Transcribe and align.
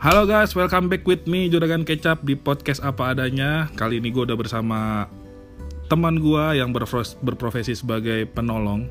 Halo 0.00 0.24
guys, 0.24 0.56
welcome 0.56 0.88
back 0.88 1.04
with 1.04 1.28
me 1.28 1.52
Juragan 1.52 1.84
Kecap 1.84 2.24
di 2.24 2.32
podcast 2.32 2.80
apa 2.80 3.12
adanya. 3.12 3.68
Kali 3.76 4.00
ini 4.00 4.08
gue 4.08 4.24
udah 4.24 4.32
bersama 4.32 5.04
teman 5.92 6.16
gue 6.16 6.56
yang 6.56 6.72
berprofesi 7.20 7.76
sebagai 7.76 8.24
penolong. 8.32 8.88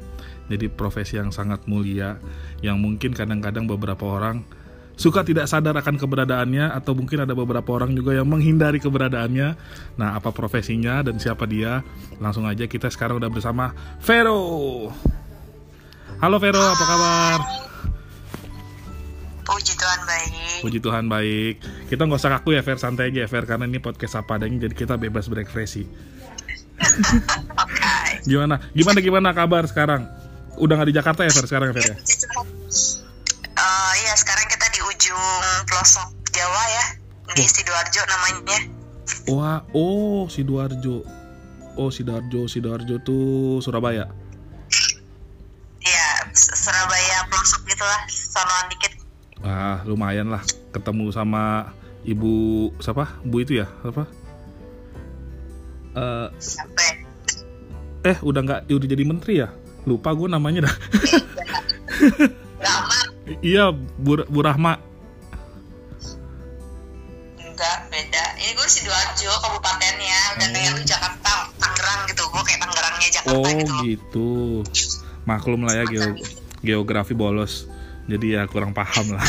Jadi 0.54 0.70
profesi 0.70 1.18
yang 1.18 1.34
sangat 1.34 1.66
mulia, 1.66 2.22
yang 2.62 2.78
mungkin 2.78 3.18
kadang-kadang 3.18 3.66
beberapa 3.66 4.06
orang 4.06 4.46
suka 5.02 5.26
tidak 5.26 5.50
sadar 5.50 5.74
akan 5.82 5.98
keberadaannya 5.98 6.78
atau 6.78 6.94
mungkin 6.94 7.26
ada 7.26 7.34
beberapa 7.34 7.74
orang 7.74 7.98
juga 7.98 8.14
yang 8.14 8.30
menghindari 8.30 8.78
keberadaannya. 8.78 9.58
Nah, 9.98 10.14
apa 10.14 10.30
profesinya 10.30 11.02
dan 11.02 11.18
siapa 11.18 11.50
dia? 11.50 11.82
Langsung 12.22 12.46
aja 12.46 12.70
kita 12.70 12.86
sekarang 12.94 13.18
udah 13.18 13.34
bersama 13.34 13.74
Vero. 14.06 14.94
Halo 16.22 16.38
Vero, 16.38 16.62
apa 16.62 16.86
kabar? 16.86 17.69
Puji 19.60 19.76
Tuhan 19.76 20.00
baik. 20.08 20.32
Puji 20.64 20.80
Tuhan 20.80 21.06
baik. 21.12 21.56
Kita 21.92 22.08
nggak 22.08 22.16
usah 22.16 22.32
kaku 22.40 22.56
ya 22.56 22.64
Fer, 22.64 22.80
santai 22.80 23.12
aja 23.12 23.28
ya 23.28 23.30
Fer, 23.30 23.44
karena 23.44 23.68
ini 23.68 23.84
podcast 23.84 24.16
apa 24.16 24.40
adanya 24.40 24.64
jadi 24.64 24.72
kita 24.72 24.96
bebas 24.96 25.28
berekspresi. 25.28 25.84
Oke. 27.60 28.24
Gimana? 28.24 28.64
Gimana 28.72 29.00
gimana 29.04 29.30
kabar 29.36 29.68
sekarang? 29.68 30.08
Udah 30.56 30.80
nggak 30.80 30.90
di 30.92 30.96
Jakarta 30.96 31.28
ya 31.28 31.32
Fer 31.36 31.44
sekarang 31.44 31.76
Fer 31.76 31.92
ya? 31.92 31.96
Eh, 33.60 33.92
iya 34.00 34.14
sekarang 34.16 34.48
kita 34.48 34.66
di 34.72 34.80
ujung 34.80 35.24
pelosok 35.68 36.08
Jawa 36.32 36.64
ya 36.72 36.86
di 37.36 37.44
sidoarjo 37.44 38.02
namanya. 38.08 38.60
Wah, 39.28 39.60
oh 39.76 40.32
Sidoarjo. 40.32 41.04
Oh 41.76 41.92
Sidoarjo, 41.92 42.48
Sidoarjo 42.48 42.96
tuh 43.04 43.60
Surabaya. 43.60 44.08
Iya 45.84 46.08
S- 46.32 46.56
Surabaya 46.56 47.28
pelosok 47.28 47.68
gitulah, 47.68 48.02
sonoan 48.08 48.72
dikit. 48.72 48.96
Ah, 49.40 49.80
lumayan 49.84 50.28
lah 50.28 50.44
ketemu 50.70 51.10
sama 51.10 51.72
ibu 52.04 52.32
siapa? 52.78 53.08
Bu 53.24 53.40
itu 53.40 53.56
ya? 53.56 53.68
Apa? 53.82 54.04
Eh, 55.90 56.28
Sampai 56.38 57.08
eh 58.02 58.18
udah 58.20 58.42
nggak 58.42 58.60
udah 58.68 58.88
jadi 58.88 59.04
menteri 59.04 59.34
ya? 59.40 59.50
Lupa 59.84 60.12
gue 60.12 60.28
namanya 60.28 60.68
dah. 60.68 60.76
iya, 63.42 63.72
Bu, 63.72 64.24
Bu 64.26 64.40
Rahma. 64.40 64.76
enggak 67.40 67.78
beda. 67.88 68.24
Ini 68.38 68.56
gue 68.56 68.68
sidoarjo 68.70 69.32
kabupatennya, 69.40 70.20
udah 70.36 70.48
kayak 70.50 70.72
lu 70.74 70.84
Jakarta, 70.84 71.32
Tangerang 71.60 72.02
gitu. 72.08 72.24
Gue 72.28 72.44
kayak 72.44 72.60
Tangerangnya 72.62 73.10
Jakarta 73.10 73.36
Oh 73.36 73.44
gitu. 73.52 73.76
gitu. 73.84 74.30
Maklum 75.24 75.64
lah 75.64 75.76
ya 75.76 75.84
geo- 75.86 76.20
geografi 76.60 77.12
bolos. 77.12 77.68
Jadi 78.10 78.34
ya 78.34 78.50
kurang 78.50 78.74
paham 78.74 79.14
lah. 79.14 79.26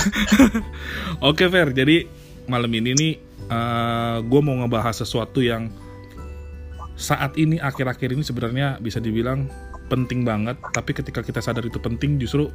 Oke 1.29 1.53
Fer, 1.53 1.77
jadi 1.77 2.09
malam 2.49 2.73
ini 2.73 2.97
nih 2.97 3.13
gue 4.25 4.41
mau 4.41 4.57
ngebahas 4.65 5.05
sesuatu 5.05 5.45
yang 5.45 5.69
saat 6.97 7.37
ini 7.37 7.61
akhir-akhir 7.61 8.17
ini 8.17 8.25
sebenarnya 8.25 8.81
bisa 8.81 8.97
dibilang 8.97 9.53
penting 9.93 10.25
banget. 10.25 10.57
Tapi 10.73 10.97
ketika 10.97 11.21
kita 11.21 11.45
sadar 11.45 11.65
itu 11.69 11.77
penting 11.77 12.17
justru 12.17 12.49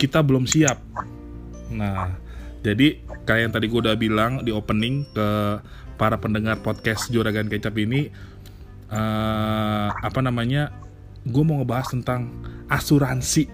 kita 0.00 0.24
belum 0.26 0.50
siap. 0.50 0.82
Nah, 1.70 2.18
jadi 2.66 2.98
kayak 3.22 3.40
yang 3.46 3.52
tadi 3.54 3.66
gue 3.70 3.80
udah 3.86 3.94
bilang 3.94 4.42
di 4.42 4.50
opening 4.50 5.06
ke 5.14 5.28
para 6.00 6.16
pendengar 6.16 6.58
podcast 6.64 7.12
Juragan 7.12 7.46
Kecap 7.46 7.76
ini 7.76 8.08
eh 8.90 9.88
apa 9.94 10.18
namanya 10.18 10.74
gue 11.22 11.42
mau 11.46 11.62
ngebahas 11.62 11.94
tentang 11.94 12.26
asuransi 12.66 13.46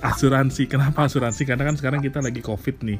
asuransi. 0.00 0.66
Kenapa 0.66 1.06
asuransi? 1.06 1.44
Karena 1.44 1.68
kan 1.68 1.76
sekarang 1.76 2.00
kita 2.00 2.24
lagi 2.24 2.40
covid 2.40 2.80
nih. 2.84 2.98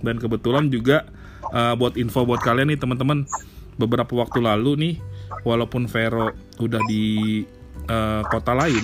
Dan 0.00 0.16
kebetulan 0.20 0.68
juga 0.72 1.06
eh, 1.52 1.74
buat 1.76 1.94
info 2.00 2.24
buat 2.24 2.40
kalian 2.40 2.74
nih 2.74 2.80
teman-teman 2.80 3.28
beberapa 3.78 4.10
waktu 4.18 4.42
lalu 4.42 4.72
nih 4.74 4.94
walaupun 5.46 5.86
Vero 5.86 6.34
udah 6.58 6.82
di 6.90 7.46
eh, 7.86 8.22
kota 8.26 8.52
lain 8.52 8.82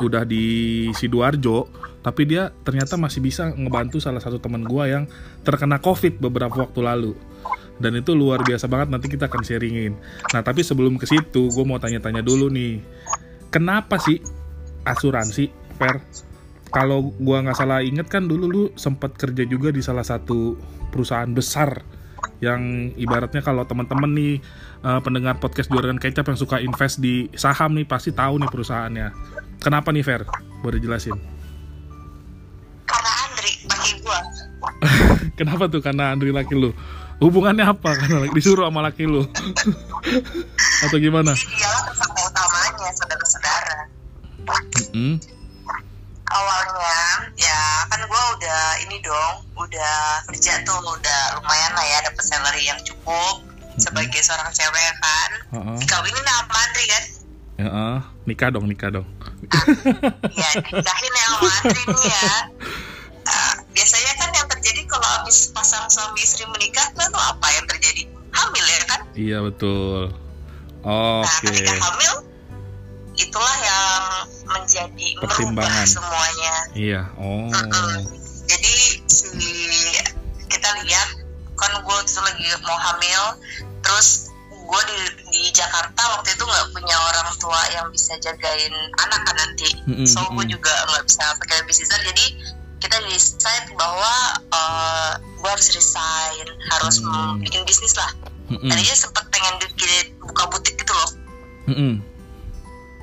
udah 0.00 0.24
di 0.24 0.88
sidoarjo 0.96 1.68
tapi 2.02 2.26
dia 2.26 2.50
ternyata 2.66 2.98
masih 2.98 3.22
bisa 3.22 3.52
ngebantu 3.54 4.02
salah 4.02 4.18
satu 4.18 4.42
teman 4.42 4.66
gua 4.66 4.90
yang 4.90 5.04
terkena 5.46 5.78
covid 5.78 6.18
beberapa 6.18 6.66
waktu 6.66 6.80
lalu. 6.82 7.12
Dan 7.78 7.98
itu 7.98 8.14
luar 8.14 8.42
biasa 8.42 8.66
banget 8.66 8.90
nanti 8.90 9.06
kita 9.06 9.30
akan 9.30 9.42
sharingin. 9.46 9.94
Nah 10.34 10.42
tapi 10.42 10.66
sebelum 10.66 10.98
ke 10.98 11.06
situ 11.06 11.50
gue 11.50 11.64
mau 11.66 11.78
tanya-tanya 11.78 12.22
dulu 12.22 12.50
nih. 12.50 12.82
Kenapa 13.54 13.98
sih 14.02 14.18
asuransi 14.82 15.50
fair 15.78 16.02
kalau 16.72 17.12
gua 17.20 17.44
nggak 17.44 17.56
salah 17.56 17.84
inget 17.84 18.08
kan 18.08 18.24
dulu 18.24 18.44
lu 18.48 18.62
sempat 18.74 19.12
kerja 19.14 19.44
juga 19.44 19.68
di 19.68 19.84
salah 19.84 20.02
satu 20.02 20.56
perusahaan 20.88 21.28
besar 21.28 21.84
yang 22.42 22.90
ibaratnya 22.98 23.38
kalau 23.38 23.62
teman-teman 23.62 24.10
nih 24.10 24.34
eh, 24.82 25.00
pendengar 25.06 25.38
podcast 25.38 25.70
Juragan 25.70 26.00
Kecap 26.02 26.26
yang 26.26 26.38
suka 26.38 26.58
invest 26.58 26.98
di 26.98 27.30
saham 27.38 27.78
nih 27.78 27.86
pasti 27.86 28.10
tahu 28.10 28.42
nih 28.42 28.50
perusahaannya. 28.50 29.08
Kenapa 29.62 29.94
nih 29.94 30.02
Fer? 30.02 30.26
Boleh 30.58 30.82
jelasin. 30.82 31.14
Karena 32.82 33.10
Andri 33.30 33.52
pakai 33.62 33.92
gue. 34.02 34.18
Kenapa 35.38 35.70
tuh 35.70 35.78
karena 35.78 36.10
Andri 36.10 36.34
laki 36.34 36.58
lu? 36.58 36.74
Hubungannya 37.22 37.62
apa? 37.62 37.94
Karena 37.94 38.26
laki- 38.26 38.34
disuruh 38.34 38.66
sama 38.66 38.82
laki 38.82 39.06
lu? 39.06 39.22
Atau 40.84 40.98
gimana? 40.98 41.30
Jadi 41.38 41.46
dialah 41.46 41.82
tersangka 41.86 42.20
utamanya 42.26 42.90
saudara-saudara. 42.98 43.76
Hmm? 44.90 45.16
Awalnya 46.32 46.98
ya 47.34 47.60
kan 47.86 48.00
gue 48.00 48.22
udah 48.34 48.62
ini 48.80 48.96
dong 48.98 49.34
udah 49.54 49.96
kerja 50.26 50.60
tuh 50.62 50.76
udah 50.78 51.20
lumayan 51.36 51.72
lah 51.72 51.84
ya 51.84 51.98
dapet 52.02 52.22
salary 52.22 52.64
yang 52.64 52.80
cukup 52.82 53.44
sebagai 53.74 54.18
seorang 54.18 54.48
cewek 54.50 54.92
kan 54.98 55.30
Heeh. 55.50 55.76
dikawinin 55.78 56.24
sama 56.24 56.56
Andri 56.58 56.86
kan 56.86 57.04
Ya, 57.54 57.68
eh. 57.68 57.98
nikah 58.24 58.48
dong, 58.48 58.64
nikah 58.64 58.88
dong. 58.90 59.06
ya 60.32 60.48
dinikahin 60.58 61.12
ya 61.12 61.24
sama 61.28 61.48
Andri 61.60 61.82
nih 61.84 62.04
ya 62.08 62.32
Eh, 63.22 63.52
biasanya 63.74 64.12
kan 64.16 64.28
yang 64.32 64.48
terjadi 64.48 64.82
kalau 64.84 65.06
habis 65.06 65.52
pasang 65.52 65.86
suami 65.86 66.18
istri 66.18 66.42
menikah 66.48 66.90
kan 66.90 67.06
tuh 67.06 67.22
apa 67.22 67.46
yang 67.52 67.64
terjadi 67.66 68.02
hamil 68.32 68.64
ya 68.66 68.80
kan 68.84 69.00
Iya 69.14 69.38
betul. 69.42 70.10
nah 70.82 71.22
Oke. 71.22 71.46
ketika 71.46 71.76
hamil 71.78 72.12
itulah 73.22 73.56
yang 73.62 73.94
menjadi 74.46 75.08
Pertimbangan. 75.22 75.86
semuanya 75.86 76.54
Iya. 76.74 77.00
Oh. 77.16 77.48
Mm-mm. 77.48 78.02
Jadi 78.46 78.74
si 79.08 79.48
kita 80.50 80.68
lihat 80.84 81.08
kan 81.56 81.72
gue 81.78 81.98
tuh 82.04 82.22
lagi 82.26 82.46
mau 82.66 82.76
hamil, 82.76 83.22
terus 83.86 84.28
gue 84.50 84.80
di 84.88 84.98
di 85.30 85.42
Jakarta 85.54 86.00
waktu 86.18 86.34
itu 86.34 86.42
nggak 86.42 86.66
punya 86.74 86.96
orang 86.96 87.28
tua 87.38 87.60
yang 87.70 87.86
bisa 87.92 88.18
jagain 88.18 88.74
anak 88.98 89.20
kan 89.24 89.36
nanti, 89.36 89.68
Mm-mm, 89.86 90.06
so 90.08 90.20
gue 90.32 90.44
juga 90.48 90.72
nggak 90.90 91.04
bisa 91.06 91.24
pakai 91.38 91.62
babysitter, 91.62 92.00
jadi 92.02 92.26
kita 92.82 92.98
decide 93.06 93.68
bahwa 93.78 94.14
uh, 94.50 95.12
gue 95.22 95.48
harus 95.48 95.70
resign, 95.70 96.46
harus 96.74 96.98
Hmm. 96.98 97.38
bikin 97.38 97.62
bisnis 97.62 97.94
lah. 97.94 98.10
Mm-mm. 98.50 98.68
Tadinya 98.68 98.96
sempet 98.98 99.24
pengen 99.30 99.54
bikin 99.62 100.18
buka 100.18 100.44
butik 100.50 100.74
gitu 100.74 100.92
loh. 100.92 101.10
Mm-mm. 101.70 101.92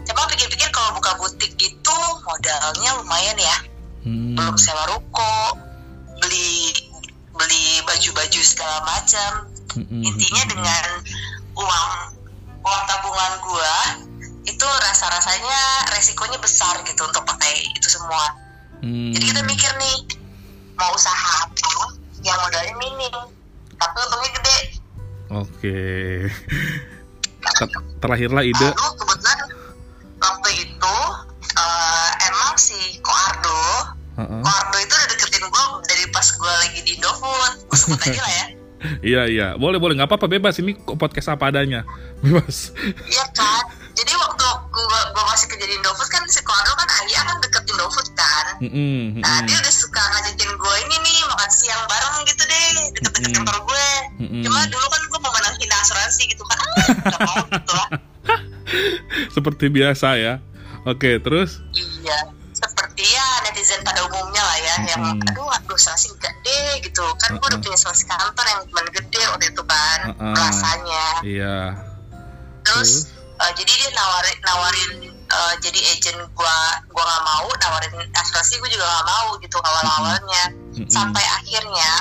Coba 0.10 0.26
pikir-pikir 0.28 0.70
kalau 0.70 0.94
buka 0.94 1.14
butik 1.16 1.54
itu 1.56 1.96
modalnya 2.24 2.90
lumayan 2.98 3.38
ya. 3.38 3.58
Hmm. 4.00 4.32
belum 4.32 4.56
sewa 4.56 4.88
ruko 4.88 5.60
beli 6.18 6.72
beli 7.30 7.64
baju-baju 7.84 8.40
segala 8.40 8.80
macam 8.82 9.52
Mm-mm. 9.76 10.02
intinya 10.02 10.44
dengan 10.48 10.86
uang 11.52 11.90
uang 12.64 12.84
tabungan 12.88 13.34
gua 13.44 13.76
itu 14.42 14.64
rasa-rasanya 14.64 15.62
resikonya 15.92 16.40
besar 16.40 16.80
gitu 16.82 17.04
untuk 17.04 17.28
pakai 17.28 17.60
itu 17.70 17.92
semua 17.92 18.24
Hmm. 18.80 19.12
jadi 19.12 19.36
kita 19.36 19.42
mikir 19.44 19.68
nih 19.76 19.98
mau 20.74 20.96
usaha 20.96 21.44
apa 21.44 21.92
yang 22.24 22.40
modalnya 22.40 22.72
minim 22.80 23.16
tapi 23.76 23.96
untungnya 24.00 24.32
gede 24.32 24.60
Oke. 25.30 25.80
Ter- 27.44 27.84
Terakhirlah 28.00 28.42
ide. 28.42 28.72
lalu 28.72 28.92
kebetulan 28.96 29.40
waktu 30.20 30.50
itu 30.60 30.96
eh, 31.56 32.10
emang 32.28 32.56
si 32.56 32.78
Koardo 33.00 33.64
Heeh. 34.20 34.42
Koardo 34.44 34.78
itu 34.78 34.94
udah 34.94 35.08
deketin 35.10 35.46
gua 35.48 35.64
dari 35.88 36.04
pas 36.12 36.28
gua 36.36 36.52
lagi 36.60 36.80
di 36.84 37.00
Indofood 37.00 37.54
sebut 37.72 38.00
aja 38.04 38.22
lah 38.22 38.34
ya 38.36 38.48
Iya 39.04 39.28
iya, 39.28 39.48
boleh 39.60 39.76
boleh 39.76 39.92
nggak 40.00 40.08
apa-apa 40.08 40.32
bebas 40.32 40.56
ini 40.64 40.72
podcast 40.96 41.36
apa 41.36 41.52
adanya, 41.52 41.84
bebas. 42.24 42.72
Iya 43.12 43.28
kan. 43.36 43.76
Jadi 43.92 44.16
waktu 44.16 44.46
gua 44.72 45.24
masih 45.28 45.52
kerja 45.52 45.68
di 45.68 45.76
Indofood 45.76 46.08
kan 46.08 46.24
si 46.32 46.40
Koardo 46.40 46.72
kan 46.80 46.88
ayah 47.04 47.28
kan 47.28 47.44
deket 47.44 47.68
Indofood 47.68 48.08
kan. 48.16 48.56
Mm-mm, 48.64 49.20
Nah 49.20 49.44
mm-mm. 49.44 49.48
dia 49.52 49.60
udah 49.60 49.74
suka 49.76 50.00
ngajakin 50.00 50.52
gue 50.56 50.76
ini 50.88 50.96
nih 50.96 51.18
makan 51.28 51.50
siang 51.52 51.84
bareng 51.92 52.24
gitu 52.24 52.40
deh 52.48 52.64
deket-deket 52.96 53.20
Mm-mm. 53.20 53.36
kantor 53.44 53.58
gue. 53.68 53.88
Mm-mm. 54.24 54.42
Cuma 54.48 54.60
dulu 54.72 54.86
kan 54.88 55.02
gue 55.04 55.20
mau 55.28 55.32
menangin 55.36 55.70
asuransi 55.76 56.22
gitu 56.32 56.44
kan. 56.48 56.60
Ah, 56.64 56.88
gak 57.04 57.20
mau 57.28 57.44
gitu 57.52 57.74
lah. 57.76 57.88
Seperti 59.36 59.66
biasa 59.68 60.16
ya. 60.16 60.34
Oke 60.84 61.20
terus. 61.20 61.60
Iya. 61.74 62.34
Seperti 62.52 63.04
ya 63.08 63.28
netizen 63.48 63.80
pada 63.82 64.04
umumnya 64.04 64.44
lah 64.44 64.58
ya 64.60 64.76
yang 64.92 65.02
Mm-mm. 65.16 65.30
aduh 65.32 65.48
aduh 65.48 65.76
asuransi 65.80 66.12
gede 66.20 66.84
gitu 66.84 67.04
kan 67.16 67.32
gue 67.32 67.48
udah 67.48 67.56
punya 67.56 67.72
asuransi 67.72 68.04
kantor 68.04 68.46
yang 68.46 68.60
lumayan 68.68 68.90
gede 68.92 69.22
waktu 69.32 69.46
itu 69.48 69.64
kan 69.64 70.00
Mm-mm. 70.12 70.36
rasanya 70.36 71.06
Iya. 71.24 71.60
terus 72.68 73.08
eh, 73.40 73.52
jadi 73.56 73.72
dia 73.72 73.90
nawarin 73.96 74.38
nawarin 74.44 74.92
eh, 75.08 75.54
jadi 75.64 75.80
agent 75.96 76.20
gua 76.36 76.52
gua 76.92 77.04
nggak 77.08 77.24
mau 77.24 77.48
nawarin 77.48 77.94
asuransi 78.12 78.60
gue 78.60 78.70
juga 78.76 78.84
nggak 78.84 79.08
mau 79.08 79.28
gitu 79.40 79.58
awal 79.64 79.86
awalnya 79.96 80.44
Mm-mm. 80.76 80.92
sampai 80.92 81.24
akhirnya 81.24 81.92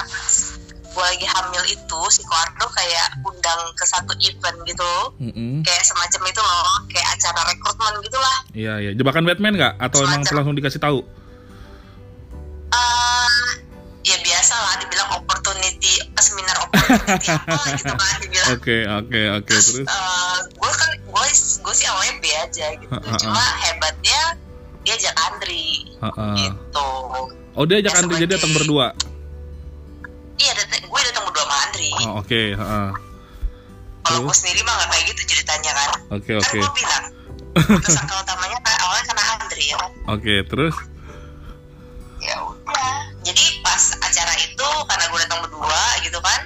gue 0.99 1.07
lagi 1.07 1.27
hamil 1.29 1.63
itu 1.65 2.01
si 2.11 2.21
Koardo 2.21 2.67
kayak 2.69 3.23
undang 3.23 3.61
ke 3.73 3.85
satu 3.85 4.11
event 4.19 4.59
gitu 4.65 4.93
Mm-mm. 5.21 5.63
kayak 5.63 5.81
semacam 5.81 6.23
itu 6.27 6.41
loh 6.41 6.67
kayak 6.87 7.07
acara 7.09 7.41
rekrutmen 7.47 7.95
gitulah 8.03 8.39
Iya, 8.51 8.75
iya. 8.81 8.91
Jebakan 8.93 9.23
Batman 9.23 9.55
nggak? 9.55 9.75
Atau 9.79 10.03
emang 10.03 10.21
Semacam. 10.21 10.35
langsung 10.37 10.55
dikasih 10.55 10.81
tahu? 10.81 10.99
eh 12.69 13.47
ya 14.05 14.17
biasa 14.19 14.55
lah 14.57 14.75
dibilang 14.79 15.11
opportunity 15.15 15.93
seminar 16.17 16.57
opportunity 16.61 17.29
apa 17.37 17.61
gitu 17.73 17.93
kan 17.93 18.17
dibilang 18.19 18.49
Oke, 18.51 18.77
oke, 18.85 19.21
oke. 19.37 19.47
terus 19.47 19.67
Terus? 19.77 19.87
gue 20.51 20.71
kan 20.75 20.91
gue 20.99 21.25
gue 21.63 21.75
sih 21.75 21.87
awalnya 21.87 22.15
B 22.19 22.25
aja 22.29 22.67
gitu 22.75 22.91
Ha, 22.91 22.99
ha, 22.99 23.09
ha. 23.09 23.19
cuma 23.19 23.45
hebatnya 23.63 24.21
dia 24.83 24.95
ajak 24.95 25.15
Andri 25.23 25.95
Heeh. 25.95 26.33
gitu 26.41 26.91
Oh, 27.53 27.63
dia 27.63 27.79
ajak 27.79 27.91
Ya, 27.91 27.99
Andri 27.99 28.15
jadi 28.19 28.33
datang 28.35 28.55
berdua. 28.55 28.95
Iya 30.39 30.53
datang 30.55 30.81
gue 30.85 31.01
datang 31.05 31.25
berdua 31.25 31.45
sama 31.45 31.57
Andri 31.65 31.91
Oh, 32.01 32.19
oke, 32.19 32.43
heeh. 32.55 32.89
kalau 34.03 34.21
gue 34.23 34.35
sendiri 34.35 34.61
mah 34.63 34.75
nggak 34.75 34.89
kayak 34.89 35.05
gitu 35.09 35.23
ceritanya 35.29 35.73
kan 35.75 35.91
Oke, 36.15 36.33
kan 36.33 36.41
oke. 36.41 36.59
gue 36.59 36.73
bilang 36.75 37.05
tersangka 37.83 38.15
utamanya 38.23 38.59
kan 38.63 38.77
awalnya 38.81 39.05
karena 39.07 39.25
Andri 39.37 39.65
ya 39.67 39.77
kan 39.77 39.91
Oke, 40.09 40.35
terus? 40.45 40.77
ya 42.19 42.35
udah 42.43 42.91
jadi 43.23 43.45
pas 43.63 43.79
acara 43.97 44.35
itu 44.39 44.69
karena 44.85 45.05
gue 45.07 45.19
datang 45.23 45.41
berdua 45.41 45.83
gitu 46.03 46.19
kan 46.19 46.41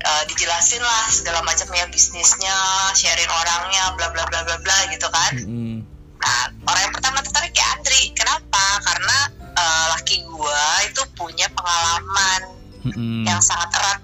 eh, 0.00 0.22
dijelasin 0.26 0.80
lah 0.80 1.04
segala 1.08 1.44
macam 1.44 1.68
ya 1.70 1.84
bisnisnya 1.86 2.56
sharing 2.92 3.28
orangnya 3.28 3.92
bla 3.94 4.08
bla 4.08 4.24
bla 4.24 4.40
bla 4.42 4.56
bla 4.58 4.78
gitu 4.88 5.04
kan 5.08 5.32
Mm-mm. 5.44 5.84
nah 6.18 6.40
orang 6.64 6.82
yang 6.82 6.94
pertama 6.96 7.20
tertarik 7.20 7.52
ya 7.52 7.68
Andri 7.76 8.16
kenapa 8.16 8.64
karena 8.80 9.16
eh, 9.44 9.84
laki 9.92 10.24
gue 10.24 10.62
itu 10.88 11.02
punya 11.12 11.46
pengalaman 11.52 12.57
Mm-mm. 12.90 13.24
yang 13.26 13.40
sangat 13.40 13.68
erat 13.76 13.98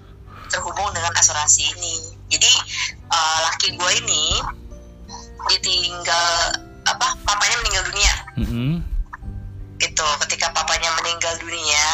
terhubung 0.48 0.90
dengan 0.92 1.12
asuransi 1.14 1.64
ini 1.74 1.94
jadi 2.28 2.52
eh, 3.08 3.38
laki 3.48 3.74
gue 3.74 3.90
ini 4.04 4.24
ditinggal 5.50 6.28
apa 6.84 7.06
papanya 7.24 7.56
meninggal 7.64 7.84
dunia 7.88 8.14
Mm-mm. 8.40 8.70
gitu 9.76 10.06
ketika 10.26 10.52
papanya 10.52 10.92
meninggal 11.00 11.34
dunia 11.40 11.86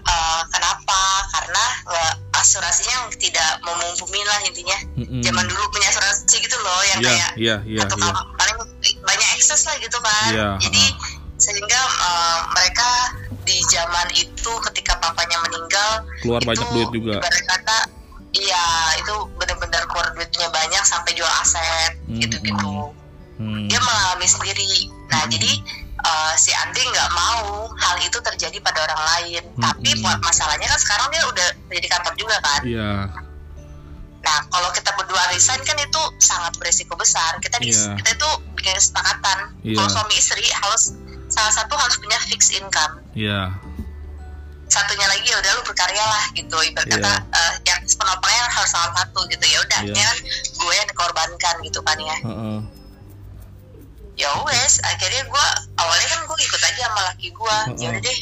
eh, 0.00 0.42
kenapa 0.48 1.00
karena 1.32 1.64
nggak 1.86 2.12
asuransinya 2.38 3.08
tidak 3.16 3.60
memumpuni 3.64 4.20
lah 4.24 4.38
intinya 4.44 4.78
Mm-mm. 4.96 5.20
zaman 5.20 5.44
dulu 5.44 5.62
punya 5.70 5.88
asuransi 5.90 6.36
gitu 6.40 6.56
loh 6.60 6.80
yang 6.92 7.00
Iya, 7.00 7.08
kayak 7.08 7.30
iya, 7.36 7.56
iya, 7.64 7.80
atau 7.84 7.96
kalau 7.96 8.14
paling 8.36 8.56
banyak 9.04 9.28
akses 9.36 9.64
lah 9.66 9.76
gitu 9.80 9.98
kan 10.00 10.30
Iya, 10.32 10.48
jadi 10.60 10.82
ha. 10.92 11.17
Sehingga 11.38 11.80
eh, 11.80 12.38
mereka 12.50 12.90
di 13.42 13.56
zaman 13.64 14.06
itu 14.12 14.52
ketika 14.68 14.98
papanya 14.98 15.38
meninggal 15.40 15.90
Keluar 16.20 16.42
banyak 16.42 16.66
duit 16.68 16.88
juga. 16.92 17.22
kata 17.22 17.78
iya 18.30 18.64
itu 18.98 19.14
benar-benar 19.34 19.86
keluar 19.86 20.12
duitnya 20.12 20.50
banyak 20.50 20.82
sampai 20.84 21.14
jual 21.14 21.30
aset 21.40 21.96
Hmm, 22.04 22.20
gitu-gitu 22.20 22.92
Hmm. 23.38 23.70
dia 23.70 23.78
mengalami 23.78 24.26
sendiri. 24.26 24.90
Nah, 25.08 25.22
Hmm. 25.22 25.30
jadi 25.30 25.52
uh, 26.00 26.34
si 26.34 26.50
Andri 26.52 26.82
nggak 26.84 27.10
mau 27.14 27.70
hal 27.72 27.96
itu 28.02 28.18
terjadi 28.18 28.58
pada 28.58 28.82
orang 28.82 28.98
lain. 28.98 29.42
Hmm. 29.48 29.62
Tapi 29.62 29.94
buat 30.02 30.18
masalahnya 30.18 30.66
kan 30.66 30.74
sekarang 30.76 31.06
dia 31.08 31.22
udah 31.22 31.48
jadi 31.70 31.86
kantor 31.86 32.14
juga 32.18 32.36
kan. 32.42 32.60
Iya. 32.66 32.90
Nah, 34.18 34.38
kalau 34.50 34.74
kita 34.74 34.90
berdua 34.92 35.22
resign 35.30 35.62
kan 35.62 35.78
itu 35.78 36.02
sangat 36.18 36.58
beresiko 36.58 36.98
besar. 36.98 37.38
Kita 37.38 37.62
di, 37.62 37.70
Iya. 37.70 37.94
kita 37.94 38.10
itu 38.12 38.28
bikin 38.52 38.74
kesepakatan. 38.74 39.38
Iya. 39.62 39.76
Kalau 39.78 39.88
suami 39.88 40.14
istri 40.18 40.42
harus 40.50 40.82
salah 41.38 41.54
satu 41.54 41.74
harus 41.78 41.96
punya 41.96 42.18
fixed 42.26 42.52
income. 42.52 42.98
Iya. 43.14 43.54
Satunya 44.68 45.06
lagi 45.06 45.24
ya 45.24 45.38
udah 45.38 45.52
lu 45.54 45.62
berkarya 45.62 46.02
lah 46.02 46.24
gitu. 46.34 46.56
Ibarat 46.58 46.90
Iya. 46.90 46.98
kata 46.98 47.12
uh, 47.30 47.52
yang 47.62 47.80
penopangnya 47.86 48.42
harus 48.50 48.70
salah 48.70 48.90
satu 48.92 49.22
gitu 49.30 49.44
ya 49.46 49.58
udah. 49.62 49.80
Ini 49.86 50.02
kan 50.02 50.18
gue 50.58 50.72
yang 50.74 50.88
dikorbankan 50.90 51.54
gitu 51.62 51.80
kan 51.80 51.96
ya. 51.96 52.16
Heeh. 52.26 52.58
ya 54.18 54.34
wes 54.42 54.82
akhirnya 54.82 55.30
gue 55.30 55.46
awalnya 55.78 56.08
kan 56.10 56.20
gue 56.26 56.38
ikut 56.42 56.58
aja 56.58 56.90
sama 56.90 57.06
laki 57.06 57.30
gue 57.30 57.56
Heeh. 57.70 57.78
ya 57.78 57.86
udah 57.94 58.02
deh 58.02 58.18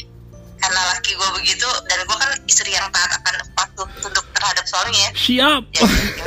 karena 0.61 0.81
laki 0.93 1.11
gue 1.17 1.29
begitu 1.41 1.65
dan 1.89 1.99
gue 2.05 2.17
kan 2.21 2.29
istri 2.45 2.69
yang 2.69 2.85
taat 2.93 3.17
akan 3.17 3.33
patuh 3.57 3.89
tunduk 3.97 4.21
terhadap 4.29 4.61
suaminya 4.69 5.09
Siap. 5.17 5.61
ya, 5.73 5.81
ya. 5.81 6.25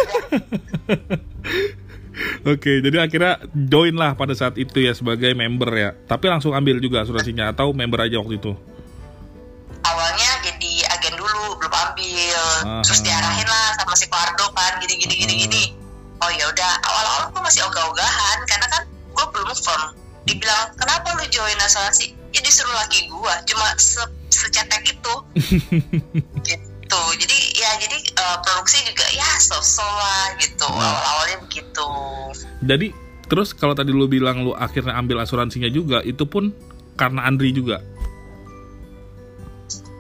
Oke, 2.45 2.85
jadi 2.85 3.05
akhirnya 3.05 3.41
join 3.53 3.97
lah 3.97 4.13
pada 4.17 4.37
saat 4.37 4.57
itu 4.57 4.81
ya 4.81 4.93
sebagai 4.93 5.33
member 5.33 5.71
ya. 5.73 5.91
Tapi 5.95 6.29
langsung 6.29 6.53
ambil 6.53 6.77
juga 6.81 7.05
asuransinya 7.05 7.53
atau 7.53 7.73
member 7.73 8.01
aja 8.05 8.21
waktu 8.21 8.37
itu. 8.41 8.53
awalnya 9.81 10.31
jadi 10.45 10.73
agen 10.93 11.17
dulu 11.17 11.57
belum 11.57 11.73
ambil 11.73 12.41
Aha. 12.69 12.85
terus 12.85 13.01
diarahin 13.01 13.49
lah 13.49 13.73
sama 13.81 13.97
si 13.97 14.07
Pardo 14.13 14.53
kan 14.53 14.77
gini 14.77 15.01
gini 15.01 15.15
gini 15.17 15.35
Aha. 15.35 15.43
gini 15.49 15.63
oh 16.21 16.31
ya 16.37 16.45
udah 16.53 16.73
awal-awal 16.85 17.23
gue 17.33 17.43
masih 17.49 17.65
ogah-ogahan 17.65 18.39
karena 18.45 18.67
kan 18.69 18.83
gue 18.87 19.27
belum 19.33 19.57
firm 19.57 19.83
dibilang 20.29 20.69
kenapa 20.77 21.17
lu 21.17 21.25
join 21.33 21.57
asuransi 21.65 22.13
ya 22.37 22.41
disuruh 22.45 22.77
laki 22.77 23.09
gue 23.09 23.35
cuma 23.49 23.67
se 23.81 24.05
secetek 24.29 24.85
itu 24.85 25.15
gitu 26.49 26.70
jadi 27.15 27.39
ya 27.55 27.71
jadi 27.79 27.99
eh, 27.99 28.37
produksi 28.43 28.79
juga 28.85 29.07
ya 29.11 29.29
so-so 29.39 29.83
lah 29.85 30.35
gitu 30.39 30.67
Hmm. 30.67 30.79
awal-awalnya 30.79 31.39
begitu 31.45 31.87
Jadi 32.61 32.87
terus 33.27 33.55
kalau 33.55 33.73
tadi 33.73 33.95
lu 33.95 34.07
bilang 34.07 34.43
lu 34.43 34.53
akhirnya 34.53 34.95
ambil 34.95 35.23
asuransinya 35.23 35.71
juga, 35.71 36.03
itu 36.03 36.27
pun 36.27 36.51
karena 36.95 37.25
Andri 37.25 37.55
juga. 37.55 37.79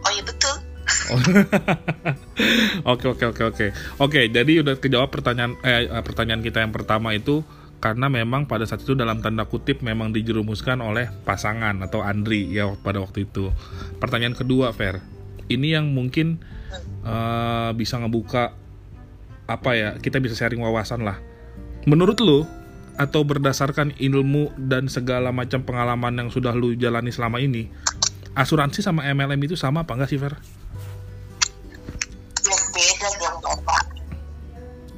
oh 0.00 0.10
iya 0.10 0.22
betul 0.24 0.56
Oke 2.86 3.06
oke 3.06 3.24
oke 3.30 3.42
oke. 3.46 3.66
Oke, 3.98 4.20
jadi 4.30 4.62
udah 4.62 4.78
kejawab 4.78 5.10
pertanyaan 5.10 5.54
eh 5.62 5.86
pertanyaan 6.02 6.42
kita 6.42 6.62
yang 6.62 6.70
pertama 6.70 7.14
itu 7.14 7.42
karena 7.80 8.06
memang 8.06 8.44
pada 8.44 8.62
saat 8.68 8.84
itu 8.84 8.92
dalam 8.94 9.18
tanda 9.18 9.48
kutip 9.48 9.80
memang 9.80 10.12
dijerumuskan 10.12 10.78
oleh 10.84 11.08
pasangan 11.24 11.80
atau 11.82 12.04
Andri 12.04 12.50
ya 12.50 12.70
pada 12.78 13.00
waktu 13.02 13.26
itu. 13.26 13.50
Pertanyaan 13.98 14.36
kedua, 14.36 14.70
Fer. 14.70 15.00
Ini 15.48 15.80
yang 15.80 15.90
mungkin 15.90 16.38
eh, 17.04 17.70
bisa 17.74 17.98
ngebuka 17.98 18.54
apa 19.50 19.70
ya? 19.74 19.90
Kita 19.98 20.22
bisa 20.22 20.38
sharing 20.38 20.62
wawasan 20.62 21.02
lah. 21.02 21.18
Menurut 21.84 22.18
lu 22.22 22.44
atau 23.00 23.24
berdasarkan 23.24 23.96
ilmu 23.96 24.52
dan 24.60 24.84
segala 24.92 25.32
macam 25.32 25.64
pengalaman 25.64 26.12
yang 26.20 26.28
sudah 26.28 26.52
lu 26.52 26.76
jalani 26.76 27.08
selama 27.08 27.40
ini, 27.40 27.72
asuransi 28.36 28.84
sama 28.84 29.08
MLM 29.08 29.40
itu 29.48 29.56
sama 29.56 29.88
apa 29.88 29.96
enggak 29.96 30.10
sih, 30.12 30.20
Fer? 30.20 30.36
ya 32.40 32.56
beda 32.72 33.08
dong 33.20 33.38
bapak 33.44 33.84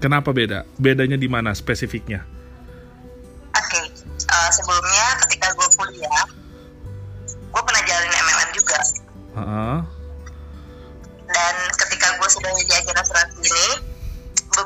Kenapa 0.03 0.35
beda? 0.35 0.67
Bedanya 0.83 1.15
di 1.15 1.31
mana 1.31 1.55
spesifiknya? 1.55 2.27
Oke, 3.55 3.81
eh, 4.19 4.51
sebelumnya 4.51 5.07
ketika 5.23 5.55
gue 5.55 5.69
kuliah, 5.79 6.22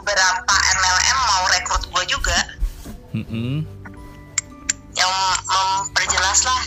beberapa 0.00 0.54
MLM 0.54 1.18
mau 1.24 1.44
rekrut 1.48 1.84
gue 1.88 2.04
juga, 2.08 2.38
Mm-mm. 3.16 3.64
yang 4.96 5.12
memperjelas 5.48 6.40
lah, 6.44 6.62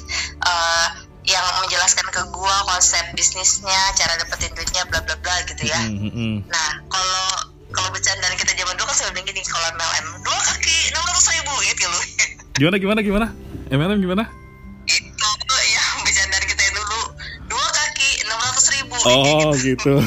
eh, 0.46 0.88
yang 1.30 1.46
menjelaskan 1.62 2.10
ke 2.10 2.22
gue 2.26 2.56
konsep 2.66 3.06
bisnisnya, 3.14 3.94
cara 3.94 4.18
dapetin 4.18 4.50
duitnya, 4.58 4.84
bla 4.90 5.00
bla 5.06 5.16
bla 5.22 5.36
gitu 5.46 5.70
ya. 5.70 5.82
Mm-mm. 5.86 6.46
Nah, 6.50 6.70
kalau 6.90 7.26
kalau 7.70 7.90
bercandaan 7.94 8.34
kita 8.34 8.58
zaman 8.58 8.74
dulu 8.82 8.90
kan 8.90 8.98
saya 8.98 9.14
bilang 9.14 9.30
gini, 9.30 9.46
kalau 9.46 9.66
MLM 9.78 10.06
dua 10.26 10.40
kaki 10.42 10.78
enam 10.90 11.06
ratus 11.06 11.28
ribu 11.30 11.54
gitu 11.70 11.86
loh. 11.86 12.04
Gimana 12.58 12.76
gimana 12.82 13.00
gimana? 13.06 13.28
MLM 13.70 14.02
gimana? 14.02 14.24
Oh 19.06 19.56
gitu. 19.62 20.02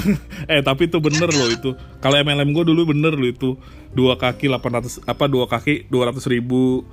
eh 0.44 0.60
tapi 0.60 0.86
itu 0.86 0.98
bener 0.98 1.28
loh 1.28 1.48
itu. 1.48 1.70
Kalau 1.98 2.16
MLM 2.18 2.50
gue 2.50 2.64
dulu 2.66 2.90
bener 2.90 3.12
loh 3.12 3.24
itu 3.24 3.50
dua 3.90 4.16
kaki 4.16 4.48
800 4.48 5.04
apa 5.04 5.24
dua 5.26 5.44
kaki 5.46 5.86
200 5.86 6.16
ribu 6.26 6.84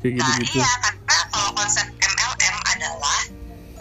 kayak 0.00 0.14
gitu 0.14 0.24
nah 0.26 0.36
gitu. 0.38 0.56
iya 0.56 0.68
karena 0.80 1.16
kalau 1.28 1.50
konsep 1.52 1.86
MLM 1.88 2.56
adalah 2.66 3.18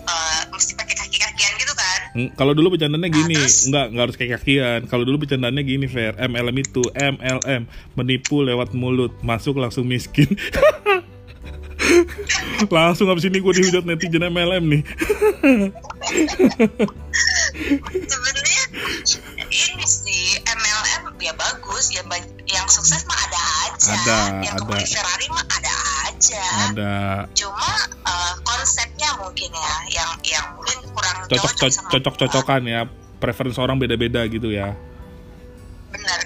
eh, 0.03 0.41
mesti 0.49 0.71
pakai 0.73 0.95
kaki-kakian 0.97 1.51
gitu 1.57 1.73
kan 1.73 1.99
Hmm, 2.13 2.29
Kalau 2.37 2.53
dulu 2.53 2.77
bercandanya 2.77 3.09
gini, 3.09 3.33
Nah, 3.33 3.41
terus? 3.41 3.65
enggak 3.65 3.85
enggak 3.89 4.03
harus 4.05 4.17
kayak 4.21 4.31
kakian. 4.37 4.79
Kalau 4.85 5.01
dulu 5.01 5.25
bercandanya 5.25 5.65
gini, 5.65 5.89
Fair. 5.89 6.13
MLM 6.15 6.53
itu 6.61 6.85
MLM, 6.93 7.65
menipu 7.97 8.45
lewat 8.45 8.69
mulut, 8.71 9.17
masuk 9.19 9.57
langsung 9.57 9.81
miskin. 9.83 10.29
Langsung 12.73 13.07
abis 13.11 13.27
ini 13.27 13.39
gue 13.39 13.53
dihujat 13.59 13.83
netizen 13.83 14.23
MLM 14.23 14.63
nih. 14.69 14.81
sebenarnya 18.07 18.63
ini 19.51 19.85
sih 19.85 20.39
MLM 20.43 21.13
ya 21.21 21.33
bagus 21.37 21.93
ya 21.93 22.01
yang 22.49 22.67
sukses 22.67 23.05
mah 23.05 23.19
ada 23.29 23.41
aja 23.67 23.91
Ada, 23.93 24.17
yang 24.43 24.55
ada. 24.59 24.75
Ferrari 24.83 25.27
mah 25.31 25.45
ada 25.47 25.73
aja 26.09 26.43
Ada 26.71 26.95
cuma 27.37 27.71
eh, 28.03 28.33
konsepnya 28.43 29.09
mungkin 29.21 29.49
ya 29.53 29.73
yang 30.01 30.11
yang 30.25 30.45
mungkin 30.57 30.77
kurang 30.91 31.17
cocok 31.29 31.53
cocok 31.57 31.85
cocok 31.91 32.15
cocokan 32.25 32.61
ya. 32.67 32.81
Preferensi 33.19 33.59
orang 33.63 33.79
beda-beda 33.79 34.19
gitu 34.27 34.51
ya. 34.51 34.75
benar 35.93 36.19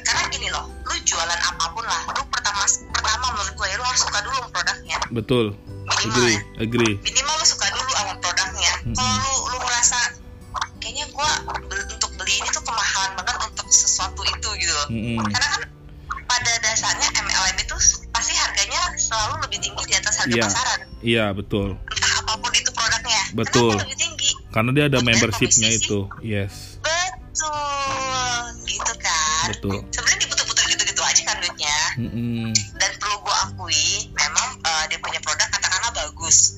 Betul. 5.09 5.55
minimal 5.87 6.13
Agree, 6.13 6.35
ya. 6.35 6.41
agree. 6.59 6.93
minimal 6.99 7.33
lu 7.33 7.45
suka 7.45 7.65
dulu 7.69 7.91
sama 7.91 8.13
produknya 8.17 8.73
Mm-mm. 8.83 8.93
kalau 8.93 9.15
lu 9.17 9.33
lu 9.49 9.57
merasa 9.59 9.97
kayaknya 10.77 11.05
gua 11.09 11.29
untuk 11.89 12.11
beli 12.13 12.33
ini 12.35 12.49
tuh 12.49 12.61
kemahalan 12.61 13.11
banget 13.15 13.35
untuk 13.41 13.67
sesuatu 13.67 14.21
itu 14.21 14.49
gitu 14.57 14.73
loh 14.73 14.87
Mm-mm. 14.89 15.17
karena 15.25 15.47
kan 15.49 15.61
pada 16.27 16.51
dasarnya 16.59 17.07
MLM 17.17 17.57
itu 17.57 17.75
pasti 18.09 18.33
harganya 18.35 18.81
selalu 18.95 19.33
lebih 19.41 19.59
tinggi 19.59 19.83
di 19.85 19.95
atas 19.95 20.13
harga 20.17 20.33
Iya. 20.33 20.43
pasaran 20.43 20.79
Iya 20.99 21.25
betul. 21.31 21.67
entah 21.79 22.13
apa 22.19 22.33
pun 22.35 22.51
itu 22.51 22.69
produknya 22.69 23.21
Betul. 23.33 23.71
kenapa 23.71 23.83
lebih 23.85 23.97
tinggi 23.97 24.31
Karena 24.49 24.69
dia 24.71 24.85
ada 24.85 24.99
membershipnya 24.99 25.69
itu. 25.71 25.99
Yes, 26.19 26.81
betul 26.81 28.41
gitu 28.65 28.93
kan 28.97 29.45
betul. 29.47 29.77
sebenarnya 29.87 30.19
diputar-putar 30.19 30.65
gitu-gitu 30.67 31.01
aja 31.01 31.21
kan 31.23 31.35
duitnya 31.37 31.77
Mm-mm. 31.97 32.49
dan 32.75 32.76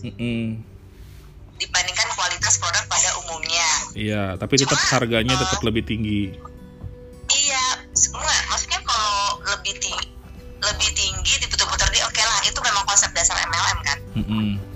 bagus 0.10 0.18
Mm-mm. 0.18 0.46
dibandingkan 1.60 2.08
kualitas 2.16 2.56
produk 2.58 2.84
pada 2.88 3.10
umumnya 3.25 3.70
Iya, 3.98 4.24
tapi 4.39 4.56
tetap 4.56 4.80
Cuma, 4.80 4.96
harganya 4.96 5.36
eh, 5.36 5.42
tetap 5.44 5.60
lebih 5.66 5.84
tinggi. 5.84 6.32
Iya, 7.30 7.63
semua. 7.98 8.32
Maksudnya 8.48 8.80
kalau 8.86 9.42
lebih 9.44 9.75
tinggi, 9.82 10.08
lebih 10.62 10.89
tinggi 10.94 11.34
diputar-putar 11.42 11.89
di 11.92 12.00
oke 12.06 12.22
lah. 12.22 12.39
Itu 12.46 12.62
memang 12.63 12.86
konsep 12.88 13.12
dasar 13.12 13.36
MLM 13.50 13.80
kan. 13.84 13.98
Mm-mm. 14.13 14.50
Nah, 14.56 14.69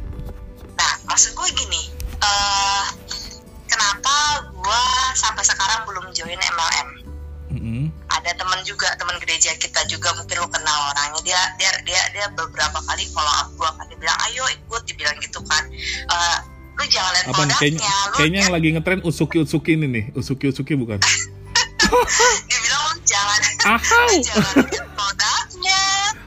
Apa 17.33 17.41
nih? 17.49 17.55
Kayaknya, 17.57 17.81
kayaknya 18.13 18.39
yang 18.45 18.51
lihat- 18.53 18.55
lagi 18.61 18.67
ngetren 18.77 19.01
usuki 19.01 19.37
usuki 19.41 19.71
ini 19.73 19.87
nih, 19.89 20.05
usuki 20.13 20.53
usuki 20.53 20.77
bukan? 20.77 21.01
dia 22.47 22.59
bilang 22.61 22.81
lu 22.85 22.95
jangan 23.03 23.39
Ahau. 23.65 24.11
jangan 24.29 24.55
produknya. 24.93 25.81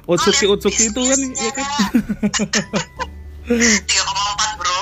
Utsuki 0.07 0.45
lihat 0.51 0.55
Utsuki 0.59 0.83
itu 0.91 1.03
kan, 1.03 1.21
ya 1.39 1.51
kan? 1.55 1.67
bisnisnya. 3.47 3.79
3,4 3.87 4.59
bro 4.59 4.79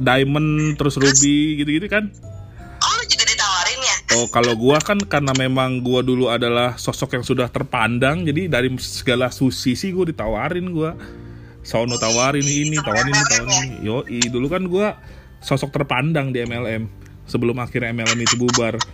Diamond 0.00 0.80
terus 0.80 0.96
ruby 0.96 1.60
gitu-gitu 1.60 1.86
kan? 1.86 2.08
Oh 2.82 2.92
lu 2.96 3.04
juga 3.06 3.24
ditawarin 3.28 3.78
ya? 3.78 3.96
Oh 4.18 4.26
kalau 4.32 4.56
gua 4.56 4.80
kan 4.80 4.98
karena 4.98 5.30
memang 5.36 5.84
gua 5.84 6.00
dulu 6.00 6.32
adalah 6.32 6.74
sosok 6.80 7.20
yang 7.20 7.24
sudah 7.24 7.46
terpandang, 7.52 8.24
jadi 8.24 8.48
dari 8.48 8.72
segala 8.80 9.28
sushi 9.28 9.76
sih 9.76 9.92
gua 9.92 10.08
ditawarin 10.08 10.72
gua. 10.72 10.96
Sono 11.62 11.94
tawarin 11.96 12.42
ini, 12.42 12.76
tawarin 12.78 13.10
ini, 13.10 13.22
tawarin 13.26 13.50
ini. 13.54 13.76
Yo, 13.86 14.02
dulu 14.30 14.46
kan 14.50 14.62
gua 14.66 14.98
sosok 15.38 15.70
terpandang 15.70 16.30
di 16.30 16.42
MLM 16.42 16.86
sebelum 17.24 17.58
akhirnya 17.58 17.94
MLM 17.94 18.18
itu 18.18 18.34
bubar. 18.38 18.78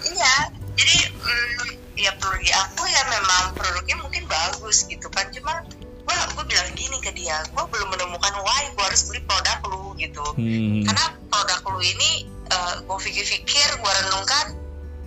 Iya 0.00 0.34
Jadi 0.76 0.96
mm, 1.08 1.68
ya 1.96 2.12
perlu 2.16 2.36
diakui 2.40 2.90
ya 2.92 3.02
memang 3.08 3.52
produknya 3.56 3.96
mungkin 4.00 4.24
bagus 4.28 4.84
gitu 4.88 5.08
kan 5.12 5.28
Cuma 5.32 5.60
gue 5.80 6.16
gue 6.36 6.44
bilang 6.48 6.68
gini 6.76 6.96
ke 7.00 7.12
dia 7.12 7.40
Gue 7.52 7.64
belum 7.68 7.88
menemukan 7.92 8.34
why 8.40 8.68
gue 8.72 8.84
harus 8.84 9.08
beli 9.08 9.20
produk 9.24 9.60
lu 9.68 9.92
gitu 9.96 10.24
Hmm. 10.36 10.84
Karena 10.84 11.04
produk 11.28 11.60
lu 11.68 11.80
ini 11.80 12.28
gue 12.82 12.98
pikir-pikir, 12.98 13.68
gue 13.78 13.92
renungkan 14.02 14.58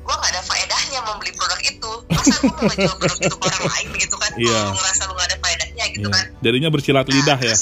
gue 0.04 0.16
gak 0.20 0.32
ada 0.36 0.44
faedahnya 0.44 1.00
membeli 1.08 1.32
produk 1.32 1.60
itu 1.64 1.92
masa 2.12 2.36
gue 2.44 2.52
mau 2.52 2.68
ngejual 2.68 2.96
produk 3.00 3.20
itu 3.24 3.36
ke 3.40 3.46
orang 3.48 3.66
lain 3.72 3.88
gitu 3.96 4.16
kan 4.20 4.32
Iya. 4.36 4.52
kalau 4.52 4.68
lu 4.68 4.76
ngerasa 4.76 5.03
gitu 5.94 6.08
Iya. 6.08 6.16
kan 6.16 6.26
Jadinya 6.42 6.70
bersilat 6.70 7.06
lidah 7.06 7.40
ya. 7.40 7.56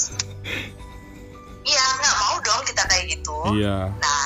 iya 1.62 1.84
nggak 1.94 2.14
mau 2.18 2.34
dong 2.40 2.60
kita 2.64 2.82
kayak 2.84 3.04
gitu 3.08 3.36
Iya. 3.54 3.92
Nah, 3.94 4.24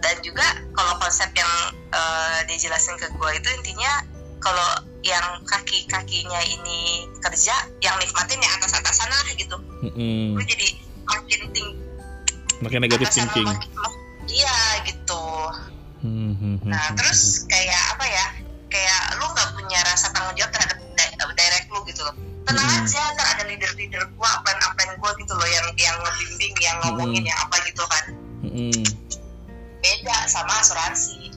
dan 0.00 0.16
juga 0.20 0.46
kalau 0.72 0.94
konsep 0.96 1.28
yang 1.32 1.52
eh, 1.90 2.38
dia 2.44 2.56
jelasin 2.58 2.96
ke 2.96 3.06
gue 3.06 3.30
itu 3.34 3.48
intinya 3.52 3.92
kalau 4.38 4.68
yang 5.00 5.24
kaki-kakinya 5.44 6.40
ini 6.42 7.04
kerja, 7.18 7.52
yang 7.80 7.96
nikmatin 7.96 8.36
yang 8.36 8.52
atas-atasan 8.56 9.08
lah 9.08 9.26
gitu. 9.32 9.56
Mm-mm. 9.82 10.36
Gue 10.36 10.44
jadi 10.46 10.68
makin 11.04 11.40
tinggi. 11.50 11.76
Makin 12.60 12.78
negatif 12.80 13.08
thinking. 13.10 13.48
Iya 14.26 14.56
gitu. 14.84 15.24
Hmm, 16.00 16.32
hmm, 16.32 16.56
hmm, 16.60 16.68
Nah 16.68 16.80
hmm, 16.82 16.96
terus 16.96 17.44
kayak 17.46 17.96
apa 17.96 18.04
ya? 18.04 18.26
Kayak 18.70 19.00
lu 19.18 19.26
nggak 19.26 19.48
punya 19.52 19.80
rasa 19.84 20.08
tanggung 20.10 20.36
jawab 20.36 20.52
terhadap 20.52 20.69
gitu 21.90 22.00
loh. 22.02 22.14
Tenang 22.40 22.64
Mm-mm. 22.64 22.82
aja, 22.82 23.02
ntar 23.14 23.26
ada 23.36 23.44
leader-leader 23.44 24.02
gua, 24.14 24.28
upline-upline 24.38 24.94
gua 24.96 25.10
gitu 25.14 25.34
loh 25.34 25.44
yang 25.44 25.66
yang 25.76 25.96
ngebimbing, 25.98 26.54
yang 26.58 26.76
ngomongin, 26.80 27.20
Mm-mm. 27.20 27.30
yang 27.30 27.38
apa 27.42 27.56
gitu 27.66 27.82
kan. 27.84 28.04
hmm, 28.40 28.52
hmm, 28.72 28.84
Beda 29.80 30.16
sama 30.24 30.52
asuransi. 30.58 31.32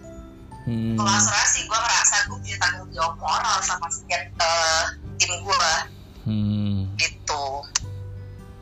hmm. 0.63 0.95
Kalau 0.95 1.11
asuransi 1.11 1.57
gue 1.63 1.75
ngerasa 1.75 2.15
gue 2.27 2.37
punya 2.39 2.57
tanggung 2.57 2.89
jawab 2.91 3.15
moral 3.19 3.57
sama 3.59 3.87
setiap 3.89 4.23
eh, 4.31 4.83
tim 5.17 5.31
gue 5.41 5.65
Hmm. 6.23 6.87
gitu 6.95 7.45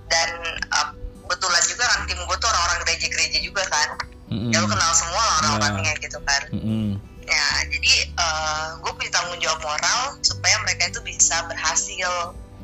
dan 0.08 0.30
eh, 0.58 0.88
kebetulan 1.22 1.64
juga 1.64 1.84
kan 1.86 2.00
tim 2.06 2.18
gue 2.18 2.38
tuh 2.38 2.50
orang-orang 2.50 2.78
gereja-gereja 2.84 3.38
juga 3.40 3.62
kan 3.70 3.90
Hmm. 4.32 4.48
ya 4.50 4.58
lu 4.58 4.66
kenal 4.66 4.92
semua 4.96 5.24
orang-orangnya 5.44 5.94
gitu 6.00 6.18
kan 6.24 6.42
Hmm. 6.50 6.96
Ya 7.22 7.48
jadi 7.70 7.94
gue 8.78 8.92
punya 8.92 9.12
tanggung 9.12 9.40
jawab 9.40 9.62
moral 9.62 10.02
supaya 10.22 10.56
mereka 10.62 10.90
itu 10.90 11.00
bisa 11.02 11.42
berhasil 11.46 12.12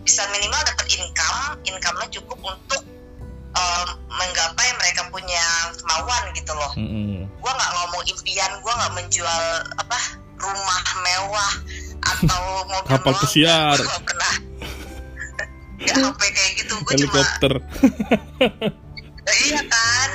bisa 0.02 0.24
minimal 0.32 0.60
dapat 0.64 0.88
income 0.94 1.40
income-nya 1.64 2.08
cukup 2.12 2.40
untuk 2.42 2.82
eh, 3.54 3.86
menggapai 4.08 4.70
mereka 4.76 5.06
punya 5.08 5.44
kemauan 5.76 6.24
gitu 6.34 6.52
loh 6.52 6.72
Hmm. 6.74 7.26
gue 7.28 7.52
nggak 7.54 7.72
ngomong 7.74 8.04
impian 8.06 8.52
gue 8.58 8.74
nggak 8.74 8.94
menjual 8.94 9.44
apa 9.78 10.00
rumah 10.38 10.82
mewah 11.02 11.54
atau 12.08 12.44
mobil 12.72 12.90
Kapal 12.92 13.14
pesiar. 13.20 13.76
gue 13.76 13.86
nggak 13.86 14.06
pernah 14.06 14.34
nggak 15.82 15.98
sampai 15.98 16.30
kayak 16.30 16.52
gitu 16.58 16.74
gue 16.78 16.94
cuma 16.98 17.14
Helikopter. 17.14 17.54
iya 19.44 19.60
kan 19.62 20.10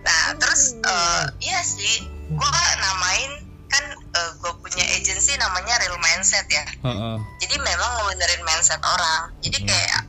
nah 0.00 0.22
terus 0.36 0.62
eh, 0.78 1.22
iya 1.42 1.60
sih 1.60 2.00
gue 2.26 2.50
namain 2.80 3.43
kan 3.74 3.84
gue 4.14 4.52
punya 4.56 4.84
agency 4.92 5.34
namanya 5.34 5.74
real 5.76 5.98
mindset 5.98 6.46
ya 6.46 6.62
Heeh. 6.80 7.16
jadi 7.40 7.54
memang 7.58 7.90
ngebenerin 7.98 8.42
mindset 8.42 8.78
orang 8.80 9.34
jadi 9.40 9.58
Hmm. 9.58 9.66
kayak 9.66 10.00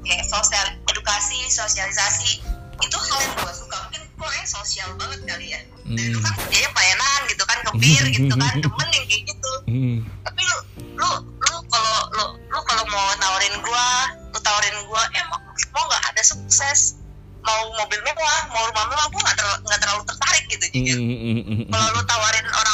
kayak 0.00 0.24
sosial 0.24 0.64
edukasi 0.86 1.38
sosialisasi 1.46 2.40
itu 2.80 2.96
hal 2.96 3.18
yang 3.20 3.34
gue 3.36 3.52
suka 3.52 3.76
mungkin 3.82 4.02
gue 4.06 4.28
kayak 4.30 4.48
sosial 4.48 4.88
banget 4.96 5.20
kali 5.24 5.46
ya 5.48 5.60
dan 5.86 6.04
itu 6.04 6.16
Hmm. 6.16 6.24
kan 6.24 6.32
kerjanya 6.38 6.70
pelayanan 6.70 7.20
gitu 7.26 7.42
kan 7.44 7.58
kebir 7.64 8.02
gitu 8.08 8.34
kan 8.34 8.54
demen 8.64 8.88
yang 8.90 9.06
kayak 9.06 9.22
gitu 9.26 9.52
Hmm. 9.66 9.96
tapi 10.22 10.40
lu 10.42 10.56
lu 10.96 11.10
lu 11.20 11.54
kalau 11.66 11.96
lu 12.12 12.24
lu 12.46 12.58
kalau 12.64 12.84
mau 12.86 13.06
nawarin 13.16 13.54
gua 13.60 13.86
lu 14.28 14.38
tawarin 14.40 14.76
gua 14.84 15.02
eh 15.10 15.24
mau 15.26 15.38
mau 15.70 15.84
nggak 15.86 16.02
ada 16.06 16.22
sukses 16.22 16.98
mau 17.40 17.56
mobil 17.74 17.96
mewah 18.00 18.40
mau 18.50 18.62
rumah 18.64 18.84
mewah 18.86 19.06
gua 19.08 19.20
nggak 19.22 19.36
terlalu 19.36 19.58
nggak 19.64 19.80
terlalu 19.80 20.02
tertarik 20.04 20.44
gitu 20.48 20.64
Hmm, 20.70 20.86
hmm, 20.86 21.42
hmm, 21.42 21.62
kalau 21.68 21.88
lu 21.90 22.02
tawarin 22.04 22.46
orang-orang 22.46 22.69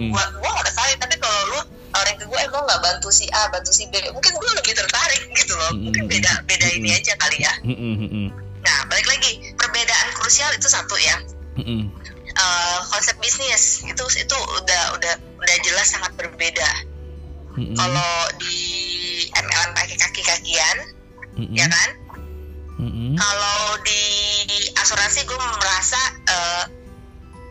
ya 0.00 0.08
Hmm. 0.08 0.12
gua 0.16 0.24
gua 0.40 0.50
nggak 0.56 0.66
tertarik 0.72 0.96
tapi 0.96 1.14
kalau 1.20 1.40
lu 1.52 1.60
tawarin 1.92 2.16
ke 2.16 2.24
gua 2.24 2.38
eh 2.40 2.48
gua 2.48 2.60
nggak 2.64 2.80
bantu 2.80 3.08
si 3.12 3.28
A 3.36 3.52
bantu 3.52 3.70
si 3.70 3.84
B. 3.92 4.00
Mungkin 4.08 4.32
gua 4.40 4.52
lebih 4.56 4.72
tertarik 4.72 5.22
gitu 5.36 5.52
loh. 5.52 5.70
Mungkin 5.76 6.08
beda 6.08 6.32
beda 6.48 6.66
ini 6.72 6.88
aja 6.96 7.12
kali 7.20 7.44
ya. 7.44 7.52
Nah 8.60 8.78
balik 8.88 9.06
lagi. 9.06 9.52
Perbedaan 9.54 10.08
krusial 10.16 10.48
itu 10.56 10.66
satu 10.66 10.96
ya. 10.96 11.16
Eh, 12.30 12.78
konsep 12.88 13.18
bisnis. 13.20 13.84
Itu 13.84 14.04
itu 14.16 14.36
udah 14.56 14.82
udah 14.96 15.14
udah 15.36 15.56
jelas 15.60 15.92
sangat 15.92 16.16
berbeda. 16.16 16.70
Kalau 17.50 18.12
di 18.40 18.56
MLM 19.30 19.70
pakai 19.74 19.96
kaki-kakian 19.98 20.76
Hmm. 21.30 21.52
ya 21.52 21.66
kan? 21.68 21.90
Kalau 23.12 23.58
di 23.84 24.02
asuransi 24.72 25.28
gue 25.28 25.36
merasa 25.36 26.00
eh, 26.26 26.64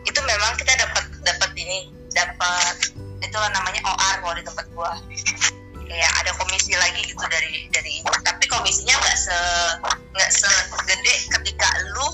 itu 0.02 0.18
memang 0.24 0.56
kita 0.56 0.74
dapat 0.74 1.04
dapat 1.22 1.50
ini 1.54 1.92
dapat 2.12 2.76
itu 3.20 3.38
namanya 3.54 3.80
OR 3.84 4.14
kalau 4.24 4.34
di 4.34 4.44
tempat 4.44 4.66
gue 4.70 4.92
kayak 5.90 6.12
ada 6.22 6.30
komisi 6.38 6.72
lagi 6.78 7.02
gitu 7.02 7.24
dari 7.26 7.66
dari 7.74 7.98
tapi 8.22 8.44
komisinya 8.46 8.94
nggak 8.94 9.16
se 9.18 9.38
nggak 10.14 10.30
segede 10.30 11.14
ketika 11.38 11.68
lu 11.94 12.08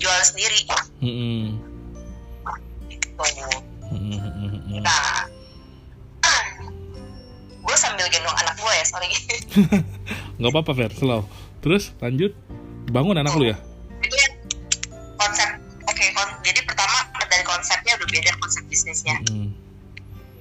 jual 0.00 0.20
sendiri. 0.24 0.60
Mm-mm. 1.00 1.60
gitu. 2.88 3.24
Mm-mm. 3.92 4.80
nah 4.80 5.28
gue 7.64 7.76
sambil 7.80 8.06
gendong 8.12 8.36
anak 8.36 8.54
gue 8.60 8.72
ya 8.72 8.84
sorry. 8.84 9.10
Nggak 10.38 10.50
apa-apa 10.50 10.72
Fer. 10.74 10.92
Slow. 10.92 11.22
Terus 11.62 11.94
lanjut. 12.02 12.34
Bangun 12.90 13.16
anak 13.16 13.32
lu 13.38 13.48
ya? 13.48 13.56
Itu 14.04 14.16
ya 14.18 14.28
beda 18.14 18.30
konsep 18.38 18.62
bisnisnya 18.64 19.18
Mm. 19.26 19.50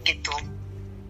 gitu 0.03 0.35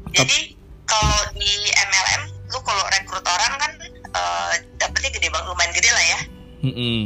jadi 0.10 0.56
kalau 0.86 1.20
di 1.34 1.52
MLM 1.74 2.22
lu 2.48 2.60
kalau 2.62 2.86
rekrut 2.90 3.22
orang 3.22 3.54
kan 3.58 3.72
eh, 3.92 4.52
dapetnya 4.78 5.10
gede 5.12 5.28
banget 5.28 5.48
lumayan 5.48 5.74
gede 5.74 5.90
lah 5.90 6.06
ya 6.06 6.20
Mm-mm. 6.64 7.00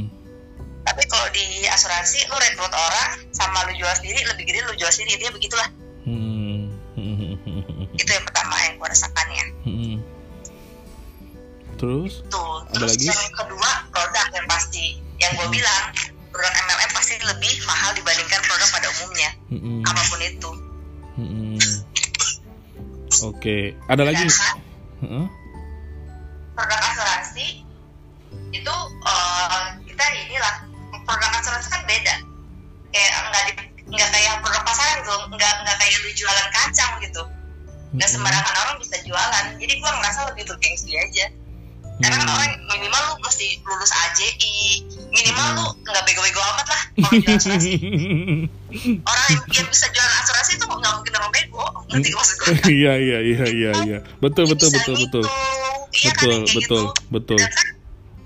tapi 0.84 1.02
kalau 1.08 1.28
di 1.32 1.44
asuransi 1.66 2.28
lu 2.28 2.38
rekrut 2.38 2.70
orang 2.70 3.10
sama 3.32 3.66
lu 3.66 3.76
jual 3.76 3.94
sendiri 3.94 4.22
lebih 4.28 4.44
gede 4.46 4.60
lu 4.62 4.76
jual 4.76 4.90
sendiri 4.90 5.18
dia 5.18 5.32
begitulah 5.32 5.70
Mm. 6.04 6.72
Mm. 6.96 7.36
itu 7.94 8.08
yang 8.08 8.24
pertama 8.24 8.56
yang 8.64 8.76
gue 8.76 8.88
rasakan 8.88 9.28
ya 9.30 9.46
terus 11.78 12.26
Ada 12.26 12.74
terus 12.74 12.92
lagi? 12.96 13.06
yang 13.06 13.34
kedua 13.36 13.70
produk 13.92 14.28
yang 14.34 14.48
pasti 14.48 14.86
yang 15.18 15.32
gue 15.34 15.48
bilang 15.52 15.84
produk 16.38 16.54
MLM 16.54 16.92
pasti 16.94 17.18
lebih 17.18 17.54
mahal 17.66 17.98
dibandingkan 17.98 18.42
produk 18.46 18.70
pada 18.70 18.88
umumnya. 18.94 19.30
Mm-mm. 19.50 19.82
apa 19.82 20.02
pun 20.06 20.22
itu. 20.22 20.52
Mm-mm. 21.18 21.58
oke 23.26 23.58
ada 23.90 24.04
lagi? 24.06 24.22
karena 24.22 24.54
Heeh. 25.02 25.26
produk 26.54 26.80
asuransi 26.94 27.66
itu 28.54 28.76
eh, 29.02 29.66
kita 29.90 30.04
inilah 30.30 30.56
produk 31.10 31.32
asuransi 31.42 31.68
kan 31.74 31.82
beda. 31.90 32.16
Kayak 32.94 33.12
nggak 33.34 33.44
nggak 33.90 34.10
kayak 34.14 34.34
produk 34.46 34.62
pasaran 34.62 35.02
tuh 35.02 35.18
nggak 35.34 35.54
nggak 35.66 35.78
kayak 35.82 35.98
lu 36.06 36.10
jualan 36.14 36.48
kacang 36.54 36.94
gitu. 37.02 37.24
Nggak 37.98 38.10
sembarangan 38.14 38.56
orang 38.62 38.78
bisa 38.78 39.02
jualan. 39.02 39.46
Jadi 39.58 39.74
gua 39.82 39.90
ngerasa 39.98 40.20
lebih 40.30 40.54
bergengsi 40.54 40.94
aja. 40.94 41.26
Karena 41.98 42.16
kan 42.22 42.30
Hmm. 42.30 42.38
orang 42.38 42.54
asuransi 46.98 47.72
orang 49.06 49.26
yang, 49.30 49.42
yang 49.54 49.68
bisa 49.70 49.86
jualan 49.90 50.16
asuransi 50.20 50.52
itu 50.58 50.66
nggak 50.66 50.94
mungkin 50.98 51.14
orang 51.14 51.32
bego. 51.32 51.64
Ngerti 51.88 52.08
gak 52.08 52.18
maksud 52.18 52.36
gue 52.36 52.48
iya 52.82 52.94
iya 52.98 53.18
iya 53.22 53.46
iya 53.48 53.72
iya. 53.86 53.98
Betul 54.18 54.50
betul 54.50 54.70
betul 54.74 54.96
gitu. 54.98 55.22
betul 55.22 55.26
iya 55.94 56.12
kan 56.12 56.26
betul 56.26 56.42
betul 56.58 56.82
gitu. 56.84 57.06
betul. 57.10 57.38
Dan 57.38 57.52
kan 57.54 57.68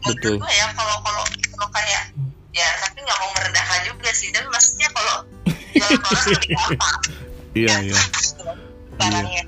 Betul. 0.02 0.36
gue 0.40 0.52
ya 0.52 0.66
kalau 0.74 0.98
kalau 1.06 1.24
kalau 1.30 1.68
kayak 1.70 2.04
ya 2.52 2.68
tapi 2.82 2.98
nggak 3.00 3.18
mau 3.18 3.30
merendahkan 3.36 3.80
juga 3.86 4.10
sih. 4.12 4.28
Tapi 4.30 4.48
maksudnya 4.50 4.88
kalau 4.90 5.16
jual 5.72 5.90
orang 5.94 6.24
lebih 6.28 6.50
gampang. 6.56 6.98
Iya 7.52 7.68
Ya, 7.68 7.76
iya. 7.84 8.00
barangnya. 8.96 9.44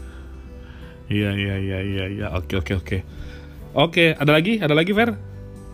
Iya 1.07 1.29
iya 1.33 1.55
iya 1.57 1.79
iya 1.79 2.05
iya. 2.11 2.27
Oke 2.35 2.59
oke 2.59 2.73
oke. 2.75 2.97
Oke 3.73 4.11
ada 4.11 4.29
lagi? 4.29 4.59
Ada 4.59 4.75
lagi 4.75 4.91
Fer? 4.91 5.15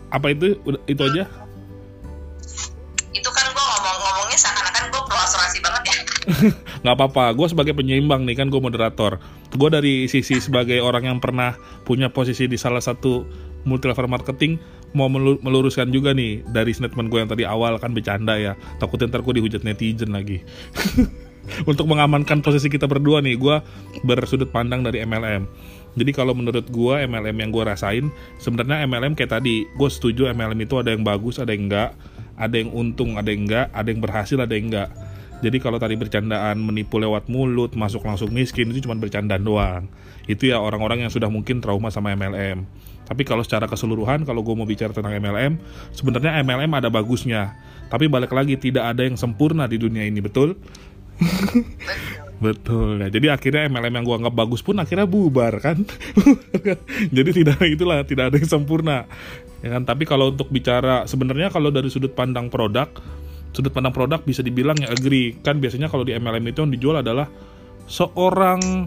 Apa 0.08 0.30
itu? 0.30 0.54
Udah- 0.62 0.80
itu 0.86 1.02
aja 1.02 1.26
nggak 6.82 6.94
apa-apa 6.96 7.34
gue 7.34 7.46
sebagai 7.50 7.74
penyeimbang 7.74 8.24
nih 8.24 8.36
kan 8.38 8.48
gue 8.48 8.60
moderator. 8.62 9.18
Gue 9.54 9.68
dari 9.68 10.06
sisi 10.06 10.38
sebagai 10.38 10.78
orang 10.80 11.06
yang 11.06 11.18
pernah 11.18 11.56
punya 11.82 12.10
posisi 12.10 12.46
di 12.46 12.56
salah 12.56 12.82
satu 12.82 13.26
multi 13.66 13.90
level 13.90 14.08
marketing 14.08 14.56
mau 14.96 15.06
melu- 15.06 15.38
meluruskan 15.44 15.94
juga 15.94 16.10
nih 16.10 16.42
dari 16.50 16.74
statement 16.74 17.12
gue 17.12 17.18
yang 17.22 17.30
tadi 17.30 17.44
awal 17.46 17.78
kan 17.78 17.92
bercanda 17.92 18.38
ya. 18.38 18.52
Takutnya 18.78 19.10
ntar 19.10 19.22
gue 19.26 19.42
dihujat 19.42 19.62
netizen 19.66 20.14
lagi. 20.14 20.42
Untuk 21.70 21.88
mengamankan 21.88 22.44
posisi 22.44 22.70
kita 22.70 22.86
berdua 22.86 23.24
nih 23.24 23.34
gue 23.34 23.56
bersudut 24.06 24.52
pandang 24.54 24.86
dari 24.86 25.02
MLM 25.02 25.48
jadi 25.98 26.10
kalau 26.14 26.36
menurut 26.36 26.66
gue 26.70 26.94
MLM 27.06 27.34
yang 27.34 27.50
gue 27.50 27.64
rasain 27.66 28.14
sebenarnya 28.38 28.86
MLM 28.86 29.18
kayak 29.18 29.40
tadi 29.40 29.66
gue 29.66 29.90
setuju 29.90 30.30
MLM 30.30 30.58
itu 30.62 30.78
ada 30.78 30.94
yang 30.94 31.02
bagus 31.02 31.42
ada 31.42 31.50
yang 31.50 31.66
enggak 31.66 31.90
ada 32.38 32.54
yang 32.54 32.70
untung 32.70 33.18
ada 33.18 33.28
yang 33.30 33.50
enggak 33.50 33.66
ada 33.74 33.88
yang 33.90 34.00
berhasil 34.00 34.38
ada 34.38 34.54
yang 34.54 34.70
enggak 34.70 34.88
jadi 35.40 35.56
kalau 35.56 35.80
tadi 35.80 35.96
bercandaan 35.96 36.60
menipu 36.60 37.00
lewat 37.00 37.32
mulut, 37.32 37.72
masuk 37.72 38.04
langsung 38.04 38.28
miskin 38.28 38.68
itu 38.76 38.84
cuma 38.84 38.96
bercandaan 39.00 39.40
doang. 39.40 39.82
Itu 40.28 40.52
ya 40.52 40.60
orang-orang 40.60 41.08
yang 41.08 41.12
sudah 41.12 41.32
mungkin 41.32 41.64
trauma 41.64 41.88
sama 41.88 42.12
MLM. 42.12 42.68
Tapi 43.08 43.22
kalau 43.26 43.42
secara 43.42 43.66
keseluruhan, 43.66 44.22
kalau 44.28 44.44
gue 44.44 44.54
mau 44.54 44.68
bicara 44.68 44.94
tentang 44.94 45.16
MLM, 45.16 45.58
sebenarnya 45.96 46.44
MLM 46.44 46.70
ada 46.76 46.92
bagusnya. 46.92 47.56
Tapi 47.90 48.06
balik 48.06 48.30
lagi 48.30 48.54
tidak 48.54 48.94
ada 48.94 49.02
yang 49.02 49.18
sempurna 49.18 49.66
di 49.66 49.80
dunia 49.80 50.06
ini, 50.06 50.22
betul? 50.22 50.54
Betul 52.40 52.96
ya. 53.04 53.12
Jadi 53.12 53.28
akhirnya 53.28 53.68
MLM 53.68 54.00
yang 54.00 54.04
gua 54.08 54.16
anggap 54.16 54.32
bagus 54.32 54.64
pun 54.64 54.80
akhirnya 54.80 55.04
bubar 55.04 55.60
kan. 55.60 55.84
Jadi 57.16 57.30
tidak 57.36 57.60
itulah 57.68 58.00
tidak 58.08 58.32
ada 58.32 58.36
yang 58.40 58.48
sempurna. 58.48 59.04
Ya 59.60 59.76
kan? 59.76 59.84
Tapi 59.84 60.08
kalau 60.08 60.32
untuk 60.32 60.48
bicara 60.48 61.04
sebenarnya 61.04 61.52
kalau 61.52 61.68
dari 61.68 61.92
sudut 61.92 62.16
pandang 62.16 62.48
produk, 62.48 62.88
sudut 63.50 63.70
pandang 63.74 63.94
produk 63.94 64.22
bisa 64.22 64.40
dibilang 64.42 64.78
ya 64.78 64.90
agree. 64.90 65.38
Kan 65.42 65.58
biasanya 65.58 65.90
kalau 65.90 66.06
di 66.06 66.14
MLM 66.14 66.44
itu 66.50 66.58
yang 66.62 66.72
dijual 66.72 66.96
adalah 67.02 67.26
seorang 67.90 68.86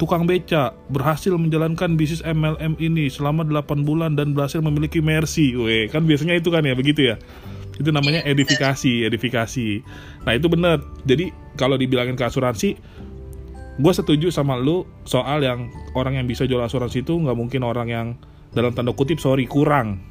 tukang 0.00 0.24
beca 0.24 0.72
berhasil 0.88 1.36
menjalankan 1.36 2.00
bisnis 2.00 2.24
MLM 2.24 2.80
ini 2.80 3.12
selama 3.12 3.44
8 3.44 3.84
bulan 3.84 4.16
dan 4.16 4.32
berhasil 4.32 4.64
memiliki 4.64 5.04
Mercy. 5.04 5.52
Weh, 5.52 5.92
kan 5.92 6.08
biasanya 6.08 6.40
itu 6.40 6.48
kan 6.48 6.64
ya 6.64 6.72
begitu 6.72 7.12
ya. 7.12 7.20
Itu 7.76 7.92
namanya 7.92 8.24
edifikasi, 8.24 9.08
edifikasi. 9.08 9.84
Nah, 10.24 10.36
itu 10.36 10.48
benar. 10.52 10.84
Jadi 11.04 11.32
kalau 11.56 11.80
dibilangin 11.80 12.16
ke 12.16 12.24
asuransi, 12.28 12.76
gue 13.80 13.92
setuju 13.92 14.28
sama 14.28 14.56
lu 14.60 14.84
soal 15.08 15.40
yang 15.40 15.72
orang 15.96 16.20
yang 16.20 16.28
bisa 16.28 16.44
jual 16.44 16.60
asuransi 16.60 17.00
itu 17.00 17.16
nggak 17.16 17.36
mungkin 17.36 17.64
orang 17.64 17.88
yang 17.88 18.06
dalam 18.52 18.76
tanda 18.76 18.92
kutip 18.92 19.16
sorry 19.16 19.48
kurang 19.48 20.09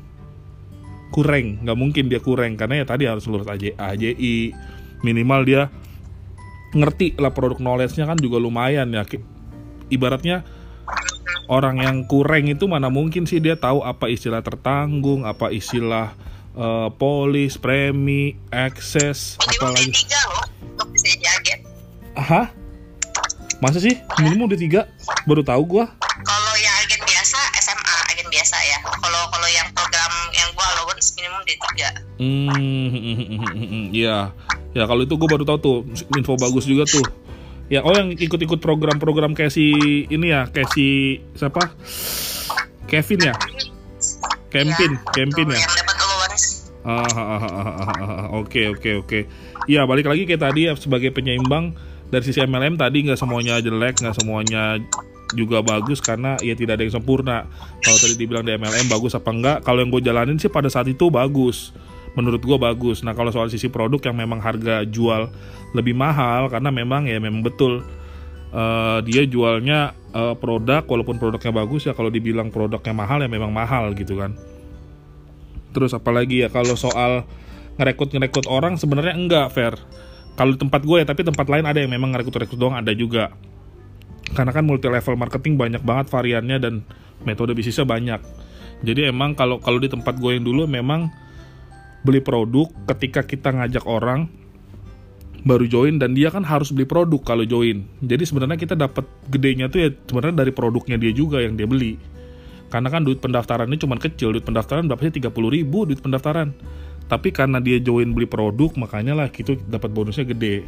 kurang 1.10 1.66
nggak 1.66 1.78
mungkin 1.78 2.06
dia 2.08 2.22
kurang 2.22 2.56
karena 2.56 2.82
ya 2.82 2.86
tadi 2.86 3.10
harus 3.10 3.26
lulus 3.26 3.50
AJ, 3.50 3.78
AJI 3.78 4.54
minimal 5.02 5.42
dia 5.46 5.62
ngerti 6.74 7.18
lah 7.18 7.34
produk 7.34 7.58
knowledge-nya 7.58 8.06
kan 8.06 8.18
juga 8.22 8.38
lumayan 8.38 8.94
ya 8.94 9.02
ibaratnya 9.90 10.46
orang 11.50 11.82
yang 11.82 11.98
kurang 12.06 12.46
itu 12.46 12.70
mana 12.70 12.94
mungkin 12.94 13.26
sih 13.26 13.42
dia 13.42 13.58
tahu 13.58 13.82
apa 13.82 14.06
istilah 14.06 14.46
tertanggung 14.46 15.26
apa 15.26 15.50
istilah 15.50 16.14
eh, 16.54 16.90
polis 17.02 17.58
premi 17.58 18.38
akses 18.54 19.42
apalagi 19.42 19.90
D3 19.90 20.14
loh 20.30 20.46
untuk 20.78 20.88
bisa 20.94 21.10
jadi 21.18 21.28
agen 21.42 21.60
Hah? 22.20 22.52
Masa 23.64 23.80
sih? 23.80 23.96
Minimum 24.20 24.52
udah 24.52 24.60
tiga? 24.60 24.82
Baru 25.24 25.40
tahu 25.40 25.64
gua. 25.64 25.86
kalau 26.20 26.49
Hmm, 32.20 33.90
iya. 33.96 34.36
Ya 34.76 34.84
kalau 34.86 35.08
itu 35.08 35.16
gua 35.16 35.40
baru 35.40 35.48
tahu 35.48 35.60
tuh 35.64 35.78
info 36.14 36.36
bagus 36.36 36.68
juga 36.68 36.84
tuh. 36.86 37.04
Ya, 37.70 37.86
oh 37.86 37.94
yang 37.94 38.18
ikut-ikut 38.18 38.60
program-program 38.66 39.38
kayak 39.38 39.54
si 39.54 39.70
ini 40.10 40.34
ya, 40.34 40.50
kayak 40.50 40.74
si 40.74 41.18
siapa? 41.38 41.70
Kevin 42.90 43.30
ya? 43.30 43.36
Kempin, 44.50 44.98
Iya, 45.14 45.54
ya. 45.54 45.58
yang 45.62 45.76
dapat 45.78 45.98
allowance 46.02 46.46
Ah, 46.82 47.06
ah, 47.06 47.22
ah, 47.22 47.44
ah, 47.46 47.54
ah, 47.54 47.70
ah, 47.78 47.94
ah. 48.02 48.28
Oke 48.42 48.66
oke 48.74 49.06
oke. 49.06 49.20
Iya 49.70 49.86
balik 49.86 50.10
lagi 50.10 50.26
kayak 50.26 50.42
tadi 50.42 50.66
ya 50.66 50.74
sebagai 50.74 51.14
penyeimbang 51.14 51.78
dari 52.10 52.26
sisi 52.26 52.42
MLM 52.42 52.82
tadi 52.82 53.06
nggak 53.06 53.20
semuanya 53.22 53.62
jelek, 53.62 54.02
nggak 54.02 54.16
semuanya 54.18 54.82
juga 55.38 55.62
bagus 55.62 56.02
karena 56.02 56.42
ya 56.42 56.58
tidak 56.58 56.82
ada 56.82 56.84
yang 56.90 56.96
sempurna. 56.98 57.46
Kalau 57.86 57.98
tadi 58.02 58.18
dibilang 58.18 58.42
di 58.42 58.58
MLM 58.58 58.90
bagus 58.90 59.14
apa 59.14 59.30
enggak? 59.30 59.58
Kalau 59.62 59.86
yang 59.86 59.94
gue 59.94 60.02
jalanin 60.02 60.42
sih 60.42 60.50
pada 60.50 60.72
saat 60.74 60.90
itu 60.90 61.14
bagus. 61.14 61.70
Menurut 62.18 62.42
gue 62.42 62.58
bagus. 62.58 63.06
Nah 63.06 63.14
kalau 63.14 63.30
soal 63.30 63.52
sisi 63.54 63.70
produk 63.70 64.02
yang 64.10 64.18
memang 64.18 64.42
harga 64.42 64.86
jual 64.86 65.30
lebih 65.78 65.94
mahal 65.94 66.50
karena 66.50 66.74
memang 66.74 67.06
ya 67.06 67.22
memang 67.22 67.46
betul 67.46 67.86
eh, 68.50 69.00
dia 69.06 69.24
jualnya 69.30 69.94
eh, 70.14 70.36
produk 70.38 70.82
walaupun 70.86 71.22
produknya 71.22 71.54
bagus 71.54 71.86
ya 71.86 71.94
kalau 71.94 72.10
dibilang 72.10 72.50
produknya 72.50 72.94
mahal 72.98 73.22
ya 73.22 73.30
memang 73.30 73.54
mahal 73.54 73.94
gitu 73.94 74.18
kan. 74.18 74.34
Terus 75.70 75.94
apalagi 75.94 76.46
ya 76.46 76.50
kalau 76.50 76.74
soal 76.74 77.30
ngerekrut 77.80 78.12
ngerekrut 78.12 78.48
orang 78.50 78.76
sebenarnya 78.76 79.16
enggak 79.16 79.48
fair. 79.54 79.74
Kalau 80.36 80.56
tempat 80.56 80.88
gue 80.88 81.04
ya, 81.04 81.06
tapi 81.08 81.28
tempat 81.28 81.52
lain 81.52 81.68
ada 81.68 81.84
yang 81.84 81.92
memang 81.92 82.16
ngerekrut 82.16 82.48
rekrut 82.48 82.60
doang 82.60 82.76
ada 82.76 82.96
juga. 82.96 83.36
Karena 84.32 84.56
kan 84.56 84.64
multi 84.64 84.88
level 84.88 85.20
marketing 85.20 85.60
banyak 85.60 85.84
banget 85.84 86.08
variannya 86.08 86.58
dan 86.64 86.74
metode 87.28 87.52
bisnisnya 87.52 87.84
banyak. 87.84 88.22
Jadi 88.80 89.12
emang 89.12 89.36
kalau 89.36 89.60
kalau 89.60 89.80
di 89.84 89.92
tempat 89.92 90.16
gue 90.16 90.40
yang 90.40 90.46
dulu 90.48 90.64
memang 90.64 91.12
beli 92.04 92.24
produk 92.24 92.72
ketika 92.96 93.26
kita 93.28 93.52
ngajak 93.52 93.84
orang 93.84 94.32
baru 95.44 95.66
join 95.68 96.00
dan 96.00 96.16
dia 96.16 96.28
kan 96.32 96.44
harus 96.44 96.72
beli 96.72 96.84
produk 96.84 97.20
kalau 97.24 97.48
join. 97.48 97.88
Jadi 98.04 98.24
sebenarnya 98.28 98.60
kita 98.60 98.76
dapat 98.76 99.08
gedenya 99.32 99.72
tuh 99.72 99.88
ya 99.88 99.90
sebenarnya 99.92 100.44
dari 100.44 100.52
produknya 100.52 101.00
dia 101.00 101.12
juga 101.16 101.40
yang 101.40 101.56
dia 101.56 101.68
beli. 101.68 101.96
Karena 102.70 102.92
kan 102.94 103.02
duit 103.02 103.18
pendaftarannya 103.18 103.78
cuma 103.82 103.98
kecil, 103.98 104.36
duit 104.36 104.46
pendaftaran 104.46 104.86
berapa 104.86 105.02
sih 105.10 105.16
30 105.18 105.34
ribu 105.34 105.90
duit 105.90 106.00
pendaftaran. 106.04 106.54
Tapi 107.10 107.34
karena 107.34 107.58
dia 107.58 107.82
join 107.82 108.14
beli 108.14 108.30
produk, 108.30 108.70
makanya 108.78 109.18
lah 109.18 109.28
gitu 109.34 109.58
dapat 109.66 109.90
bonusnya 109.90 110.30
gede. 110.30 110.62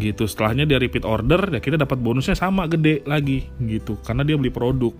Gitu, 0.00 0.24
setelahnya 0.24 0.64
dia 0.64 0.80
repeat 0.80 1.04
order, 1.04 1.52
ya 1.52 1.60
kita 1.60 1.76
dapat 1.76 2.00
bonusnya 2.00 2.32
sama 2.32 2.64
gede 2.64 3.04
lagi 3.04 3.44
gitu. 3.60 4.00
Karena 4.00 4.24
dia 4.24 4.40
beli 4.40 4.48
produk. 4.48 4.96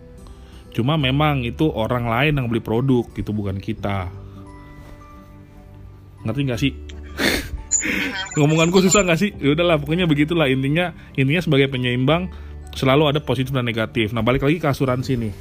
Cuma 0.77 1.01
memang 1.01 1.41
itu 1.49 1.73
orang 1.73 2.05
lain 2.05 2.37
yang 2.37 2.47
beli 2.53 2.61
produk, 2.61 3.09
gitu 3.17 3.33
bukan 3.33 3.57
kita. 3.57 4.13
Ngerti 6.27 6.41
nggak 6.43 6.61
sih? 6.61 6.73
Ngomonganku 8.37 8.85
susah 8.85 9.07
nggak 9.07 9.19
sih? 9.19 9.31
Ya 9.39 9.55
udahlah, 9.57 9.81
pokoknya 9.81 10.05
begitulah 10.05 10.51
intinya. 10.51 10.93
Intinya 11.17 11.41
sebagai 11.41 11.73
penyeimbang 11.73 12.29
selalu 12.77 13.17
ada 13.17 13.21
positif 13.25 13.55
dan 13.55 13.65
negatif. 13.65 14.13
Nah, 14.13 14.21
balik 14.21 14.45
lagi 14.45 14.61
ke 14.61 14.69
asuransi 14.69 15.17
nih. 15.17 15.35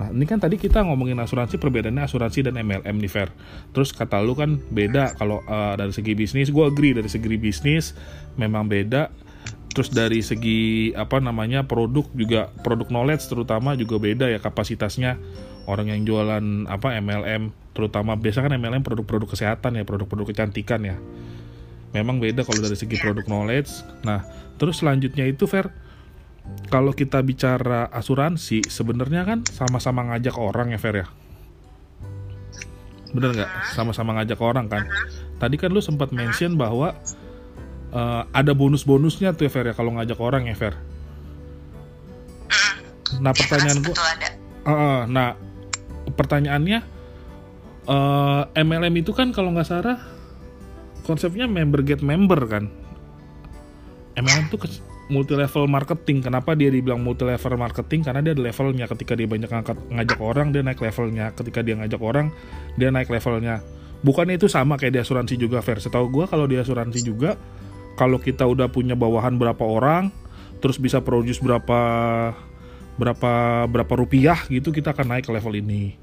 Nah, 0.00 0.08
ini 0.12 0.24
kan 0.24 0.40
tadi 0.40 0.56
kita 0.56 0.80
ngomongin 0.80 1.20
asuransi, 1.20 1.60
perbedaannya 1.60 2.08
asuransi 2.08 2.48
dan 2.48 2.56
MLM 2.56 2.96
nih, 3.04 3.10
Fair. 3.12 3.28
Terus 3.76 3.92
kata 3.92 4.20
lu 4.24 4.32
kan 4.32 4.56
beda 4.56 5.16
kalau 5.16 5.44
uh, 5.44 5.76
dari 5.76 5.92
segi 5.92 6.16
bisnis, 6.16 6.48
gue 6.48 6.64
agree 6.64 6.96
dari 6.96 7.08
segi 7.08 7.36
bisnis 7.36 7.92
memang 8.40 8.68
beda. 8.68 9.12
Terus 9.70 9.92
dari 9.92 10.24
segi 10.24 10.90
apa 10.96 11.20
namanya 11.20 11.68
produk 11.68 12.08
juga 12.16 12.50
produk 12.64 12.90
knowledge 12.90 13.28
terutama 13.30 13.78
juga 13.78 14.02
beda 14.02 14.26
ya 14.26 14.42
kapasitasnya 14.42 15.14
orang 15.70 15.94
yang 15.94 16.02
jualan 16.02 16.66
apa 16.66 16.98
MLM 16.98 17.54
terutama 17.70 18.18
biasa 18.18 18.42
kan 18.42 18.52
MLM 18.54 18.82
produk-produk 18.82 19.30
kesehatan 19.30 19.78
ya 19.78 19.84
produk-produk 19.86 20.30
kecantikan 20.34 20.82
ya. 20.82 20.96
Memang 21.90 22.22
beda 22.22 22.46
kalau 22.46 22.62
dari 22.62 22.78
segi 22.78 22.98
produk 22.98 23.26
knowledge. 23.26 23.70
Nah 24.06 24.22
terus 24.58 24.82
selanjutnya 24.82 25.26
itu 25.26 25.46
Fair 25.50 25.70
kalau 26.70 26.94
kita 26.94 27.18
bicara 27.22 27.90
asuransi 27.90 28.62
sebenarnya 28.66 29.26
kan 29.26 29.38
sama-sama 29.46 30.06
ngajak 30.10 30.38
orang 30.38 30.74
ya 30.74 30.78
Fer 30.78 30.96
ya? 31.02 31.06
Bener 33.10 33.34
nggak? 33.34 33.50
Sama-sama 33.74 34.14
ngajak 34.18 34.38
orang 34.38 34.70
kan? 34.70 34.86
Tadi 35.42 35.58
kan 35.58 35.74
lu 35.74 35.82
sempat 35.82 36.14
mention 36.14 36.54
bahwa 36.54 36.94
uh, 37.90 38.22
ada 38.30 38.54
bonus-bonusnya 38.54 39.34
tuh 39.34 39.46
ya 39.46 39.50
Fer 39.50 39.66
ya 39.70 39.74
kalau 39.74 39.98
ngajak 39.98 40.18
orang 40.18 40.46
ya 40.46 40.54
Fer. 40.54 40.74
Nah 43.18 43.34
pertanyaan 43.34 43.78
gua 43.82 43.94
uh, 44.70 45.02
nah 45.10 45.34
pertanyaannya 46.14 46.99
uh, 47.90 48.46
eh, 48.54 48.62
MLM 48.62 48.94
itu 49.02 49.10
kan 49.10 49.34
kalau 49.34 49.50
nggak 49.50 49.66
salah 49.66 49.98
konsepnya 51.02 51.50
member 51.50 51.82
get 51.82 52.00
member 52.06 52.38
kan 52.46 52.70
MLM 54.14 54.46
tuh 54.52 54.62
multi 55.10 55.34
level 55.34 55.66
marketing. 55.66 56.22
Kenapa 56.22 56.54
dia 56.54 56.70
dibilang 56.70 57.02
multi 57.02 57.26
level 57.26 57.58
marketing? 57.58 58.06
Karena 58.06 58.22
dia 58.22 58.32
ada 58.32 58.42
levelnya. 58.46 58.86
Ketika 58.86 59.18
dia 59.18 59.26
banyak 59.26 59.50
ngangkat, 59.50 59.76
ngajak 59.90 60.18
orang, 60.22 60.54
dia 60.54 60.62
naik 60.62 60.80
levelnya. 60.80 61.34
Ketika 61.34 61.60
dia 61.66 61.74
ngajak 61.76 62.00
orang, 62.00 62.30
dia 62.78 62.88
naik 62.94 63.10
levelnya. 63.10 63.60
Bukannya 64.00 64.40
itu 64.40 64.48
sama 64.48 64.80
kayak 64.80 64.96
di 64.96 65.00
asuransi 65.02 65.34
juga, 65.36 65.60
Fair. 65.60 65.82
Setahu 65.82 66.08
gue 66.08 66.24
kalau 66.30 66.48
di 66.48 66.56
asuransi 66.56 67.04
juga, 67.04 67.36
kalau 67.98 68.16
kita 68.16 68.48
udah 68.48 68.70
punya 68.72 68.96
bawahan 68.96 69.36
berapa 69.36 69.60
orang, 69.60 70.08
terus 70.62 70.80
bisa 70.80 71.04
produce 71.04 71.42
berapa 71.42 71.80
berapa 72.96 73.32
berapa 73.68 73.94
rupiah 73.96 74.40
gitu, 74.48 74.72
kita 74.72 74.96
akan 74.96 75.18
naik 75.18 75.28
ke 75.28 75.32
level 75.34 75.52
ini. 75.52 76.00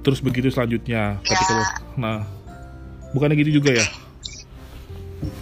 Terus 0.00 0.18
begitu 0.24 0.48
selanjutnya. 0.48 1.20
Ketika 1.24 1.54
ya. 1.54 1.66
nah, 2.00 2.18
bukannya 3.12 3.36
gitu 3.36 3.60
juga 3.60 3.76
ya? 3.76 3.86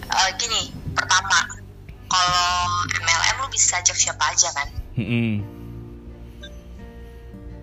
Uh, 0.09 0.29
gini, 0.35 0.73
pertama 0.91 1.59
kalau 2.09 2.65
MLM 2.89 3.35
lu 3.45 3.47
bisa 3.53 3.77
ajak 3.79 3.95
siapa 3.95 4.23
aja 4.33 4.49
kan 4.57 4.67
mm 4.97 5.05
-hmm. 5.05 5.31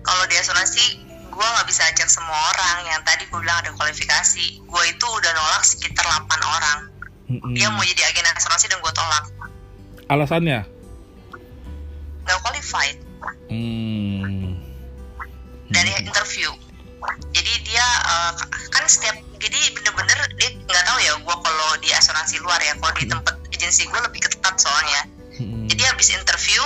kalau 0.01 0.23
di 0.31 0.35
asuransi 0.39 1.03
gue 1.27 1.47
nggak 1.53 1.67
bisa 1.69 1.83
ajak 1.93 2.09
semua 2.09 2.33
orang 2.55 2.89
yang 2.89 3.01
tadi 3.03 3.27
gue 3.27 3.39
bilang 3.43 3.59
ada 3.61 3.69
kualifikasi 3.75 4.45
gue 4.63 4.83
itu 4.89 5.05
udah 5.05 5.31
nolak 5.35 5.63
sekitar 5.67 6.07
8 6.07 6.25
orang 6.41 6.79
mm 7.29 7.37
-hmm. 7.43 7.53
dia 7.53 7.67
mau 7.69 7.83
jadi 7.83 8.01
agen 8.07 8.25
asuransi 8.33 8.65
dan 8.71 8.79
gue 8.79 8.93
tolak 8.95 9.25
alasannya 10.07 10.59
nggak 12.23 12.39
qualified 12.41 12.97
mm. 13.51 14.55
dari 15.69 15.91
interview 15.99 16.49
jadi 17.31 17.53
dia 17.63 17.85
uh, 18.09 18.33
kan 18.73 18.83
setiap 18.89 19.15
jadi 19.37 19.59
bener-bener 19.73 20.19
dia 20.37 20.49
nggak 20.65 20.83
tahu 20.85 20.97
ya 21.01 21.13
gue 21.17 21.35
kalau 21.45 21.69
di 21.81 21.89
asuransi 21.93 22.41
luar 22.41 22.57
ya 22.61 22.73
kalau 22.81 22.93
di 22.97 23.05
tempat 23.05 23.35
agensi 23.53 23.85
gue 23.85 23.99
lebih 24.01 24.21
ketat 24.25 24.55
soalnya 24.57 25.01
hmm. 25.37 25.69
jadi 25.69 25.93
habis 25.93 26.09
interview 26.13 26.63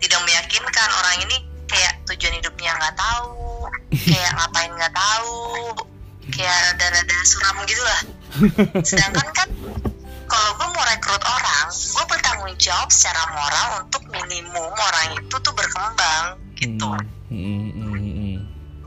tidak 0.00 0.20
meyakinkan 0.24 0.88
orang 1.00 1.16
ini 1.28 1.36
kayak 1.68 1.92
tujuan 2.08 2.34
hidupnya 2.40 2.72
nggak 2.76 2.96
tahu 2.96 3.68
kayak 4.08 4.30
ngapain 4.36 4.72
nggak 4.72 4.94
tahu 4.94 5.36
kayak 6.32 6.58
ada-ada 6.76 7.16
suram 7.28 7.56
gitu 7.68 7.82
lah 7.84 8.00
sedangkan 8.80 9.28
kan 9.36 9.48
kalau 10.24 10.50
gue 10.56 10.68
mau 10.72 10.84
rekrut 10.88 11.22
orang 11.22 11.66
gue 11.70 12.04
bertanggung 12.08 12.54
jawab 12.56 12.88
secara 12.88 13.22
moral 13.36 13.68
untuk 13.84 14.02
minimum 14.08 14.72
orang 14.72 15.20
itu 15.20 15.36
tuh 15.44 15.52
berkembang 15.52 16.40
gitu 16.56 16.88
hmm. 17.28 17.68
Hmm. 17.76 17.83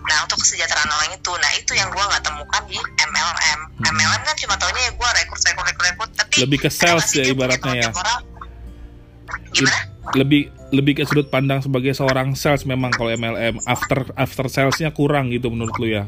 Nah 0.07 0.17
untuk 0.23 0.39
kesejahteraan 0.39 0.87
orang 0.87 1.11
itu, 1.19 1.31
nah 1.35 1.51
itu 1.59 1.71
yang 1.75 1.91
gue 1.91 1.99
nggak 1.99 2.23
temukan 2.23 2.63
di 2.71 2.79
MLM. 2.79 3.59
Hmm. 3.83 3.91
MLM 3.91 4.21
kan 4.23 4.35
cuma 4.39 4.55
taunya 4.55 4.81
ya 4.87 4.91
gue 4.95 5.09
rekrut, 5.23 5.41
rekrut, 5.43 5.65
rekrut, 5.67 5.85
rekrut. 5.91 6.11
Tapi 6.15 6.35
lebih 6.47 6.59
ke 6.63 6.69
sales 6.71 7.07
ya 7.11 7.23
ibaratnya 7.27 7.73
ya. 7.75 7.89
Orang, 7.91 8.21
gimana? 9.51 9.79
Lebih 10.15 10.41
lebih 10.71 10.99
ke 10.99 11.03
sudut 11.07 11.27
pandang 11.31 11.63
sebagai 11.63 11.95
seorang 11.95 12.35
sales 12.35 12.63
memang 12.67 12.91
kalau 12.91 13.11
MLM 13.11 13.63
after 13.67 14.07
after 14.15 14.47
salesnya 14.51 14.91
kurang 14.95 15.31
gitu 15.31 15.51
menurut 15.51 15.75
lu 15.79 15.87
ya? 15.91 16.03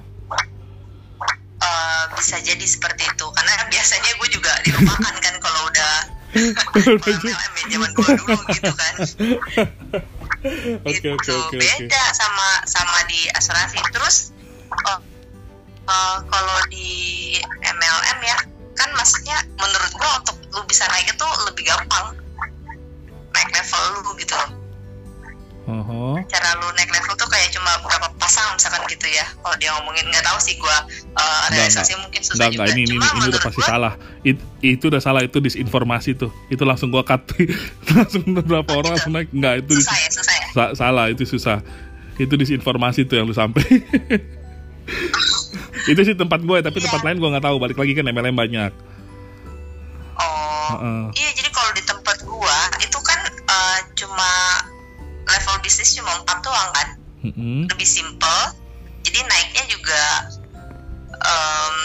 Uh, 1.59 2.03
bisa 2.15 2.39
jadi 2.39 2.63
seperti 2.63 3.03
itu 3.03 3.25
karena 3.35 3.51
biasanya 3.67 4.11
gue 4.15 4.29
juga 4.31 4.51
dilupakan 4.63 5.15
kan 5.19 5.35
kalau 5.43 5.61
udah 5.67 5.93
MLM 7.19 7.53
ya 7.55 7.65
zaman 7.75 7.89
dulu 7.95 8.35
gitu 8.55 8.71
kan. 8.71 8.93
okay, 10.39 10.93
gitu 10.95 11.09
okay, 11.19 11.35
okay, 11.35 11.59
beda 11.59 12.03
sama 12.15 12.58
di 13.09 13.25
asuransi 13.33 13.81
terus 13.89 14.31
uh, 14.69 15.01
uh, 15.89 16.17
kalau 16.29 16.57
di 16.69 17.35
MLM 17.65 18.19
ya 18.21 18.37
kan 18.77 18.89
maksudnya 18.95 19.41
menurut 19.59 19.91
gua 19.97 20.21
untuk 20.21 20.37
lu 20.55 20.61
bisa 20.69 20.85
naik 20.87 21.09
itu 21.09 21.27
lebih 21.49 21.67
gampang 21.67 22.15
naik 23.33 23.49
level 23.51 23.83
lu 24.05 24.13
gitu 24.21 24.37
loh 24.37 24.59
Uh-huh. 25.69 26.17
Cara 26.25 26.57
lu 26.57 26.65
naik 26.73 26.89
level 26.89 27.13
tuh 27.13 27.29
kayak 27.29 27.53
cuma 27.53 27.69
beberapa 27.85 28.09
pasang 28.17 28.57
misalkan 28.57 28.81
gitu 28.89 29.05
ya. 29.05 29.21
Kalau 29.37 29.53
dia 29.61 29.69
ngomongin 29.77 30.09
nggak 30.09 30.25
tahu 30.25 30.39
sih 30.41 30.57
gue 30.57 30.77
uh, 31.13 31.43
realisasi 31.53 31.93
enggak, 31.93 32.01
mungkin 32.09 32.21
susah 32.25 32.49
enggak, 32.49 32.51
juga. 32.57 32.73
ini, 32.73 32.83
cuma 32.89 33.05
ini, 33.05 33.13
ini 33.13 33.27
udah 33.29 33.41
pasti 33.45 33.61
gua, 33.61 33.69
salah. 33.69 33.93
It, 34.25 34.37
itu 34.65 34.85
udah 34.89 35.01
salah 35.05 35.21
itu 35.21 35.37
disinformasi 35.37 36.17
tuh. 36.17 36.33
Itu 36.49 36.65
langsung 36.65 36.89
gue 36.89 37.05
cut. 37.05 37.21
langsung 38.01 38.25
beberapa 38.33 38.69
oh, 38.73 38.81
orang 38.81 38.97
gitu. 38.97 38.97
langsung 38.97 39.13
naik. 39.13 39.29
Enggak 39.29 39.53
itu 39.61 39.71
susah 39.77 39.97
ya, 40.01 40.09
susah 40.09 40.33
ya. 40.33 40.47
Sa 40.57 40.63
salah 40.73 41.05
itu 41.13 41.23
susah. 41.29 41.57
Itu 42.19 42.35
disinformasi 42.35 43.07
tuh 43.07 43.23
yang 43.23 43.25
lu 43.25 43.33
sampai. 43.33 43.63
itu 45.91 46.01
sih 46.03 46.13
tempat 46.13 46.43
gue, 46.43 46.57
tapi 46.59 46.77
iya. 46.77 46.85
tempat 46.85 47.01
lain 47.07 47.17
gue 47.17 47.29
nggak 47.31 47.45
tahu. 47.47 47.55
Balik 47.57 47.79
lagi 47.79 47.95
kan 47.95 48.11
MLM 48.11 48.35
banyak. 48.35 48.71
Oh, 50.19 50.27
uh 50.27 50.75
-uh. 50.75 51.03
iya 51.15 51.31
jadi 51.31 51.47
kalau 51.55 51.71
di 51.71 51.83
tempat 51.87 52.17
gue 52.27 52.57
itu 52.83 52.99
kan 52.99 53.19
uh, 53.47 53.79
cuma 53.95 54.31
level 55.29 55.55
bisnis 55.63 55.95
cuma 55.95 56.11
empat 56.19 56.43
doang 56.43 56.69
kan 56.75 56.87
mm-hmm. 57.23 57.69
lebih 57.71 57.87
simple 57.87 58.41
jadi 59.05 59.19
naiknya 59.23 59.63
juga 59.71 60.03
um, 61.23 61.75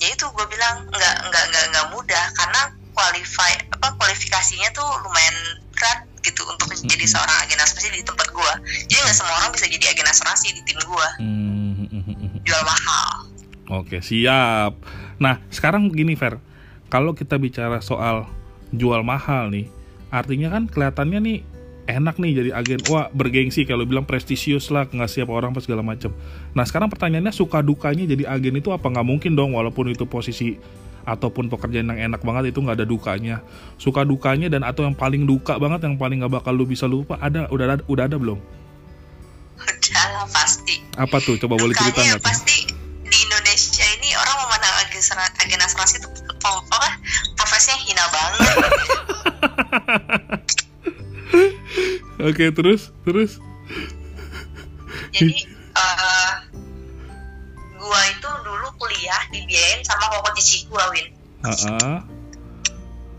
ya 0.00 0.08
itu 0.10 0.24
gue 0.24 0.46
bilang 0.48 0.88
nggak 0.88 1.16
nggak 1.28 1.44
nggak 1.52 1.64
nggak 1.74 1.86
mudah 1.92 2.24
karena 2.38 2.60
qualify 2.96 3.52
apa 3.72 3.88
kualifikasinya 3.98 4.68
tuh 4.72 4.88
lumayan 5.04 5.36
berat 5.74 6.00
gitu 6.22 6.42
untuk 6.46 6.70
mm-hmm. 6.70 6.88
jadi 6.88 7.04
seorang 7.06 7.36
agen 7.42 7.58
asuransi 7.58 7.88
di 7.98 8.06
tempat 8.06 8.28
gue 8.30 8.52
jadi 8.86 9.00
nggak 9.02 9.16
semua 9.18 9.34
orang 9.42 9.50
bisa 9.50 9.66
jadi 9.66 9.84
agen 9.90 10.06
asuransi 10.06 10.46
di 10.54 10.62
tim 10.62 10.78
gue 10.78 11.08
mm-hmm. 11.20 12.42
jual 12.46 12.62
mahal. 12.66 13.08
Oke 13.72 14.02
siap. 14.04 14.76
Nah 15.22 15.38
sekarang 15.48 15.88
gini 15.88 16.18
Fer. 16.18 16.36
Kalau 16.92 17.16
kita 17.16 17.40
bicara 17.40 17.80
soal 17.80 18.28
jual 18.74 19.00
mahal 19.00 19.48
nih 19.48 19.70
artinya 20.12 20.52
kan 20.52 20.68
kelihatannya 20.68 21.18
nih 21.24 21.38
enak 21.88 22.20
nih 22.20 22.30
jadi 22.36 22.50
agen. 22.52 22.80
Wah 22.92 23.08
bergengsi 23.10 23.64
kalau 23.64 23.88
bilang 23.88 24.04
prestisius 24.04 24.68
lah 24.68 24.84
nggak 24.84 25.08
siap 25.08 25.28
orang 25.32 25.56
pas 25.56 25.64
segala 25.64 25.80
macam 25.80 26.12
nah 26.52 26.68
sekarang 26.68 26.92
pertanyaannya 26.92 27.32
suka 27.32 27.64
dukanya 27.64 28.04
jadi 28.04 28.28
agen 28.28 28.60
itu 28.60 28.70
apa? 28.70 28.86
Nggak 28.92 29.06
mungkin 29.08 29.32
dong 29.34 29.56
walaupun 29.56 29.88
itu 29.90 30.04
posisi 30.04 30.60
ataupun 31.02 31.50
pekerjaan 31.50 31.90
yang 31.94 32.12
enak 32.12 32.22
banget 32.22 32.54
itu 32.54 32.58
nggak 32.62 32.82
ada 32.82 32.86
dukanya. 32.86 33.36
Suka 33.78 34.06
dukanya 34.06 34.48
dan 34.50 34.62
atau 34.62 34.86
yang 34.86 34.94
paling 34.96 35.26
duka 35.26 35.58
banget 35.58 35.86
yang 35.86 35.96
paling 35.98 36.22
nggak 36.22 36.42
bakal 36.42 36.54
lu 36.54 36.66
bisa 36.66 36.86
lupa 36.86 37.18
ada 37.18 37.46
udah 37.50 37.64
ada 37.66 37.84
udah 37.86 38.04
ada 38.06 38.16
belum? 38.18 38.38
Udah 39.62 40.04
lah 40.14 40.26
pasti. 40.30 40.82
Apa 40.98 41.18
tuh? 41.22 41.38
Coba 41.38 41.58
boleh 41.58 41.74
cerita 41.74 42.02
nggak 42.02 42.22
pasti 42.22 42.66
di 43.12 43.18
Indonesia 43.28 43.84
ini 44.00 44.16
orang 44.16 44.36
memandang 44.48 44.74
agen 44.88 45.02
agen 45.20 45.60
asuransi 45.60 46.00
itu 46.00 46.08
apa 46.48 46.88
profesinya 47.36 47.76
hina 47.84 48.04
banget. 48.08 48.40
Oke, 52.32 52.54
terus 52.54 52.94
terus. 53.04 53.42
jadi 55.12 55.28
dulu 55.28 55.52
kuliah 59.02 59.22
dibiayain 59.34 59.82
sama 59.82 60.06
koko 60.14 60.30
cici 60.38 60.62
gua 60.70 60.86
Win 60.94 61.10
Heeh. 61.42 61.96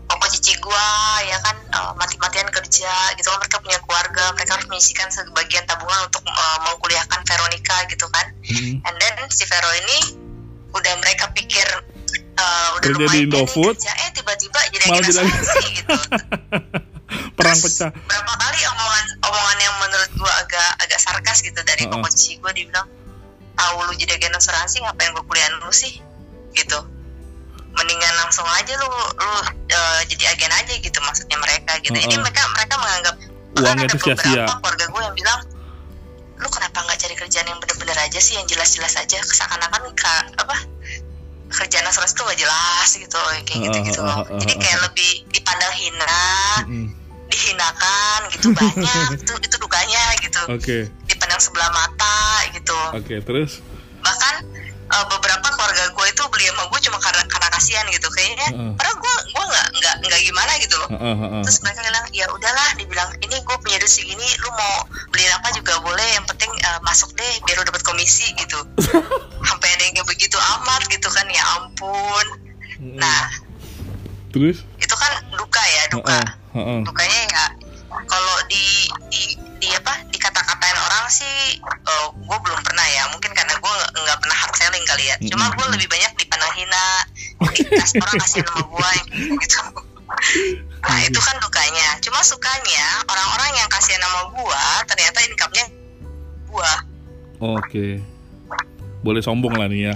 koko 0.08 0.26
cici 0.32 0.56
gua 0.56 0.88
ya 1.28 1.36
kan 1.44 1.56
eh, 1.60 1.92
mati-matian 2.00 2.48
kerja 2.48 2.92
gitu 3.20 3.28
kan 3.28 3.36
mereka 3.36 3.60
punya 3.60 3.76
keluarga 3.84 4.32
mereka 4.32 4.56
harus 4.56 4.64
menyisikan 4.72 5.12
sebagian 5.12 5.68
tabungan 5.68 6.08
untuk 6.08 6.24
eh, 6.24 6.58
mengkuliahkan 6.64 7.20
Veronica 7.20 7.84
gitu 7.92 8.08
kan 8.08 8.32
Mm-mm. 8.48 8.80
and 8.80 8.96
then 8.96 9.12
si 9.28 9.44
Vero 9.44 9.68
ini 9.76 9.98
udah 10.72 10.94
mereka 11.04 11.28
pikir 11.36 11.68
eh, 12.16 12.68
udah 12.80 12.80
Kerja 12.80 13.04
di 13.12 13.28
Indofood, 13.28 13.76
kerja, 13.76 13.92
eh 14.00 14.10
tiba-tiba 14.16 14.58
jadi 14.72 14.84
malah 14.88 15.04
jadi- 15.04 15.28
gitu 15.68 15.92
Perang 17.36 17.54
Terus 17.60 17.76
pecah. 17.76 17.90
berapa 17.92 18.32
kali 18.32 18.60
omongan 18.64 19.04
omongan 19.20 19.58
yang 19.60 19.74
menurut 19.76 20.10
gua 20.16 20.32
agak 20.40 20.70
agak 20.80 20.96
sarkas 20.96 21.44
gitu 21.44 21.60
dari 21.60 21.84
Uh-uh. 21.84 22.00
koko 22.00 22.08
cici 22.08 22.40
gua 22.40 22.50
dibilang 22.50 22.88
tahu 23.54 23.76
lu 23.86 23.92
jadi 23.94 24.18
agen 24.18 24.34
asuransi 24.34 24.82
ngapain 24.82 25.10
gua 25.14 25.24
kuliah 25.24 25.48
lu 25.62 25.70
sih? 25.70 25.98
Gitu. 26.52 26.78
Mendingan 27.74 28.14
langsung 28.22 28.46
aja 28.46 28.72
lu 28.78 28.86
lu 28.90 29.30
eh, 29.66 30.00
jadi 30.10 30.24
agen 30.34 30.52
aja 30.52 30.72
gitu 30.78 30.98
maksudnya 31.02 31.38
mereka 31.38 31.78
gitu. 31.82 31.94
Jadi 31.94 32.14
Uh-uh. 32.14 32.22
mereka 32.22 32.42
mereka 32.54 32.74
menganggap 32.78 33.14
Uangnya 33.54 33.86
itu 33.86 33.98
sia-sia. 34.02 34.44
keluarga 34.58 34.84
gue 34.90 35.00
yang 35.02 35.14
bilang 35.14 35.40
lu 36.34 36.48
kenapa 36.50 36.82
nggak 36.82 36.98
cari 36.98 37.14
kerjaan 37.14 37.46
yang 37.46 37.58
bener-bener 37.62 37.98
aja 37.98 38.18
sih 38.18 38.34
yang 38.34 38.46
jelas-jelas 38.50 38.98
aja? 38.98 39.18
Seakan-akan 39.22 39.94
ka- 39.94 40.26
apa 40.38 40.56
kerjaan 41.54 41.86
asuransi 41.86 42.18
tuh 42.18 42.26
gak 42.26 42.40
jelas 42.42 42.88
gitu 42.98 43.14
kayak 43.46 43.60
gitu 43.70 43.78
gitu 43.86 44.00
Uh, 44.02 44.10
uh, 44.10 44.18
uh, 44.18 44.26
uh, 44.26 44.38
jadi 44.42 44.54
uh, 44.54 44.58
kayak 44.58 44.78
lebih 44.90 45.10
dipandang 45.30 45.74
hina. 45.78 46.18
Mm-mm. 46.66 46.86
Dihinakan 47.34 48.18
gitu 48.30 48.46
banyak 48.58 49.18
itu 49.18 49.34
itu 49.42 49.56
dukanya 49.58 50.02
gitu. 50.22 50.40
Oke, 50.54 50.78
dipandang 51.10 51.42
sebelah 51.42 51.70
mata 51.74 52.46
gitu. 52.54 52.78
Oke, 52.94 53.18
terus. 53.20 53.58
bahkan 54.04 54.44
eh, 54.84 55.04
beberapa 55.08 55.48
keluarga 55.56 55.88
gue 55.96 56.06
itu 56.12 56.22
beli 56.28 56.44
sama 56.52 56.68
gue 56.68 56.80
cuma 56.84 56.98
karena 57.00 57.24
karena 57.24 57.48
kasihan 57.56 57.88
gitu. 57.88 58.04
Kayaknya 58.12 58.48
Heeh. 58.52 58.70
padahal 58.76 58.96
gue 59.00 59.14
gue 59.32 59.44
nggak 59.48 59.66
nggak 59.80 59.94
nggak 60.04 60.20
gimana 60.28 60.52
gitu 60.60 60.76
loh. 60.76 60.88
Heeh, 60.92 61.16
heeh. 61.24 61.40
terus 61.42 61.58
mereka 61.64 61.80
bilang 61.88 62.06
ya 62.12 62.26
udahlah 62.28 62.68
dibilang 62.76 63.10
ini 63.24 63.36
gue 63.40 63.56
punya 63.64 63.76
duit 63.80 63.90
segini 63.90 64.28
lu 64.44 64.50
mau 64.52 64.84
beli 65.08 65.24
apa 65.32 65.48
juga 65.56 65.80
boleh. 65.80 66.08
Yang 66.20 66.26
penting 66.36 66.52
eh, 66.52 66.78
masuk 66.84 67.16
deh 67.16 67.32
biar 67.48 67.56
lu 67.58 67.64
dapat 67.64 67.82
komisi 67.82 68.28
gitu. 68.36 68.60
Sampai 69.48 69.68
ada 69.72 69.82
yang 69.88 70.04
begitu 70.04 70.36
amat 70.36 70.84
gitu 70.92 71.08
kan 71.08 71.26
ya 71.32 71.42
ampun. 71.58 72.26
Nah 73.00 73.43
Terus? 74.34 74.66
itu 74.82 74.94
kan 74.98 75.12
duka 75.38 75.62
ya 75.62 75.82
duka 75.94 76.18
Heeh, 76.18 76.26
heeh. 76.58 76.80
dukanya 76.82 77.20
ya 77.30 77.44
kalau 78.10 78.36
di 78.50 78.90
di 79.08 79.22
di 79.62 79.68
apa 79.70 80.02
dikata-katain 80.10 80.74
orang 80.74 81.06
sih 81.06 81.62
eh, 81.62 82.06
gue 82.10 82.38
belum 82.42 82.60
pernah 82.66 82.82
ya 82.90 83.06
mungkin 83.14 83.30
karena 83.30 83.54
gue 83.54 83.72
nggak 83.94 84.18
pernah 84.18 84.36
hard 84.42 84.54
selling 84.58 84.84
kali 84.90 85.06
ya 85.06 85.16
cuma 85.30 85.54
gue 85.54 85.66
lebih 85.78 85.86
banyak 85.86 86.12
dipandang 86.18 86.52
hina 86.58 86.86
orang 87.38 88.16
kasih 88.18 88.42
nama 88.42 88.62
gue 88.66 88.90
gitu 89.38 89.60
nah 90.84 90.98
itu 91.00 91.20
kan 91.22 91.36
dukanya 91.38 91.86
cuma 92.02 92.20
sukanya 92.26 92.86
orang-orang 93.06 93.62
yang 93.62 93.68
kasih 93.70 93.94
nama 94.02 94.34
gue 94.34 94.62
ternyata 94.90 95.18
income-nya 95.30 95.64
gue 96.50 96.72
Oke. 97.42 97.98
Boleh 99.04 99.20
sombong 99.20 99.52
lah 99.58 99.68
nih 99.68 99.90
ya. 99.90 99.92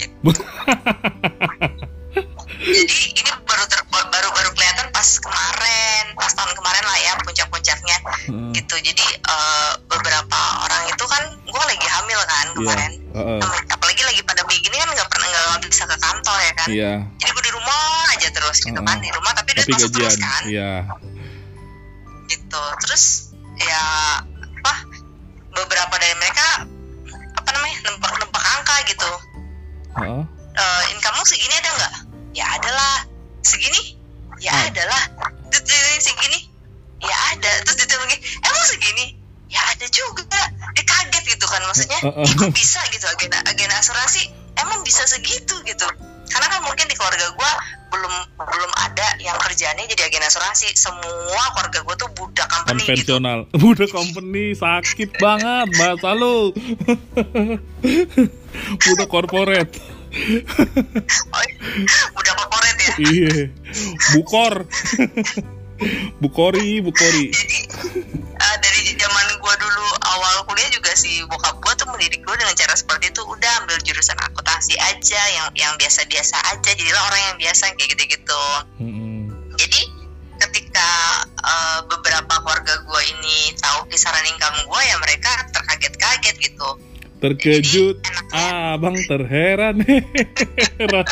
Tapi 19.76 19.92
terus 19.92 20.16
gajian. 20.16 20.24
kan? 20.24 20.42
Iya. 20.48 20.72
gitu. 22.28 22.62
Terus 22.84 23.04
ya 23.56 23.82
apa 24.62 24.74
beberapa 25.56 25.94
dari 25.96 26.14
mereka 26.20 26.68
apa 27.36 27.48
namanya 27.56 27.76
nempak 27.88 28.12
nempak 28.20 28.44
angka 28.60 28.76
gitu. 28.88 29.10
Heeh. 29.98 30.22
Eh, 30.58 30.82
income 30.92 31.22
segini 31.24 31.54
ada 31.56 31.70
nggak? 31.72 31.94
Ya 32.36 32.46
ada 32.58 32.70
lah. 32.70 32.96
Segini? 33.42 33.96
Ya 34.38 34.52
Ah. 34.54 34.68
ada 34.70 34.82
lah. 34.86 35.02
Terus 35.50 36.04
segini? 36.04 36.48
Ya 36.98 37.16
ada. 37.34 37.50
Terus 37.62 37.86
gini, 37.86 38.16
emang 38.42 38.64
segini? 38.66 39.06
Ya 39.48 39.62
ada 39.72 39.86
juga. 39.88 40.26
Dia 40.74 40.84
kaget 40.84 41.24
gitu 41.24 41.46
kan 41.46 41.62
maksudnya. 41.64 41.98
Uh, 42.04 42.10
uh, 42.10 42.26
uh. 42.26 42.50
Gitu 52.96 53.20
Konvensional. 53.20 53.38
Budak 53.60 53.90
company 53.92 54.56
sakit 54.56 55.20
banget 55.20 55.68
bahasa 55.76 56.08
lu. 56.16 56.52
Budak 58.84 59.08
corporate. 59.08 59.72
oh, 60.08 61.44
budak 62.16 62.34
corporate 62.40 62.80
ya 62.80 62.92
Iya. 62.96 63.36
Bukor. 64.16 64.64
Bukori, 66.22 66.82
Bukori. 66.82 67.30
jadi 67.30 67.58
eh, 68.34 68.56
dari 68.58 68.80
zaman 68.98 69.26
gua 69.38 69.54
dulu 69.62 69.86
awal 70.10 70.42
kuliah 70.50 70.66
juga 70.74 70.90
si 70.98 71.22
bokap 71.30 71.54
gua 71.62 71.70
tuh 71.78 71.86
mendidik 71.94 72.26
gua 72.26 72.34
dengan 72.34 72.50
cara 72.58 72.74
seperti 72.74 73.14
itu 73.14 73.22
udah 73.22 73.52
ambil 73.62 73.78
jurusan 73.86 74.18
akuntansi 74.18 74.74
aja 74.74 75.22
yang 75.38 75.46
yang 75.54 75.72
biasa-biasa 75.78 76.34
aja 76.50 76.74
jadilah 76.74 76.98
orang 77.06 77.22
yang 77.30 77.36
biasa 77.38 77.70
kayak 77.78 77.94
gitu-gitu 77.94 78.42
Mm-mm. 78.82 79.30
jadi 79.54 79.80
ketika 80.38 80.88
eh, 81.38 81.78
beberapa 81.86 82.34
keluarga 82.40 82.74
gua 82.86 83.02
ini 83.02 83.52
tahu 83.58 83.86
kisaran 83.90 84.24
income 84.26 84.58
gua 84.66 84.80
ya 84.82 84.96
mereka 84.98 85.30
terkaget-kaget 85.50 86.36
gitu. 86.38 86.68
Terkejut, 87.18 87.98
Jadi, 87.98 88.08
enaknya- 88.14 88.78
abang 88.78 88.96
terheran, 89.10 89.76
heran. 89.82 91.06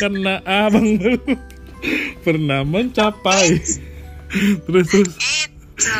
Karena 0.00 0.34
abang 0.42 0.88
pernah 2.24 2.64
mencapai. 2.64 3.60
Terus 4.64 4.86
terus. 4.88 5.12
gitu. 5.12 5.98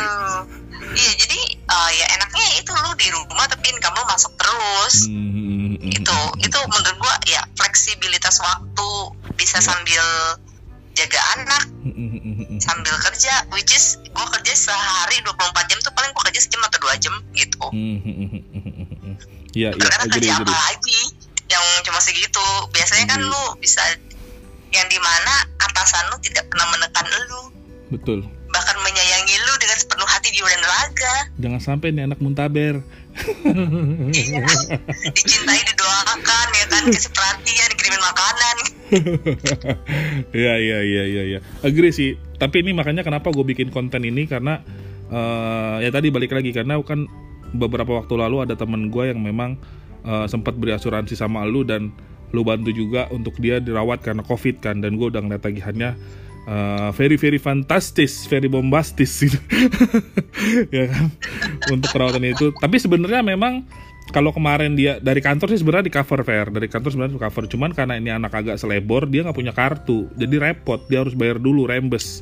Iya 0.93 1.11
jadi 1.17 1.39
eh, 1.53 1.89
ya 1.97 2.05
enaknya 2.17 2.45
itu 2.61 2.69
lu 2.69 2.91
di 2.97 3.07
rumah 3.09 3.45
tapi 3.45 3.65
income 3.69 3.97
lu 3.97 4.05
masuk 4.05 4.33
terus. 4.37 4.95
Hmm, 5.09 5.77
itu 5.81 6.17
itu 6.41 6.57
menurut 6.65 6.97
gua 6.97 7.13
ya 7.25 7.41
fleksibilitas 7.53 8.41
waktu 8.41 8.89
bisa 9.33 9.57
sambil 9.57 10.01
jaga 10.93 11.19
anak 11.37 11.63
sambil 12.61 12.95
kerja 13.01 13.33
which 13.49 13.73
is 13.73 13.97
gua 14.13 14.29
kerja 14.29 14.53
sehari 14.53 15.17
24 15.25 15.69
jam 15.69 15.77
tuh 15.81 15.93
paling 15.93 16.11
gua 16.13 16.23
kerja 16.29 16.39
sejam 16.41 16.61
atau 16.65 16.79
dua 16.79 16.95
jam 16.97 17.13
gitu 17.33 17.65
Iya, 19.53 19.69
iya, 19.69 19.77
karena 19.77 20.05
kerja 20.09 20.31
apa 20.41 20.49
lagi 20.49 21.01
yang 21.45 21.61
cuma 21.85 22.01
segitu 22.01 22.41
biasanya 22.73 23.05
kan 23.05 23.21
lu 23.21 23.43
bisa 23.61 23.81
yang 24.73 24.89
di 24.89 24.97
mana 24.97 25.45
atasan 25.61 26.09
lu 26.09 26.17
tidak 26.25 26.49
pernah 26.49 26.65
menekan 26.73 27.05
lu 27.29 27.41
Betul. 27.93 28.25
bahkan 28.49 28.73
menyayangi 28.81 29.37
lu 29.37 29.53
dengan 29.61 29.77
sepenuh 29.77 30.09
hati 30.09 30.33
jiwa 30.33 30.49
dan 30.49 30.63
raga 30.65 31.15
Jangan 31.37 31.61
sampai 31.61 31.93
nih 31.93 32.09
anak 32.09 32.17
muntaber. 32.17 32.81
iya 34.09 34.41
dicintai 35.13 35.61
didoakan 35.61 36.47
ya 36.57 36.65
kan 36.73 36.83
kasih 36.89 37.13
perhatian 37.13 37.67
dikirimin 37.77 38.01
makanan 38.01 38.57
Iya 40.37 40.53
iya 40.57 40.79
iya 40.81 41.03
iya 41.05 41.23
iya. 41.35 41.39
Agree 41.61 41.93
sih. 41.93 42.17
Tapi 42.37 42.61
ini 42.65 42.73
makanya 42.73 43.05
kenapa 43.05 43.29
gue 43.29 43.45
bikin 43.45 43.69
konten 43.69 44.01
ini 44.05 44.25
karena 44.25 44.61
eh, 45.09 45.75
ya 45.85 45.89
tadi 45.93 46.09
balik 46.09 46.33
lagi 46.33 46.53
karena 46.53 46.79
kan 46.81 47.05
beberapa 47.53 48.01
waktu 48.01 48.13
lalu 48.17 48.49
ada 48.49 48.57
temen 48.57 48.89
gue 48.89 49.13
yang 49.13 49.21
memang 49.21 49.57
eh, 50.05 50.25
sempat 50.29 50.57
beri 50.57 50.73
asuransi 50.73 51.13
sama 51.13 51.45
lu 51.45 51.61
dan 51.61 51.93
lu 52.33 52.41
bantu 52.41 52.73
juga 52.73 53.05
untuk 53.13 53.37
dia 53.37 53.61
dirawat 53.61 54.01
karena 54.01 54.25
covid 54.25 54.57
kan 54.57 54.81
dan 54.81 54.97
gue 54.97 55.05
udah 55.05 55.21
ngeliat 55.21 55.45
tagihannya 55.45 55.93
eh, 56.49 56.89
very 56.97 57.15
very 57.15 57.37
fantastis, 57.37 58.25
very 58.25 58.49
bombastis 58.49 59.13
gitu. 59.21 59.37
ya 60.75 60.89
kan 60.89 61.13
untuk 61.69 61.89
perawatan 61.93 62.25
itu. 62.25 62.49
Tapi 62.57 62.77
sebenarnya 62.81 63.21
memang 63.21 63.63
kalau 64.13 64.29
kemarin 64.29 64.77
dia 64.77 65.01
dari 65.01 65.25
kantor 65.25 65.49
sih 65.49 65.65
sebenarnya 65.65 65.89
di 65.89 65.93
cover 65.97 66.21
fair 66.21 66.45
dari 66.53 66.69
kantor 66.69 66.89
sebenarnya 66.93 67.17
di 67.17 67.23
cover. 67.25 67.43
Cuman 67.49 67.73
karena 67.73 67.97
ini 67.97 68.13
anak 68.13 68.31
agak 68.37 68.61
selebor 68.61 69.09
dia 69.09 69.25
nggak 69.25 69.33
punya 69.33 69.51
kartu. 69.57 70.05
Jadi 70.13 70.37
repot 70.37 70.85
dia 70.85 71.01
harus 71.01 71.17
bayar 71.17 71.41
dulu 71.41 71.65
rembes. 71.65 72.21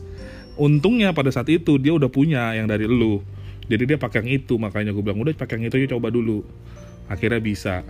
Untungnya 0.56 1.12
pada 1.12 1.28
saat 1.36 1.52
itu 1.52 1.76
dia 1.76 1.92
udah 1.92 2.08
punya 2.08 2.56
yang 2.56 2.72
dari 2.72 2.88
lu. 2.88 3.20
Jadi 3.68 3.92
dia 3.92 3.98
pakai 4.00 4.24
yang 4.24 4.40
itu 4.40 4.56
makanya 4.56 4.96
gue 4.96 5.04
bilang 5.04 5.20
udah 5.20 5.36
pakai 5.36 5.60
yang 5.60 5.68
itu 5.68 5.84
aja 5.84 6.00
coba 6.00 6.08
dulu. 6.08 6.48
Akhirnya 7.12 7.44
bisa. 7.44 7.84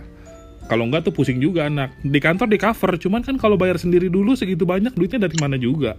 Kalau 0.66 0.90
enggak 0.90 1.06
tuh 1.06 1.14
pusing 1.14 1.38
juga 1.38 1.70
anak. 1.70 1.94
Di 2.02 2.18
kantor 2.18 2.50
di 2.50 2.58
cover 2.58 2.98
cuman 2.98 3.22
kan 3.22 3.38
kalau 3.38 3.54
bayar 3.54 3.78
sendiri 3.78 4.10
dulu 4.10 4.34
segitu 4.34 4.66
banyak 4.66 4.98
duitnya 4.98 5.30
dari 5.30 5.38
mana 5.38 5.54
juga? 5.54 5.94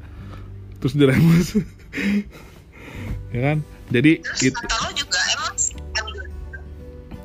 Terus 0.83 0.99
diremes 0.99 1.55
ya 3.35 3.39
kan? 3.39 3.57
Jadi 3.95 4.19
terus 4.19 4.43
itu 4.51 4.59
juga 4.99 5.19
emang 5.31 5.55
ambil 6.03 6.23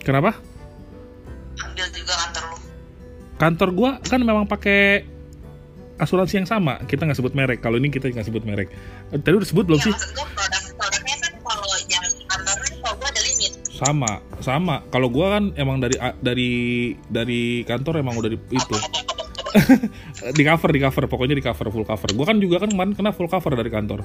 kenapa 0.07 0.31
kantor 3.39 3.69
gua 3.73 3.91
kan 4.03 4.21
memang 4.21 4.45
pakai 4.45 5.07
asuransi 5.99 6.43
yang 6.43 6.49
sama. 6.49 6.79
Kita 6.87 7.07
nggak 7.07 7.19
sebut 7.19 7.35
merek. 7.35 7.59
Kalau 7.63 7.79
ini 7.79 7.91
kita 7.91 8.11
nggak 8.11 8.27
sebut 8.27 8.47
merek. 8.47 8.71
Eh, 9.11 9.19
tadi 9.19 9.35
udah 9.35 9.49
sebut 9.49 9.67
belum 9.67 9.83
ya 9.83 9.87
sih? 9.91 9.93
maksud 9.95 10.11
gue 10.15 10.27
produk 10.35 10.63
produknya 10.79 11.17
kan 11.19 11.33
kalau 11.43 11.77
yang 11.91 12.07
kantornya 12.31 12.77
kalau 12.83 12.95
gue 12.95 13.09
ada 13.11 13.21
limit. 13.23 13.53
Sama 13.71 14.13
sama. 14.43 14.77
Kalau 14.91 15.09
gua 15.11 15.39
kan 15.39 15.45
emang 15.59 15.83
dari 15.83 15.97
dari 16.23 16.53
dari 17.11 17.43
kantor 17.67 18.03
emang 18.03 18.15
udah 18.19 18.31
di, 18.31 18.39
itu. 18.51 18.77
Di 20.37 20.45
cover 20.45 20.71
di 20.77 20.81
cover. 20.85 21.09
Pokoknya 21.09 21.33
di 21.33 21.41
cover 21.41 21.73
full 21.73 21.89
cover. 21.89 22.13
Gua 22.13 22.27
kan 22.29 22.37
juga 22.37 22.61
kan 22.61 22.69
kemarin 22.69 22.93
kena 22.93 23.17
full 23.17 23.33
cover 23.33 23.57
dari 23.57 23.73
kantor. 23.73 24.05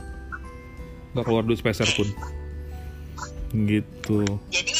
Nggak 1.13 1.25
keluar 1.27 1.43
duit 1.43 1.59
speser 1.59 1.85
pun 1.99 2.07
gitu. 3.53 4.25
Jadi 4.49 4.73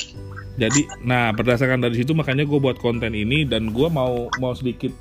jadi 0.54 0.82
nah 1.02 1.34
berdasarkan 1.34 1.82
dari 1.82 2.02
situ 2.02 2.14
makanya 2.14 2.46
gue 2.46 2.60
buat 2.62 2.78
konten 2.78 3.14
ini 3.18 3.46
dan 3.48 3.74
gua 3.74 3.90
mau 3.90 4.30
mau 4.38 4.54
sedikit 4.54 4.94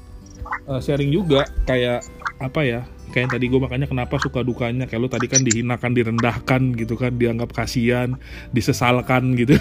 eh, 0.68 0.80
sharing 0.80 1.12
juga 1.12 1.44
kayak 1.68 2.00
apa 2.40 2.60
ya 2.64 2.82
kayak 3.12 3.28
yang 3.28 3.32
tadi 3.36 3.44
gue 3.52 3.60
makanya 3.60 3.86
kenapa 3.86 4.16
suka 4.16 4.40
dukanya. 4.40 4.88
Kayak 4.88 5.00
lu 5.04 5.10
tadi 5.12 5.26
kan 5.28 5.44
dihinakan 5.44 5.92
direndahkan 5.92 6.60
gitu 6.80 6.96
kan 6.96 7.12
dianggap 7.14 7.52
kasihan 7.52 8.16
disesalkan 8.56 9.36
gitu. 9.36 9.54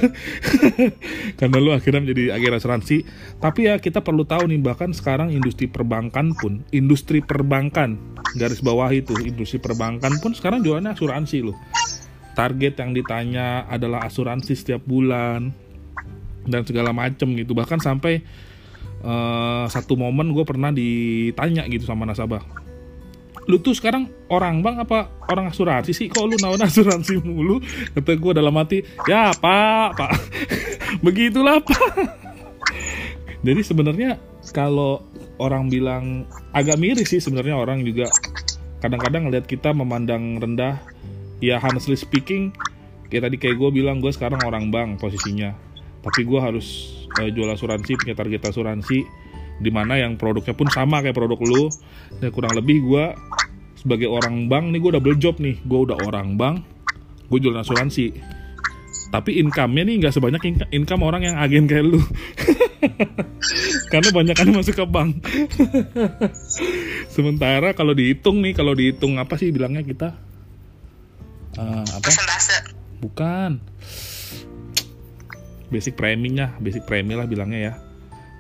Karena 1.40 1.58
lu 1.60 1.76
akhirnya 1.76 2.02
menjadi 2.02 2.40
agen 2.40 2.56
asuransi. 2.56 2.98
Tapi 3.44 3.68
ya 3.68 3.78
kita 3.78 4.00
perlu 4.00 4.24
tahu 4.24 4.48
nih 4.48 4.64
bahkan 4.64 4.96
sekarang 4.96 5.36
industri 5.36 5.68
perbankan 5.68 6.32
pun 6.40 6.64
industri 6.72 7.20
perbankan 7.20 8.00
garis 8.40 8.64
bawah 8.64 8.88
itu 8.96 9.12
industri 9.20 9.60
perbankan 9.60 10.16
pun 10.24 10.32
sekarang 10.32 10.64
jualannya 10.64 10.96
asuransi 10.96 11.52
loh. 11.52 11.60
Target 12.32 12.80
yang 12.80 12.96
ditanya 12.96 13.68
adalah 13.68 14.08
asuransi 14.08 14.56
setiap 14.56 14.88
bulan 14.88 15.52
dan 16.46 16.66
segala 16.66 16.96
macem 16.96 17.34
gitu. 17.38 17.54
Bahkan 17.54 17.82
sampai 17.82 18.22
eh, 19.02 19.66
satu 19.70 19.98
momen 19.98 20.34
gue 20.34 20.46
pernah 20.46 20.70
ditanya 20.74 21.66
gitu 21.70 21.86
sama 21.86 22.08
nasabah. 22.08 22.42
Lu 23.50 23.58
tuh 23.58 23.74
sekarang 23.74 24.06
orang 24.30 24.62
bang 24.62 24.78
apa 24.86 25.10
orang 25.30 25.50
asuransi 25.50 25.92
sih? 25.92 26.08
Kok 26.14 26.26
lu 26.30 26.36
nawan 26.38 26.62
asuransi 26.62 27.18
mulu? 27.26 27.58
Kata 27.98 28.14
gue 28.14 28.32
dalam 28.38 28.54
hati 28.54 28.86
ya 29.10 29.34
pak 29.34 29.98
pak. 29.98 30.12
Begitulah 31.06 31.58
pak. 31.62 31.94
Jadi 33.46 33.62
sebenarnya 33.66 34.22
kalau 34.54 35.02
orang 35.42 35.74
bilang 35.74 36.30
agak 36.54 36.78
miris 36.78 37.10
sih 37.10 37.22
sebenarnya 37.22 37.58
orang 37.58 37.82
juga. 37.82 38.06
Kadang-kadang 38.82 39.30
ngeliat 39.30 39.46
kita 39.50 39.74
memandang 39.74 40.38
rendah 40.42 40.82
ya 41.42 41.58
honestly 41.58 41.98
speaking 41.98 42.54
kayak 43.10 43.28
tadi 43.28 43.36
kayak 43.42 43.58
gue 43.58 43.70
bilang 43.74 43.98
gue 44.00 44.14
sekarang 44.14 44.40
orang 44.46 44.70
bank 44.70 45.02
posisinya 45.02 45.52
tapi 46.02 46.26
gue 46.26 46.40
harus 46.42 46.68
eh, 47.22 47.30
jual 47.30 47.50
asuransi 47.50 47.98
punya 47.98 48.14
target 48.18 48.42
asuransi 48.50 49.06
di 49.62 49.70
mana 49.70 50.02
yang 50.02 50.18
produknya 50.18 50.58
pun 50.58 50.68
sama 50.74 51.06
kayak 51.06 51.14
produk 51.14 51.38
lu. 51.38 51.70
Ya 52.20 52.34
kurang 52.34 52.58
lebih 52.58 52.82
gue 52.82 53.06
sebagai 53.78 54.10
orang 54.10 54.50
bank 54.50 54.74
nih 54.74 54.80
gue 54.82 54.92
double 54.98 55.18
job 55.22 55.38
nih. 55.38 55.62
Gue 55.62 55.86
udah 55.86 55.98
orang 56.02 56.36
bank 56.36 56.66
gue 57.30 57.40
jual 57.40 57.56
asuransi. 57.56 58.12
Tapi 59.12 59.44
income-nya 59.44 59.84
nih 59.88 59.96
nggak 60.04 60.14
sebanyak 60.16 60.42
in- 60.48 60.70
income 60.72 61.04
orang 61.04 61.28
yang 61.28 61.36
agen 61.38 61.68
kayak 61.68 61.84
lu. 61.84 62.02
Karena 63.92 64.10
banyak 64.10 64.36
kan 64.36 64.48
masuk 64.52 64.76
ke 64.82 64.86
bank. 64.88 65.20
Sementara 67.16 67.76
kalau 67.76 67.92
dihitung 67.92 68.40
nih 68.40 68.56
kalau 68.56 68.72
dihitung 68.72 69.20
apa 69.20 69.36
sih 69.36 69.52
bilangnya 69.52 69.84
kita? 69.84 70.10
Eh, 71.60 71.84
apa? 71.84 72.08
Bukan. 73.04 73.52
Basic 75.72 75.96
preminya, 75.96 76.54
basic 76.60 76.84
premi 76.84 77.16
lah 77.16 77.26
bilangnya 77.26 77.60
ya. 77.72 77.74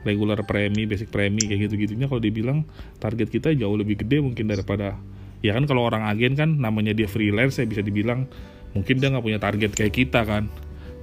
Regular 0.03 0.43
premi, 0.43 0.83
basic 0.85 1.09
premi 1.13 1.47
kayak 1.47 1.69
gitu-gitunya 1.69 2.05
kalau 2.11 2.21
dibilang 2.21 2.67
target 2.99 3.31
kita 3.31 3.53
jauh 3.55 3.77
lebih 3.77 4.01
gede 4.01 4.19
mungkin 4.19 4.49
daripada 4.49 4.97
ya 5.41 5.57
kan 5.57 5.65
kalau 5.65 5.89
orang 5.89 6.05
agen 6.05 6.37
kan 6.37 6.49
namanya 6.57 6.93
dia 6.93 7.09
freelance 7.09 7.57
ya 7.57 7.65
bisa 7.65 7.81
dibilang 7.81 8.29
mungkin 8.77 9.01
dia 9.01 9.09
nggak 9.09 9.25
punya 9.25 9.39
target 9.41 9.71
kayak 9.73 9.93
kita 9.93 10.21
kan. 10.25 10.51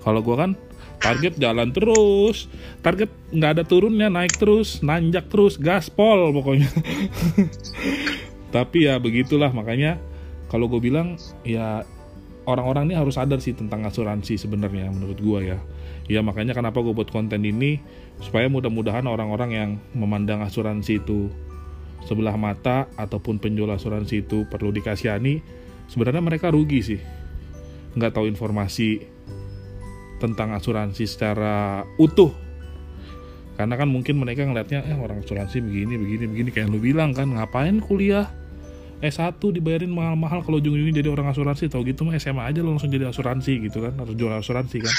Kalau 0.02 0.22
gua 0.22 0.46
kan 0.46 0.50
target 0.98 1.38
jalan 1.38 1.70
terus, 1.70 2.50
target 2.82 3.10
nggak 3.30 3.50
ada 3.58 3.64
turunnya 3.66 4.10
naik 4.10 4.34
terus, 4.34 4.82
nanjak 4.82 5.30
terus, 5.30 5.58
gaspol 5.58 6.34
pokoknya. 6.34 6.70
Tapi 8.54 8.88
ya 8.88 8.96
begitulah 8.96 9.52
makanya 9.52 10.00
kalau 10.48 10.72
gue 10.72 10.80
bilang 10.80 11.20
ya 11.44 11.84
orang-orang 12.48 12.88
ini 12.88 12.94
harus 12.96 13.20
sadar 13.20 13.44
sih 13.44 13.52
tentang 13.52 13.84
asuransi 13.84 14.40
sebenarnya 14.40 14.88
menurut 14.88 15.18
gua 15.20 15.38
ya. 15.44 15.58
Ya 16.08 16.24
makanya 16.24 16.56
kenapa 16.56 16.80
gue 16.80 16.96
buat 16.96 17.12
konten 17.12 17.44
ini 17.44 17.84
supaya 18.24 18.48
mudah-mudahan 18.48 19.04
orang-orang 19.04 19.50
yang 19.52 19.70
memandang 19.92 20.40
asuransi 20.40 21.04
itu 21.04 21.28
sebelah 22.08 22.32
mata 22.40 22.88
ataupun 22.96 23.36
penjual 23.36 23.68
asuransi 23.68 24.24
itu 24.24 24.48
perlu 24.48 24.72
dikasihani, 24.72 25.44
sebenarnya 25.92 26.24
mereka 26.24 26.48
rugi 26.48 26.80
sih. 26.80 27.00
Nggak 27.92 28.16
tahu 28.16 28.24
informasi 28.32 29.04
tentang 30.16 30.56
asuransi 30.56 31.04
secara 31.04 31.84
utuh. 32.00 32.32
Karena 33.60 33.74
kan 33.76 33.90
mungkin 33.90 34.22
mereka 34.22 34.46
ngelihatnya 34.46 34.86
eh 34.86 34.96
orang 34.96 35.20
asuransi 35.20 35.60
begini 35.60 35.98
begini 35.98 36.24
begini 36.30 36.50
kayak 36.54 36.70
lu 36.70 36.78
bilang 36.78 37.10
kan 37.10 37.26
ngapain 37.26 37.82
kuliah 37.82 38.30
S1 38.98 39.38
dibayarin 39.38 39.94
mahal-mahal 39.94 40.42
kalau 40.42 40.58
ujung-ujungnya 40.58 41.02
jadi 41.02 41.10
orang 41.14 41.30
asuransi. 41.30 41.70
Tau 41.70 41.86
gitu 41.86 42.02
mah 42.02 42.18
SMA 42.18 42.42
aja 42.42 42.66
lo 42.66 42.74
langsung 42.74 42.90
jadi 42.90 43.06
asuransi 43.06 43.70
gitu 43.70 43.86
kan. 43.86 43.94
Harus 43.94 44.18
jual 44.18 44.34
asuransi 44.34 44.76
kan. 44.82 44.94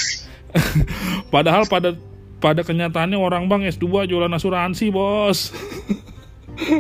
Padahal 1.36 1.68
pada 1.68 2.00
pada 2.40 2.64
kenyataannya 2.64 3.20
orang 3.20 3.52
bang 3.52 3.68
S2 3.68 4.08
jualan 4.08 4.32
asuransi 4.32 4.96
bos. 4.96 5.52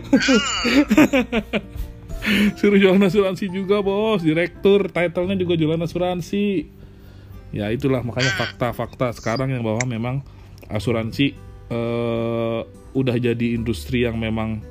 Suruh 2.59 2.79
jualan 2.79 3.03
asuransi 3.03 3.51
juga 3.51 3.83
bos. 3.83 4.23
Direktur 4.23 4.87
titlenya 4.87 5.35
juga 5.35 5.59
jualan 5.59 5.83
asuransi. 5.83 6.71
Ya 7.51 7.67
itulah 7.67 7.99
makanya 7.99 8.31
fakta-fakta 8.39 9.11
sekarang 9.11 9.51
yang 9.51 9.67
bahwa 9.67 9.83
memang 9.83 10.15
asuransi 10.71 11.35
eh, 11.67 12.61
udah 12.95 13.15
jadi 13.19 13.57
industri 13.57 14.07
yang 14.07 14.15
memang 14.15 14.63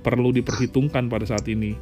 perlu 0.00 0.32
diperhitungkan 0.34 1.06
pada 1.06 1.24
saat 1.28 1.44
ini. 1.48 1.76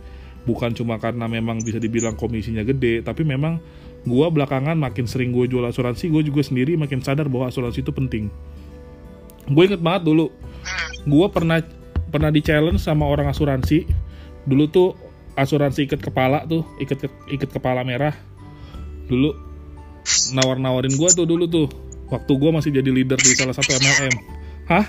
Bukan 0.46 0.72
cuma 0.72 0.96
karena 0.96 1.28
memang 1.28 1.60
bisa 1.60 1.76
dibilang 1.76 2.16
komisinya 2.16 2.64
gede 2.64 3.04
tapi 3.04 3.26
memang 3.26 3.60
gua 4.06 4.32
belakangan 4.32 4.78
makin 4.78 5.04
sering 5.04 5.34
gue 5.34 5.50
jual 5.50 5.60
asuransi 5.66 6.08
gue 6.08 6.22
juga 6.30 6.40
sendiri 6.40 6.78
makin 6.78 7.02
sadar 7.02 7.26
bahwa 7.28 7.50
asuransi 7.50 7.84
itu 7.84 7.92
penting. 7.92 8.30
Gue 9.48 9.68
inget 9.68 9.82
banget 9.82 10.08
dulu 10.08 10.32
gue 11.08 11.26
pernah 11.32 11.60
pernah 12.08 12.30
di 12.32 12.40
challenge 12.40 12.80
sama 12.80 13.04
orang 13.04 13.28
asuransi. 13.28 13.84
Dulu 14.48 14.64
tuh 14.72 14.96
asuransi 15.36 15.84
ikat 15.84 16.00
kepala 16.00 16.48
tuh 16.48 16.64
ikat 16.80 17.10
ikat 17.28 17.50
kepala 17.52 17.84
merah. 17.84 18.16
Dulu 19.10 19.34
nawar-nawarin 20.32 20.94
gue 20.96 21.08
tuh 21.12 21.26
dulu 21.28 21.44
tuh 21.44 21.68
waktu 22.08 22.32
gue 22.32 22.50
masih 22.50 22.70
jadi 22.72 22.90
leader 22.90 23.20
di 23.20 23.36
salah 23.36 23.52
satu 23.52 23.76
MLM 23.76 24.14
hah 24.68 24.84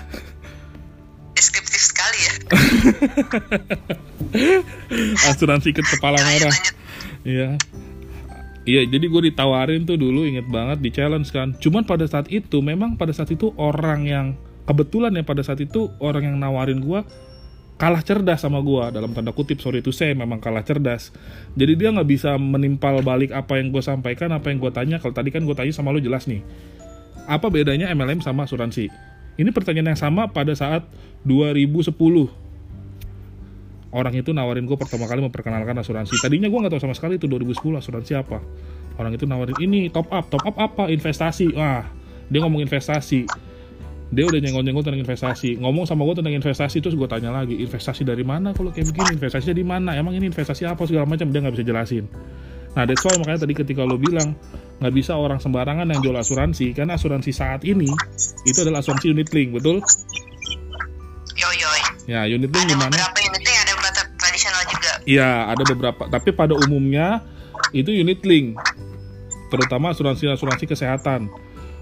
asuransi 5.30 5.74
ikat 5.74 5.86
kepala 5.98 6.18
merah 6.20 6.50
lanjut 6.50 6.74
Iya. 7.24 7.56
Iya, 8.68 8.84
jadi 8.86 9.06
gue 9.08 9.22
ditawarin 9.32 9.88
tuh 9.88 9.96
dulu 9.96 10.28
inget 10.28 10.46
banget 10.46 10.78
di 10.84 10.90
challenge 10.92 11.32
kan. 11.32 11.56
Cuman 11.56 11.88
pada 11.88 12.04
saat 12.04 12.28
itu 12.28 12.60
memang 12.60 12.94
pada 12.94 13.10
saat 13.10 13.32
itu 13.32 13.50
orang 13.56 14.04
yang 14.04 14.26
kebetulan 14.68 15.16
ya 15.16 15.24
pada 15.24 15.40
saat 15.40 15.64
itu 15.64 15.88
orang 15.98 16.30
yang 16.30 16.36
nawarin 16.38 16.78
gue 16.78 17.00
kalah 17.80 18.04
cerdas 18.04 18.44
sama 18.44 18.60
gue 18.60 18.84
dalam 18.92 19.16
tanda 19.16 19.32
kutip 19.32 19.56
sorry 19.58 19.80
itu 19.80 19.90
saya 19.90 20.12
memang 20.12 20.38
kalah 20.38 20.60
cerdas. 20.60 21.08
Jadi 21.56 21.72
dia 21.80 21.88
nggak 21.88 22.08
bisa 22.08 22.36
menimpal 22.36 23.00
balik 23.00 23.32
apa 23.32 23.56
yang 23.56 23.72
gue 23.72 23.80
sampaikan, 23.80 24.28
apa 24.36 24.52
yang 24.52 24.60
gue 24.60 24.70
tanya. 24.70 24.96
Kalau 25.00 25.16
tadi 25.16 25.32
kan 25.32 25.42
gue 25.48 25.56
tanya 25.56 25.72
sama 25.72 25.90
lo 25.90 25.98
jelas 25.98 26.28
nih. 26.28 26.44
Apa 27.24 27.48
bedanya 27.48 27.88
MLM 27.96 28.20
sama 28.20 28.44
asuransi? 28.44 28.92
Ini 29.38 29.50
pertanyaan 29.54 29.94
yang 29.94 30.00
sama 30.00 30.30
pada 30.30 30.54
saat 30.56 30.86
2010 31.26 31.90
orang 33.90 34.14
itu 34.14 34.30
nawarin 34.30 34.66
gue 34.66 34.78
pertama 34.78 35.10
kali 35.10 35.20
memperkenalkan 35.22 35.74
asuransi. 35.82 36.14
Tadinya 36.22 36.46
gue 36.46 36.58
nggak 36.58 36.72
tahu 36.74 36.82
sama 36.82 36.94
sekali 36.94 37.18
itu 37.18 37.26
2010 37.26 37.78
asuransi 37.78 38.12
apa. 38.14 38.38
Orang 38.98 39.14
itu 39.14 39.26
nawarin 39.26 39.58
ini 39.58 39.90
top 39.90 40.10
up, 40.14 40.30
top 40.30 40.46
up 40.46 40.56
apa? 40.58 40.86
Investasi. 40.90 41.54
Wah, 41.54 41.86
dia 42.30 42.38
ngomong 42.42 42.62
investasi. 42.62 43.26
Dia 44.10 44.26
udah 44.26 44.42
nyenggol-nyenggol 44.42 44.82
tentang 44.82 45.02
investasi. 45.06 45.62
Ngomong 45.62 45.86
sama 45.86 46.02
gue 46.02 46.18
tentang 46.18 46.34
investasi 46.34 46.82
terus 46.82 46.98
gue 46.98 47.06
tanya 47.06 47.30
lagi, 47.30 47.54
investasi 47.62 48.02
dari 48.02 48.26
mana 48.26 48.50
kalau 48.50 48.74
kayak 48.74 48.90
begini? 48.90 49.22
Investasinya 49.22 49.54
di 49.54 49.66
mana? 49.66 49.90
Emang 49.94 50.18
ini 50.18 50.26
investasi 50.26 50.66
apa 50.66 50.82
segala 50.86 51.06
macam 51.06 51.30
dia 51.30 51.38
nggak 51.42 51.54
bisa 51.54 51.66
jelasin. 51.66 52.04
Nah, 52.74 52.86
that's 52.86 53.02
why 53.02 53.14
makanya 53.18 53.46
tadi 53.46 53.54
ketika 53.54 53.82
lo 53.82 53.98
bilang 53.98 54.34
nggak 54.80 54.94
bisa 54.96 55.12
orang 55.12 55.36
sembarangan 55.36 55.84
yang 55.92 56.00
jual 56.00 56.16
asuransi 56.16 56.72
karena 56.72 56.96
asuransi 56.96 57.30
saat 57.30 57.62
ini 57.68 57.88
itu 58.48 58.58
adalah 58.64 58.80
asuransi 58.80 59.12
unit 59.12 59.28
link, 59.30 59.52
betul? 59.52 59.84
yo 61.36 61.48
yo 61.56 61.68
Ya, 62.08 62.26
unit 62.26 62.48
link 62.50 62.64
ada 62.66 62.72
gimana? 62.74 62.96
beberapa 62.96 63.20
unitnya 63.22 63.58
ada 63.60 63.72
beberapa 63.76 64.00
tradisional 64.18 64.62
juga 64.66 64.90
Iya, 65.04 65.30
ada 65.52 65.62
beberapa. 65.62 66.02
Tapi 66.08 66.28
pada 66.32 66.54
umumnya 66.58 67.22
itu 67.70 67.92
unit 67.92 68.20
link, 68.24 68.56
terutama 69.48 69.92
asuransi-asuransi 69.92 70.64
kesehatan. 70.66 71.30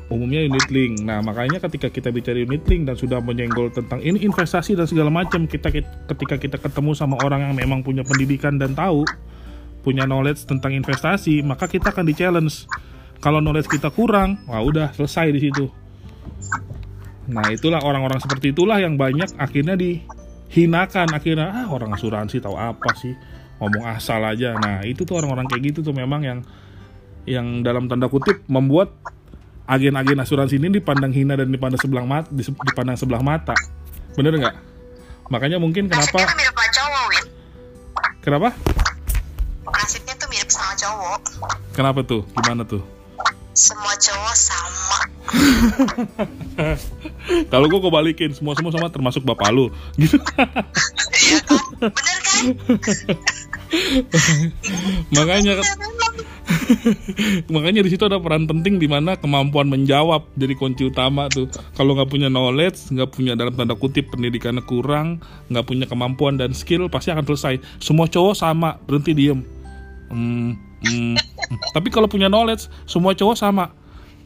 Umumnya 0.09 0.41
unit 0.41 0.69
link. 0.73 1.05
Nah, 1.05 1.21
makanya 1.21 1.61
ketika 1.61 1.93
kita 1.93 2.09
bicara 2.09 2.41
unit 2.41 2.65
link 2.65 2.89
dan 2.89 2.97
sudah 2.97 3.21
menyenggol 3.21 3.69
tentang 3.69 4.01
ini 4.01 4.25
investasi 4.25 4.73
dan 4.73 4.89
segala 4.89 5.13
macam, 5.13 5.45
kita 5.45 5.69
ketika 6.09 6.37
kita 6.41 6.57
ketemu 6.57 6.97
sama 6.97 7.21
orang 7.21 7.45
yang 7.45 7.55
memang 7.57 7.81
punya 7.85 8.01
pendidikan 8.05 8.57
dan 8.57 8.73
tahu 8.73 9.05
punya 9.83 10.05
knowledge 10.05 10.45
tentang 10.45 10.75
investasi, 10.75 11.41
maka 11.47 11.71
kita 11.71 11.95
akan 11.95 12.05
di 12.07 12.15
challenge. 12.15 12.67
Kalau 13.19 13.43
knowledge 13.43 13.71
kita 13.71 13.91
kurang, 13.91 14.43
wah 14.47 14.63
udah 14.63 14.95
selesai 14.95 15.35
di 15.35 15.41
situ. 15.51 15.67
Nah, 17.29 17.45
itulah 17.53 17.83
orang-orang 17.85 18.23
seperti 18.23 18.57
itulah 18.57 18.81
yang 18.81 18.97
banyak 18.97 19.37
akhirnya 19.37 19.77
dihinakan 19.77 21.13
akhirnya 21.13 21.53
ah 21.53 21.67
orang 21.69 21.93
asuransi 21.93 22.41
tahu 22.41 22.57
apa 22.57 22.89
sih 22.97 23.13
ngomong 23.61 23.85
asal 23.91 24.23
aja. 24.25 24.57
Nah, 24.57 24.87
itu 24.87 25.05
tuh 25.05 25.19
orang-orang 25.19 25.45
kayak 25.51 25.75
gitu 25.75 25.81
tuh 25.85 25.95
memang 25.95 26.25
yang 26.25 26.41
yang 27.29 27.61
dalam 27.61 27.91
tanda 27.91 28.09
kutip 28.09 28.41
membuat 28.49 28.97
agen-agen 29.69 30.17
asuransi 30.17 30.57
ini 30.57 30.81
dipandang 30.81 31.13
hina 31.13 31.37
dan 31.37 31.53
dipandang 31.53 31.77
sebelah 31.77 32.07
mata, 32.09 32.33
dipandang 32.33 32.97
sebelah 32.97 33.21
mata. 33.21 33.53
Bener 34.17 34.33
nggak? 34.41 34.57
Makanya 35.29 35.61
mungkin 35.61 35.93
kenapa? 35.93 36.25
Win. 37.13 37.27
Kenapa? 38.25 38.49
Nasibnya 39.73 40.15
tuh 40.17 40.29
mirip 40.33 40.49
sama 40.49 40.73
cowok. 40.77 41.21
Kenapa 41.77 42.01
tuh? 42.05 42.25
Gimana 42.33 42.65
tuh? 42.65 42.81
Semua 43.53 43.93
cowok 43.99 44.37
sama. 44.39 44.99
Kalau 47.53 47.67
gue 47.67 47.81
kebalikin, 47.83 48.31
semua 48.33 48.55
semua 48.55 48.71
sama 48.71 48.89
termasuk 48.89 49.27
bapak 49.27 49.51
lu, 49.51 49.69
gitu. 50.01 50.17
Iya 51.19 51.39
kan? 51.43 51.63
Bener 51.83 52.19
kan? 52.23 52.45
Makanya 55.17 55.61
memang. 55.61 56.15
makanya 57.53 57.85
di 57.85 57.93
situ 57.93 58.09
ada 58.09 58.17
peran 58.17 58.49
penting 58.49 58.81
di 58.81 58.89
mana 58.89 59.21
kemampuan 59.21 59.69
menjawab 59.69 60.25
jadi 60.33 60.57
kunci 60.57 60.89
utama 60.89 61.29
tuh 61.29 61.45
kalau 61.77 61.93
nggak 61.93 62.09
punya 62.09 62.33
knowledge 62.33 62.89
nggak 62.89 63.13
punya 63.13 63.37
dalam 63.37 63.53
tanda 63.53 63.77
kutip 63.77 64.09
pendidikannya 64.09 64.65
kurang 64.65 65.21
nggak 65.53 65.65
punya 65.69 65.85
kemampuan 65.85 66.41
dan 66.41 66.57
skill 66.57 66.89
pasti 66.89 67.13
akan 67.13 67.25
selesai 67.29 67.61
semua 67.81 68.09
cowok 68.09 68.33
sama 68.33 68.81
berhenti 68.89 69.13
diem 69.13 69.45
Hmm, 70.09 70.57
hmm, 70.85 71.15
tapi 71.73 71.89
kalau 71.93 72.09
punya 72.09 72.33
knowledge 72.33 72.69
semua 72.85 73.13
cowok 73.13 73.37
sama. 73.37 73.73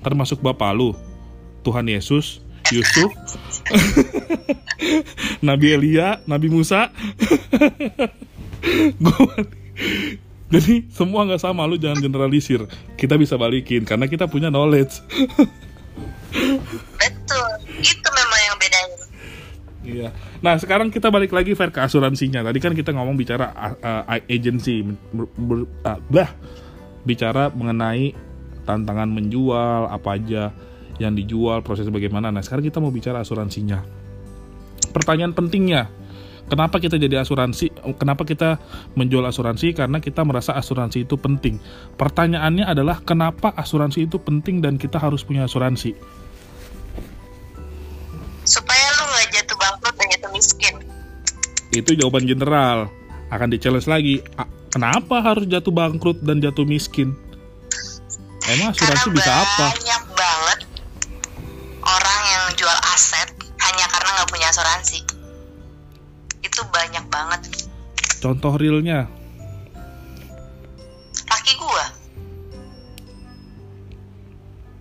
Termasuk 0.02 0.42
bapak 0.42 0.74
lu. 0.74 0.94
Tuhan 1.62 1.86
Yesus 1.86 2.42
Yusuf. 2.74 3.10
Nabi 5.46 5.66
Elia 5.74 6.18
Nabi 6.26 6.50
Musa. 6.50 6.90
Gua- 9.04 9.46
jadi 10.52 10.84
semua 10.92 11.24
nggak 11.24 11.40
sama. 11.42 11.64
Lu 11.64 11.80
jangan 11.80 11.98
generalisir. 12.02 12.66
Kita 13.00 13.16
bisa 13.16 13.40
balikin 13.40 13.88
karena 13.88 14.04
kita 14.06 14.28
punya 14.28 14.52
knowledge. 14.52 15.00
Betul. 17.00 17.50
Itu 17.80 18.08
memang. 18.12 18.31
Iya. 19.82 20.08
Nah 20.40 20.58
sekarang 20.58 20.88
kita 20.88 21.12
balik 21.12 21.34
lagi 21.34 21.54
fair 21.54 21.70
ke 21.70 21.82
asuransinya. 21.82 22.42
Tadi 22.42 22.58
kan 22.58 22.72
kita 22.74 22.90
ngomong 22.94 23.14
bicara 23.14 23.52
uh, 23.82 24.18
agency. 24.26 24.82
Uh, 25.14 25.98
bah. 26.10 26.30
Bicara 27.02 27.50
mengenai 27.50 28.14
tantangan 28.62 29.10
menjual 29.10 29.90
apa 29.90 30.14
aja 30.14 30.54
yang 31.02 31.18
dijual 31.18 31.66
proses 31.66 31.90
bagaimana. 31.90 32.30
Nah 32.30 32.46
sekarang 32.46 32.62
kita 32.62 32.78
mau 32.78 32.94
bicara 32.94 33.26
asuransinya. 33.26 33.82
Pertanyaan 34.94 35.34
pentingnya 35.34 35.90
kenapa 36.52 36.76
kita 36.82 37.00
jadi 37.00 37.24
asuransi? 37.24 37.72
Kenapa 37.96 38.28
kita 38.28 38.60
menjual 38.92 39.24
asuransi? 39.24 39.72
Karena 39.72 40.04
kita 40.04 40.20
merasa 40.26 40.52
asuransi 40.52 41.08
itu 41.08 41.16
penting. 41.16 41.56
Pertanyaannya 41.96 42.68
adalah 42.68 43.00
kenapa 43.00 43.56
asuransi 43.56 44.04
itu 44.04 44.20
penting 44.20 44.60
dan 44.60 44.76
kita 44.76 45.00
harus 45.00 45.24
punya 45.24 45.48
asuransi? 45.48 45.96
Supaya 48.42 48.81
miskin. 50.32 50.74
itu 51.72 51.96
jawaban 51.96 52.24
general 52.24 52.88
akan 53.32 53.48
di 53.48 53.56
challenge 53.56 53.88
lagi 53.88 54.20
A- 54.36 54.48
kenapa 54.68 55.24
harus 55.24 55.48
jatuh 55.48 55.72
bangkrut 55.72 56.20
dan 56.20 56.40
jatuh 56.40 56.68
miskin 56.68 57.16
emang 58.50 58.72
asuransi 58.72 59.08
karena 59.08 59.16
bisa 59.16 59.32
apa 59.32 59.66
banyak 59.72 60.02
banget 60.12 60.58
orang 61.82 62.20
yang 62.28 62.44
jual 62.54 62.78
aset 62.92 63.28
hanya 63.62 63.86
karena 63.88 64.08
nggak 64.18 64.30
punya 64.30 64.46
asuransi. 64.50 64.98
Itu 66.42 66.60
banyak 66.68 67.06
banget. 67.06 67.40
contoh 68.18 68.54
realnya 68.54 69.06
Laki 71.26 71.52
gua. 71.56 71.86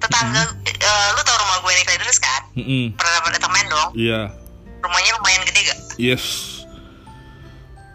Tetangga, 0.01 0.41
eh, 0.65 1.07
lu 1.13 1.21
tau 1.23 1.37
rumah 1.39 1.57
gue 1.61 1.71
ini 1.71 1.83
terus 1.85 2.17
kan? 2.19 2.41
Mm-mm. 2.57 2.83
Pernah 2.97 3.19
pernah 3.23 3.39
temen 3.39 3.65
dong. 3.69 3.89
iya 3.95 4.21
Rumahnya 4.82 5.11
lumayan 5.15 5.41
gede 5.45 5.61
gak? 5.63 5.79
yes 5.95 6.25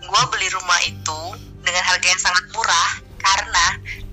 Gua 0.02 0.22
beli 0.28 0.46
rumah 0.48 0.78
itu 0.82 1.20
dengan 1.60 1.82
harga 1.82 2.06
yang 2.06 2.20
sangat 2.20 2.44
murah 2.50 2.90
karena 3.18 3.66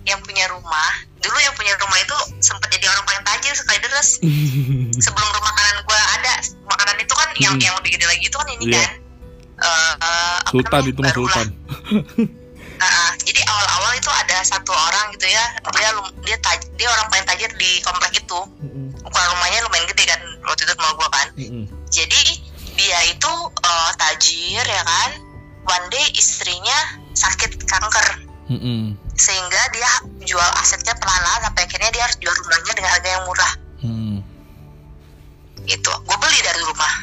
yang 0.03 0.17
punya 0.19 0.49
rumah 0.49 0.89
dulu 1.17 1.37
yang 1.37 1.53
punya 1.53 1.71
rumah 1.77 1.95
itu 1.95 2.11
sempat 2.39 2.67
jadi 2.67 2.83
orang 2.87 3.05
paling 3.05 3.23
tajir 3.23 3.53
sekali 3.53 3.79
deres 3.79 4.19
sebelum 5.05 5.29
rumah 5.31 5.47
makanan 5.47 5.75
gua 5.83 6.01
ada 6.13 6.33
makanan 6.65 6.97
itu 6.97 7.13
kan 7.13 7.29
yang 7.37 7.53
Mm. 7.53 7.61
yang 7.61 7.75
lebih 7.77 7.91
gede 7.93 8.05
lagi 8.05 8.23
itu 8.23 8.33
kan 8.33 8.47
ini 8.49 8.63
Iya. 8.65 8.75
kan 8.75 8.91
eh, 9.55 9.93
eh, 9.95 10.37
apa 10.39 10.49
sultan 10.49 10.71
namanya? 10.73 10.89
itu 10.89 10.99
mah 10.99 11.13
sultan 11.13 11.47
Nah, 12.73 13.15
jadi 13.17 13.39
awal-awal 13.47 13.95
itu 13.95 14.11
ada 14.11 14.43
satu 14.43 14.73
orang 14.73 15.13
gitu 15.13 15.23
ya 15.25 15.39
dia 15.71 15.89
dia 16.21 16.37
taj- 16.41 16.67
dia 16.75 16.89
orang 16.89 17.07
paling 17.07 17.23
tajir 17.23 17.47
di 17.55 17.79
komplek 17.79 18.11
itu 18.13 18.39
ukuran 18.99 19.27
rumahnya 19.29 19.63
lumayan 19.63 19.87
gede 19.87 20.03
kan 20.05 20.19
waktu 20.43 20.61
itu 20.61 20.73
rumah 20.73 20.91
gua 20.93 21.07
kan 21.07 21.27
Mm-mm. 21.37 21.63
jadi 21.87 22.21
dia 22.73 22.99
itu 23.07 23.31
eh, 23.63 23.91
tajir 23.97 24.65
ya 24.65 24.83
kan 24.83 25.11
one 25.63 25.85
day 25.89 26.05
istrinya 26.13 26.79
sakit 27.13 27.61
kanker 27.63 28.07
Mm-mm. 28.51 28.99
sehingga 29.15 29.61
dia 29.71 29.91
jual 30.27 30.49
asetnya 30.59 30.91
pelan-pelan 30.99 31.41
sampai 31.47 31.63
akhirnya 31.63 31.89
dia 31.93 32.03
harus 32.03 32.17
jual 32.19 32.33
rumahnya 32.35 32.73
dengan 32.75 32.91
harga 32.91 33.09
yang 33.09 33.23
murah 33.23 33.53
Mm-mm. 33.81 34.17
gitu 35.63 35.91
gue 36.03 36.17
beli 36.19 36.39
dari 36.43 36.61
rumah 36.67 36.93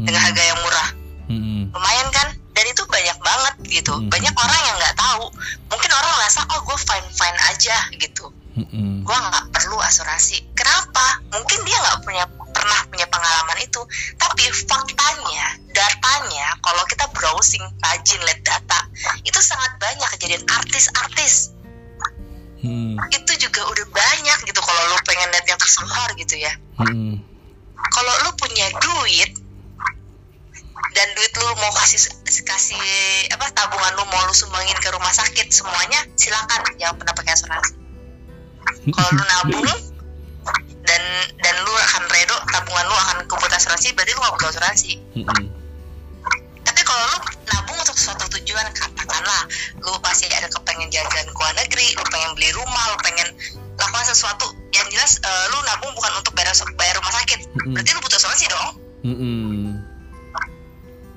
dengan 0.00 0.20
Mm. 0.20 0.26
harga 0.32 0.42
yang 0.42 0.58
murah 0.64 0.88
Mm-mm. 1.30 1.62
lumayan 1.70 2.08
kan 2.10 2.28
dan 2.50 2.64
itu 2.66 2.82
banyak 2.90 3.18
banget 3.22 3.54
gitu 3.70 3.94
Hmm. 3.94 4.10
banyak 4.10 4.34
orang 4.34 4.60
yang 4.66 4.76
nggak 4.76 4.96
tahu 4.98 5.30
mungkin 5.70 5.90
orang 5.94 6.12
merasa 6.18 6.42
oh 6.50 6.60
gue 6.66 6.76
fine 6.76 7.08
fine 7.14 7.38
aja 7.46 7.76
gitu 7.94 8.24
Mm-mm. 8.58 9.06
gue 9.06 9.16
nggak 9.16 9.44
perlu 9.54 9.78
asuransi 9.78 10.42
kenapa 10.58 11.22
mungkin 11.30 11.62
dia 11.62 11.78
nggak 11.78 11.98
punya 12.02 12.24
pernah 12.60 12.80
punya 12.92 13.08
pengalaman 13.08 13.58
itu. 13.64 13.80
Tapi 14.20 14.44
faktanya 14.52 15.46
datanya 15.72 16.46
kalau 16.60 16.84
kita 16.84 17.08
browsing 17.16 17.64
rajin 17.80 18.20
lihat 18.28 18.44
data 18.44 18.80
itu 19.24 19.40
sangat 19.40 19.80
banyak 19.80 20.08
kejadian 20.20 20.44
artis-artis. 20.44 21.56
Mm. 22.60 23.00
itu 23.08 23.48
juga 23.48 23.64
udah 23.72 23.86
banyak 23.88 24.38
gitu 24.44 24.60
kalau 24.60 24.92
lu 24.92 25.00
pengen 25.08 25.32
lihat 25.32 25.48
yang 25.48 25.56
tersohor 25.56 26.12
gitu 26.20 26.36
ya. 26.36 26.52
Mm-mm. 26.76 27.16
kalau 27.88 28.12
lu 28.28 28.36
punya 28.36 28.68
duit 28.76 29.32
dan 30.92 31.08
duit 31.16 31.32
lu 31.40 31.48
mau 31.56 31.72
kasih 31.72 32.12
kasih 32.44 32.84
apa 33.32 33.48
tabungan 33.56 33.96
lu 33.96 34.04
mau 34.12 34.28
lu 34.28 34.36
sumbangin 34.36 34.76
ke 34.76 34.92
rumah 34.92 35.08
sakit 35.08 35.48
semuanya 35.48 36.04
silakan. 36.20 36.60
Jangan 36.76 37.00
pernah 37.00 37.14
pakai 37.16 37.32
asuransi. 37.32 37.72
Kalau 38.92 39.08
lu 39.08 39.24
nabung 39.24 39.80
dan 40.84 41.02
dan 41.40 41.54
lu 41.62 41.72
akan 41.72 42.02
redo 42.10 42.36
tabungan 42.50 42.84
lu 42.88 42.96
akan 42.96 43.16
kumpul 43.28 43.48
asuransi 43.52 43.92
berarti 43.94 44.12
lu 44.16 44.20
gak 44.20 44.34
perlu 44.36 44.48
asuransi 44.50 44.92
Mm-mm. 45.16 45.46
tapi 46.64 46.80
kalau 46.82 47.04
lu 47.14 47.18
nabung 47.50 47.78
untuk 47.78 47.96
suatu 47.96 48.24
tujuan 48.38 48.66
katakanlah 48.74 49.42
lu 49.84 49.92
pasti 50.02 50.26
ada 50.32 50.48
kepengen 50.48 50.88
jalan-jalan 50.90 51.26
ke 51.28 51.38
luar 51.38 51.54
negeri 51.56 51.86
lu 51.94 52.04
pengen 52.08 52.30
beli 52.34 52.50
rumah 52.56 52.84
lu 52.90 52.96
pengen 53.04 53.28
lakukan 53.80 54.06
sesuatu 54.08 54.46
yang 54.74 54.86
jelas 54.92 55.20
eh, 55.22 55.44
lu 55.52 55.58
nabung 55.64 55.92
bukan 55.96 56.12
untuk 56.18 56.32
bayar 56.34 56.52
bayar 56.76 56.94
rumah 56.98 57.14
sakit 57.22 57.40
Mm-mm. 57.44 57.72
berarti 57.76 57.90
lu 57.94 58.00
butuh 58.02 58.18
asuransi 58.18 58.46
dong 58.48 58.68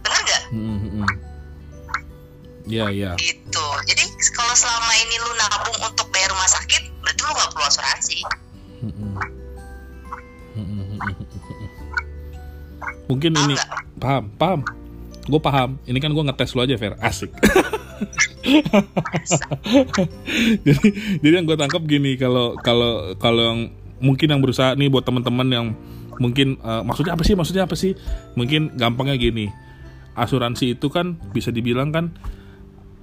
bener 0.04 0.20
nggak 0.28 0.44
Mm-mm. 0.54 1.08
Iya, 2.64 2.88
iya. 2.96 3.12
gitu 3.20 3.68
jadi 3.92 4.04
kalau 4.32 4.56
selama 4.56 4.92
ini 5.04 5.16
lu 5.20 5.32
nabung 5.36 5.78
untuk 5.84 6.08
bayar 6.16 6.32
rumah 6.32 6.48
sakit 6.48 6.80
berarti 7.04 7.20
lu 7.28 7.32
nggak 7.36 7.50
perlu 7.52 7.66
asuransi. 7.68 8.20
Mungkin 13.12 13.32
Paham 13.36 13.46
ini 13.48 13.54
nggak? 13.60 13.70
paham, 14.00 14.24
paham. 14.40 14.60
Gue 15.24 15.40
paham. 15.40 15.80
Ini 15.88 15.98
kan 16.04 16.12
gue 16.12 16.24
ngetes 16.24 16.52
lu 16.56 16.64
aja, 16.64 16.76
Fer. 16.76 16.96
Asik. 17.00 17.32
jadi, 20.68 20.88
jadi 21.24 21.34
yang 21.40 21.48
gue 21.48 21.56
tangkap 21.56 21.84
gini, 21.88 22.20
kalau 22.20 22.60
kalau 22.60 23.16
kalau 23.16 23.42
yang 23.56 23.60
mungkin 24.04 24.28
yang 24.36 24.42
berusaha 24.44 24.76
nih 24.76 24.92
buat 24.92 25.08
teman-teman 25.08 25.48
yang 25.48 25.68
mungkin 26.20 26.60
eh, 26.60 26.82
maksudnya 26.84 27.16
apa 27.16 27.24
sih? 27.24 27.36
Maksudnya 27.40 27.64
apa 27.64 27.76
sih? 27.80 27.96
Mungkin 28.36 28.76
gampangnya 28.76 29.16
gini. 29.16 29.48
Asuransi 30.14 30.76
itu 30.76 30.92
kan 30.92 31.18
bisa 31.34 31.50
dibilang 31.50 31.90
kan 31.90 32.14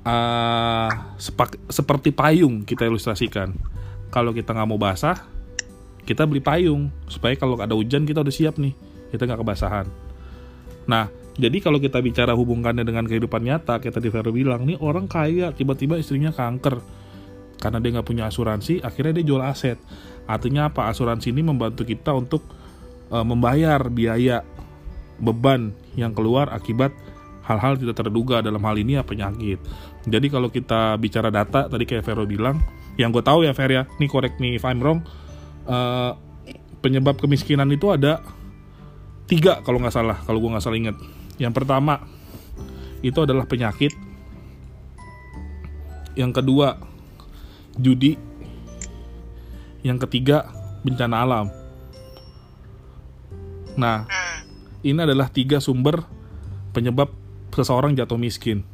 uh, 0.07 0.91
sepak, 1.19 1.59
seperti 1.67 2.15
payung 2.15 2.63
kita 2.63 2.87
ilustrasikan. 2.87 3.53
Kalau 4.11 4.35
kita 4.35 4.55
nggak 4.55 4.69
mau 4.69 4.79
basah, 4.79 5.19
kita 6.11 6.27
beli 6.27 6.43
payung 6.43 6.91
supaya 7.07 7.39
kalau 7.39 7.55
ada 7.63 7.79
hujan 7.79 8.03
kita 8.03 8.27
udah 8.27 8.35
siap 8.35 8.59
nih, 8.59 8.75
kita 9.15 9.31
nggak 9.31 9.47
kebasahan. 9.47 9.87
Nah, 10.91 11.07
jadi 11.39 11.63
kalau 11.63 11.79
kita 11.79 12.03
bicara 12.03 12.35
hubungannya 12.35 12.83
dengan 12.83 13.07
kehidupan 13.07 13.47
nyata, 13.47 13.79
kayak 13.79 13.95
tadi 13.95 14.11
Vero 14.11 14.35
bilang, 14.35 14.67
nih 14.67 14.75
orang 14.83 15.07
kaya 15.07 15.55
tiba-tiba 15.55 16.03
istrinya 16.03 16.35
kanker 16.35 16.83
karena 17.63 17.79
dia 17.79 17.91
nggak 17.95 18.09
punya 18.11 18.27
asuransi, 18.27 18.83
akhirnya 18.83 19.23
dia 19.23 19.31
jual 19.31 19.39
aset. 19.39 19.79
Artinya 20.27 20.67
apa? 20.67 20.91
Asuransi 20.91 21.31
ini 21.31 21.47
membantu 21.47 21.87
kita 21.87 22.11
untuk 22.11 22.43
uh, 23.15 23.23
membayar 23.23 23.79
biaya 23.87 24.43
beban 25.23 25.71
yang 25.95 26.11
keluar 26.11 26.51
akibat 26.51 26.91
hal-hal 27.47 27.79
tidak 27.79 28.03
terduga 28.03 28.43
dalam 28.43 28.63
hal 28.67 28.75
ini 28.75 28.99
ya 28.99 29.07
penyakit. 29.07 29.63
Jadi 30.11 30.27
kalau 30.27 30.51
kita 30.51 30.99
bicara 30.99 31.31
data 31.31 31.71
tadi 31.71 31.87
kayak 31.87 32.03
Vero 32.03 32.27
bilang, 32.27 32.59
yang 32.99 33.15
gue 33.15 33.23
tahu 33.23 33.47
ya 33.47 33.55
Fer 33.55 33.71
ya, 33.71 33.83
nih 34.03 34.11
correct 34.11 34.43
me 34.43 34.59
if 34.59 34.67
I'm 34.67 34.83
wrong, 34.83 35.07
uh, 35.71 36.19
penyebab 36.83 37.17
kemiskinan 37.23 37.71
itu 37.71 37.95
ada 37.95 38.19
tiga 39.31 39.63
kalau 39.63 39.79
nggak 39.79 39.95
salah, 39.95 40.19
kalau 40.27 40.43
gue 40.43 40.51
nggak 40.51 40.65
salah 40.65 40.79
ingat. 40.81 40.97
Yang 41.39 41.53
pertama 41.63 42.03
itu 43.01 43.17
adalah 43.23 43.47
penyakit. 43.47 43.95
Yang 46.19 46.43
kedua 46.43 46.77
judi. 47.79 48.19
Yang 49.81 50.11
ketiga 50.11 50.51
bencana 50.85 51.17
alam. 51.25 51.47
Nah, 53.81 54.05
ini 54.85 55.01
adalah 55.01 55.33
tiga 55.33 55.57
sumber 55.57 56.05
penyebab 56.77 57.09
seseorang 57.55 57.97
jatuh 57.97 58.21
miskin. 58.21 58.67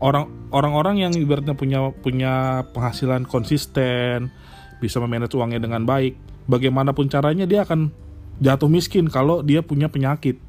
Orang 0.00 0.52
orang-orang 0.52 1.00
yang 1.00 1.12
ibaratnya 1.16 1.56
punya 1.56 1.92
punya 1.92 2.64
penghasilan 2.76 3.24
konsisten, 3.24 4.28
bisa 4.80 5.00
memanage 5.00 5.36
uangnya 5.36 5.60
dengan 5.64 5.88
baik, 5.88 6.16
bagaimanapun 6.50 7.06
caranya 7.06 7.46
dia 7.46 7.62
akan 7.62 7.94
jatuh 8.42 8.66
miskin 8.66 9.06
kalau 9.06 9.46
dia 9.46 9.62
punya 9.62 9.86
penyakit. 9.86 10.42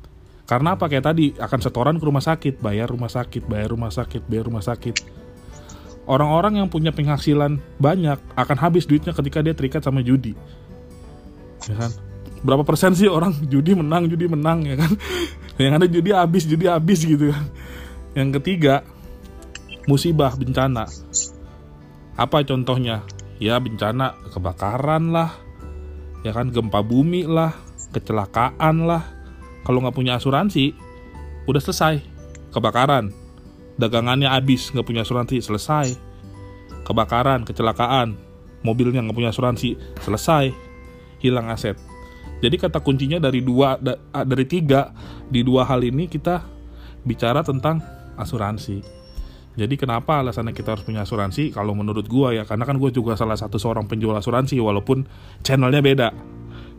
Karena 0.50 0.74
apa 0.74 0.90
kayak 0.90 1.06
tadi 1.06 1.32
akan 1.38 1.60
setoran 1.62 1.96
ke 2.02 2.04
rumah 2.04 2.26
sakit, 2.26 2.60
bayar 2.60 2.90
rumah 2.90 3.08
sakit, 3.08 3.46
bayar 3.46 3.70
rumah 3.72 3.94
sakit, 3.94 4.26
bayar 4.26 4.50
rumah 4.50 4.66
sakit. 4.66 5.22
Orang-orang 6.10 6.60
yang 6.60 6.68
punya 6.68 6.90
penghasilan 6.90 7.62
banyak 7.78 8.18
akan 8.34 8.58
habis 8.58 8.90
duitnya 8.90 9.14
ketika 9.14 9.40
dia 9.46 9.54
terikat 9.54 9.86
sama 9.86 10.02
judi. 10.02 10.34
Ya 11.70 11.78
kan? 11.78 11.94
berapa 12.42 12.66
persen 12.66 12.98
sih 12.98 13.06
orang 13.06 13.38
judi 13.46 13.78
menang 13.78 14.10
judi 14.10 14.26
menang 14.26 14.66
ya 14.66 14.76
kan 14.82 14.92
yang 15.62 15.78
ada 15.78 15.86
judi 15.86 16.10
habis 16.10 16.44
judi 16.50 16.66
habis 16.66 17.06
gitu 17.06 17.30
kan 17.30 17.46
yang 18.18 18.34
ketiga 18.42 18.82
musibah 19.86 20.34
bencana 20.34 20.90
apa 22.18 22.38
contohnya 22.44 23.06
ya 23.38 23.62
bencana 23.62 24.18
kebakaran 24.34 25.14
lah 25.14 25.38
ya 26.22 26.32
kan 26.34 26.50
gempa 26.54 26.82
bumi 26.86 27.26
lah 27.26 27.54
kecelakaan 27.92 28.88
lah. 28.88 29.04
Kalau 29.62 29.84
nggak 29.84 29.94
punya 29.94 30.18
asuransi 30.18 30.74
udah 31.46 31.62
selesai. 31.62 32.02
Kebakaran. 32.52 33.14
Dagangannya 33.78 34.28
habis 34.28 34.74
nggak 34.74 34.88
punya 34.88 35.02
asuransi 35.06 35.38
selesai. 35.44 35.94
Kebakaran 36.88 37.46
kecelakaan. 37.46 38.18
Mobilnya 38.66 39.06
nggak 39.06 39.18
punya 39.18 39.30
asuransi 39.30 39.78
selesai. 40.02 40.50
Hilang 41.22 41.54
aset. 41.54 41.78
Jadi 42.42 42.58
kata 42.58 42.82
kuncinya 42.82 43.22
dari 43.22 43.46
dua 43.46 43.78
dari 44.26 44.46
tiga. 44.50 44.90
Di 45.30 45.46
dua 45.46 45.66
hal 45.70 45.86
ini 45.86 46.10
kita 46.10 46.42
bicara 47.06 47.46
tentang 47.46 47.82
asuransi. 48.18 49.01
Jadi 49.52 49.76
kenapa 49.76 50.24
alasannya 50.24 50.56
kita 50.56 50.80
harus 50.80 50.84
punya 50.88 51.04
asuransi? 51.04 51.52
Kalau 51.52 51.76
menurut 51.76 52.08
gua 52.08 52.32
ya, 52.32 52.48
karena 52.48 52.64
kan 52.64 52.80
gue 52.80 52.88
juga 52.88 53.20
salah 53.20 53.36
satu 53.36 53.60
seorang 53.60 53.84
penjual 53.84 54.16
asuransi 54.16 54.56
walaupun 54.64 55.04
channelnya 55.44 55.84
beda. 55.84 56.10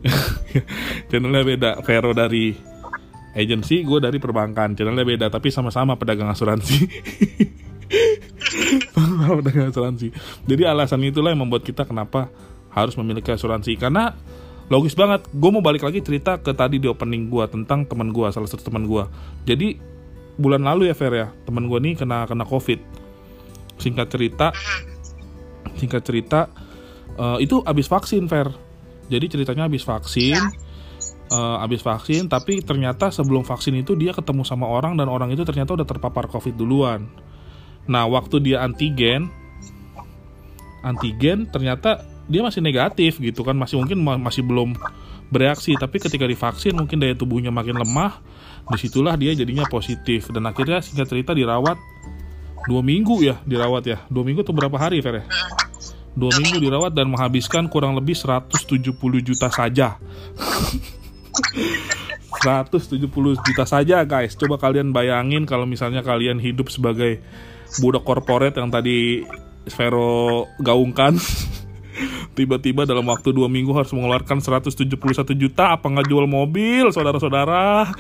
channelnya 1.13 1.45
beda. 1.45 1.71
Vero 1.85 2.17
dari 2.17 2.57
agency, 3.37 3.85
gue 3.85 3.99
dari 4.01 4.17
perbankan. 4.17 4.73
Channelnya 4.73 5.05
beda, 5.05 5.27
tapi 5.29 5.53
sama-sama 5.53 6.01
pedagang 6.01 6.33
asuransi. 6.33 6.77
pedagang 9.45 9.69
asuransi. 9.69 10.09
Jadi 10.49 10.63
alasan 10.65 11.05
itulah 11.05 11.37
yang 11.37 11.45
membuat 11.45 11.69
kita 11.69 11.85
kenapa 11.85 12.33
harus 12.73 12.97
memiliki 12.97 13.29
asuransi 13.29 13.77
karena 13.77 14.17
logis 14.73 14.97
banget 14.97 15.29
gue 15.29 15.51
mau 15.53 15.61
balik 15.61 15.85
lagi 15.85 16.01
cerita 16.01 16.41
ke 16.41 16.57
tadi 16.57 16.81
di 16.81 16.89
opening 16.89 17.29
gue 17.29 17.45
tentang 17.53 17.85
teman 17.85 18.09
gue 18.09 18.25
salah 18.33 18.49
satu 18.49 18.73
teman 18.73 18.89
gue 18.89 19.05
jadi 19.45 19.77
bulan 20.43 20.67
lalu 20.67 20.91
ya 20.91 20.95
Fer 20.99 21.15
ya. 21.15 21.27
Teman 21.47 21.71
gue 21.71 21.79
nih 21.79 21.95
kena 21.95 22.27
kena 22.27 22.43
covid. 22.43 22.83
Singkat 23.79 24.11
cerita 24.11 24.51
singkat 25.79 26.03
cerita 26.05 26.51
uh, 27.17 27.39
itu 27.39 27.63
abis 27.63 27.87
vaksin 27.87 28.27
Fer. 28.27 28.51
Jadi 29.07 29.39
ceritanya 29.39 29.71
abis 29.71 29.87
vaksin 29.87 30.39
uh, 31.33 31.65
abis 31.65 31.81
vaksin 31.83 32.29
tapi 32.29 32.61
ternyata 32.61 33.09
sebelum 33.09 33.43
vaksin 33.43 33.79
itu 33.79 33.97
dia 33.97 34.13
ketemu 34.13 34.45
sama 34.45 34.69
orang 34.69 34.95
dan 34.99 35.09
orang 35.09 35.33
itu 35.33 35.43
ternyata 35.47 35.75
udah 35.75 35.87
terpapar 35.87 36.29
covid 36.29 36.55
duluan. 36.59 37.09
Nah 37.89 38.07
waktu 38.07 38.39
dia 38.43 38.63
antigen 38.63 39.31
antigen 40.83 41.47
ternyata 41.51 42.03
dia 42.31 42.43
masih 42.43 42.63
negatif 42.63 43.19
gitu 43.19 43.43
kan. 43.43 43.59
Masih 43.59 43.81
mungkin 43.81 43.99
masih 44.03 44.47
belum 44.47 44.77
bereaksi. 45.33 45.75
Tapi 45.75 45.99
ketika 45.99 46.29
divaksin 46.29 46.77
mungkin 46.77 47.03
daya 47.03 47.17
tubuhnya 47.17 47.51
makin 47.51 47.81
lemah 47.81 48.23
di 48.69 48.77
situlah 48.79 49.19
dia 49.19 49.35
jadinya 49.35 49.67
positif. 49.67 50.31
Dan 50.31 50.47
akhirnya 50.47 50.79
singkat 50.85 51.11
cerita 51.11 51.33
dirawat 51.35 51.77
dua 52.71 52.83
minggu 52.85 53.23
ya 53.25 53.41
dirawat 53.43 53.83
ya. 53.89 53.99
Dua 54.07 54.23
minggu 54.23 54.47
atau 54.47 54.55
berapa 54.55 54.77
hari 54.79 55.03
Fer 55.03 55.23
ya? 55.23 55.27
dua 56.13 56.29
minggu 56.37 56.61
dirawat 56.61 56.93
dan 56.93 57.09
menghabiskan 57.09 57.73
kurang 57.73 57.97
lebih 57.97 58.13
170 58.13 58.93
juta 59.25 59.49
saja. 59.49 59.97
170 62.43 63.09
juta 63.39 63.65
saja 63.65 64.03
guys. 64.05 64.35
Coba 64.35 64.59
kalian 64.59 64.91
bayangin 64.91 65.47
kalau 65.47 65.65
misalnya 65.65 66.03
kalian 66.03 66.43
hidup 66.43 66.69
sebagai 66.69 67.23
budak 67.81 68.05
korporat 68.05 68.53
yang 68.59 68.69
tadi 68.69 69.25
Vero 69.79 70.51
gaungkan 70.59 71.17
tiba-tiba 72.33 72.89
dalam 72.89 73.05
waktu 73.09 73.31
dua 73.31 73.49
minggu 73.49 73.73
harus 73.77 73.93
mengeluarkan 73.93 74.41
171 74.41 74.89
juta 75.37 75.77
apa 75.77 75.87
nggak 75.89 76.09
jual 76.09 76.27
mobil 76.29 76.89
saudara-saudara? 76.91 77.89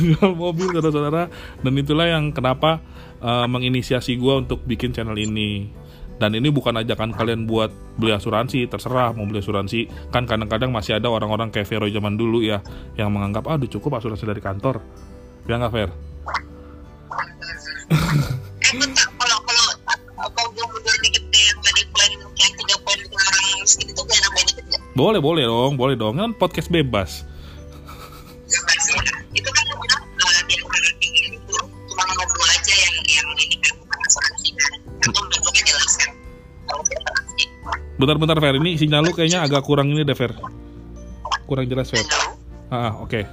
Jual 0.00 0.32
mobil 0.32 0.64
saudara-saudara. 0.72 1.28
Dan 1.60 1.76
itulah 1.76 2.08
yang 2.08 2.32
kenapa 2.32 2.80
uh, 3.20 3.44
menginisiasi 3.44 4.16
gue 4.16 4.34
untuk 4.40 4.64
bikin 4.64 4.96
channel 4.96 5.12
ini. 5.12 5.68
Dan 6.16 6.32
ini 6.32 6.48
bukan 6.48 6.72
ajakan 6.80 7.12
kalian 7.12 7.44
buat 7.44 7.68
beli 8.00 8.16
asuransi 8.16 8.64
terserah 8.72 9.12
mau 9.12 9.28
beli 9.28 9.44
asuransi. 9.44 10.08
Kan 10.08 10.24
kadang-kadang 10.24 10.72
masih 10.72 10.96
ada 10.96 11.12
orang-orang 11.12 11.52
kayak 11.52 11.68
Vero 11.68 11.84
zaman 11.84 12.16
dulu 12.16 12.40
ya 12.40 12.64
yang 12.96 13.12
menganggap 13.12 13.44
udah 13.44 13.68
cukup 13.68 14.00
asuransi 14.00 14.24
dari 14.24 14.40
kantor. 14.40 14.80
Ya 15.44 15.60
nggak 15.60 15.72
fair 15.74 15.92
Boleh, 24.92 25.24
boleh 25.24 25.48
dong, 25.48 25.80
boleh 25.80 25.96
dong. 25.96 26.20
Kan 26.20 26.36
podcast 26.36 26.68
bebas. 26.68 27.24
Itu 29.32 29.48
kan 29.48 29.64
bilang 29.80 30.04
dia 30.44 30.60
itu 31.32 31.56
cuma 31.88 32.04
ngobrol 32.12 32.48
aja 32.52 32.74
yang 32.76 32.96
yang 33.08 33.28
ini 33.40 33.56
kan. 33.64 33.74
Bentar-bentar 37.96 38.36
Fer, 38.36 38.54
ini 38.60 38.76
sinyal 38.76 39.08
lu 39.08 39.12
kayaknya 39.16 39.40
agak 39.48 39.64
kurang 39.64 39.88
ini 39.88 40.04
deh 40.04 40.12
Fer. 40.12 40.36
Kurang 41.48 41.64
jelas 41.72 41.88
Fer. 41.88 42.04
Ah, 42.68 43.00
oke. 43.00 43.08
Okay. 43.08 43.24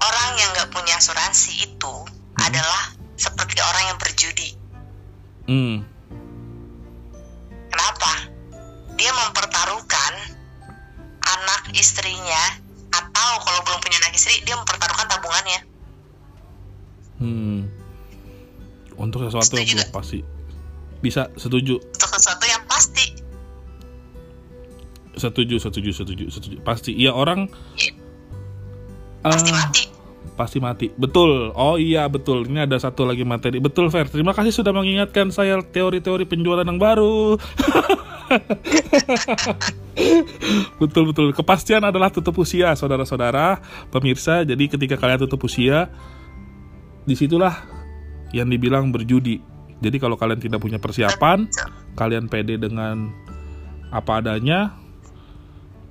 Orang 0.00 0.30
yang 0.40 0.48
nggak 0.56 0.68
punya 0.72 0.96
asuransi 0.96 1.68
itu 1.68 1.92
hmm. 1.92 2.40
adalah 2.40 2.96
seperti 3.20 3.60
orang 3.60 3.84
yang 3.92 3.98
berjudi. 4.00 4.48
Hmm 5.44 5.91
istrinya 11.76 12.60
atau 12.92 13.30
kalau 13.40 13.60
belum 13.64 13.78
punya 13.80 13.96
anak 14.04 14.12
istri 14.16 14.40
dia 14.44 14.56
mempertaruhkan 14.56 15.06
tabungannya. 15.08 15.60
Hmm. 17.22 17.58
Untuk 18.98 19.24
sesuatu 19.24 19.56
setuju 19.56 19.80
yang 19.80 19.94
pasti. 19.94 20.18
Bisa 21.00 21.32
setuju. 21.34 21.80
Untuk 21.80 22.10
sesuatu 22.12 22.44
yang 22.44 22.62
pasti. 22.68 23.06
Setuju 25.16 25.56
setuju 25.60 25.90
setuju 25.92 26.24
setuju. 26.28 26.56
Pasti. 26.62 26.92
Iya 26.92 27.12
orang 27.16 27.48
ya. 27.76 27.92
pasti 29.22 29.50
uh, 29.50 29.56
mati. 29.56 29.82
pasti 30.36 30.58
mati. 30.60 30.86
Betul. 30.92 31.52
Oh 31.56 31.80
iya 31.80 32.06
betul. 32.06 32.44
Ini 32.44 32.68
ada 32.68 32.76
satu 32.76 33.08
lagi 33.08 33.24
materi. 33.24 33.58
Betul 33.58 33.88
Fer. 33.88 34.08
Terima 34.08 34.36
kasih 34.36 34.52
sudah 34.52 34.72
mengingatkan 34.74 35.32
saya 35.32 35.60
teori-teori 35.62 36.28
penjualan 36.28 36.64
yang 36.64 36.80
baru 36.80 37.36
betul 40.80 41.12
betul 41.12 41.36
kepastian 41.36 41.84
adalah 41.84 42.08
tutup 42.08 42.32
usia 42.40 42.72
saudara-saudara 42.72 43.60
pemirsa 43.92 44.40
jadi 44.42 44.64
ketika 44.72 44.96
kalian 44.96 45.28
tutup 45.28 45.44
usia 45.44 45.92
di 47.02 47.14
situlah 47.18 47.66
yang 48.32 48.48
dibilang 48.48 48.90
berjudi. 48.90 49.42
Jadi 49.82 49.96
kalau 49.98 50.14
kalian 50.14 50.40
tidak 50.40 50.62
punya 50.62 50.78
persiapan, 50.78 51.50
kalian 51.98 52.30
pede 52.30 52.56
dengan 52.56 53.10
apa 53.92 54.22
adanya, 54.22 54.78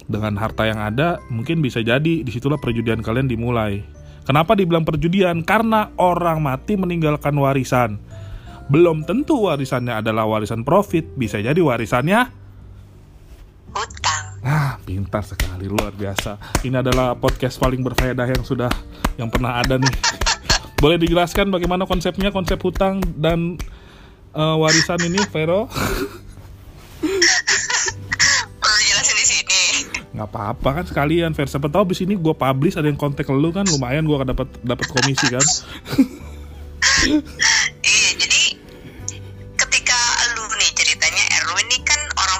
dengan 0.07 0.39
harta 0.39 0.65
yang 0.65 0.81
ada, 0.81 1.21
mungkin 1.29 1.61
bisa 1.61 1.83
jadi 1.83 2.25
di 2.25 2.31
situlah 2.31 2.57
perjudian 2.57 3.03
kalian 3.03 3.29
dimulai. 3.29 3.83
Kenapa 4.25 4.55
dibilang 4.55 4.85
perjudian? 4.85 5.43
Karena 5.43 5.91
orang 5.97 6.39
mati 6.39 6.77
meninggalkan 6.77 7.35
warisan. 7.35 7.99
Belum 8.67 9.01
tentu 9.07 9.49
warisannya 9.49 10.03
adalah 10.03 10.27
warisan 10.29 10.61
profit, 10.61 11.07
bisa 11.17 11.41
jadi 11.41 11.57
warisannya 11.57 12.41
Hutang. 13.71 14.25
Ah, 14.43 14.75
pintar 14.83 15.23
sekali, 15.23 15.71
luar 15.71 15.95
biasa. 15.95 16.35
Ini 16.67 16.83
adalah 16.83 17.15
podcast 17.15 17.55
paling 17.55 17.79
berfaedah 17.79 18.27
yang 18.27 18.43
sudah 18.43 18.67
yang 19.15 19.31
pernah 19.31 19.63
ada 19.63 19.79
nih. 19.79 19.95
Boleh 20.83 20.99
dijelaskan 20.99 21.47
bagaimana 21.47 21.87
konsepnya, 21.87 22.35
konsep 22.35 22.59
hutang 22.59 22.99
dan 23.15 23.55
eh, 24.35 24.55
warisan 24.59 24.99
ini, 25.07 25.23
Vero? 25.31 25.71
Perlu 28.61 28.81
jelasin 28.91 29.15
di 29.15 29.25
sini. 29.25 29.63
Nggak 30.19 30.27
apa-apa 30.35 30.69
kan 30.81 30.85
sekalian, 30.89 31.31
Ver. 31.31 31.47
Siapa 31.47 31.71
tahu 31.71 31.87
abis 31.87 32.03
ini 32.03 32.19
gue 32.19 32.35
publish 32.35 32.75
ada 32.75 32.91
yang 32.91 32.99
kontak 32.99 33.31
lu 33.31 33.55
kan, 33.55 33.63
lumayan 33.71 34.03
gue 34.03 34.15
akan 34.19 34.35
dapat 34.35 34.47
dapat 34.67 34.87
komisi 34.91 35.31
kan. 35.31 35.45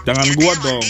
Jangan 0.04 0.26
jadi 0.26 0.36
gua 0.36 0.54
dong. 0.58 0.84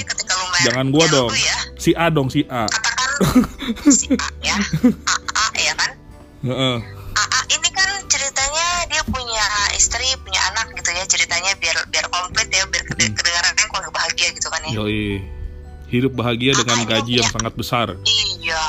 Jangan 0.62 0.86
gua 0.88 1.05
dong. 1.07 1.30
ya, 1.32 1.57
Si 1.76 1.91
A 1.91 2.07
dong, 2.07 2.28
si 2.28 2.41
A. 2.45 2.66
katakan 2.66 3.09
si 3.99 4.07
A 4.14 4.28
ya, 4.41 4.55
AA 4.55 5.45
ya 5.62 5.74
kan. 5.76 5.91
Heeh. 6.43 6.78
AA 7.12 7.39
ini 7.51 7.70
kan 7.70 7.89
ceritanya 8.07 8.66
dia 8.88 9.03
punya 9.03 9.45
istri, 9.74 10.05
punya 10.18 10.39
anak 10.47 10.72
gitu 10.74 10.89
ya 10.89 11.03
ceritanya 11.05 11.51
biar 11.55 11.76
biar 11.88 12.05
komplit 12.07 12.47
ya, 12.47 12.64
biar 12.66 12.84
Hmm. 12.84 12.91
kede- 12.93 13.14
kedengarannya 13.14 13.66
keluarga 13.68 13.91
bahagia 13.91 14.28
gitu 14.32 14.47
kan 14.47 14.62
ya. 14.64 14.72
Yoi. 14.74 15.22
Hidup 15.88 16.14
bahagia 16.14 16.55
dengan 16.55 16.80
gaji 16.86 17.20
yang 17.20 17.28
sangat 17.28 17.53
besar. 17.53 17.88
Iya. 17.99 18.64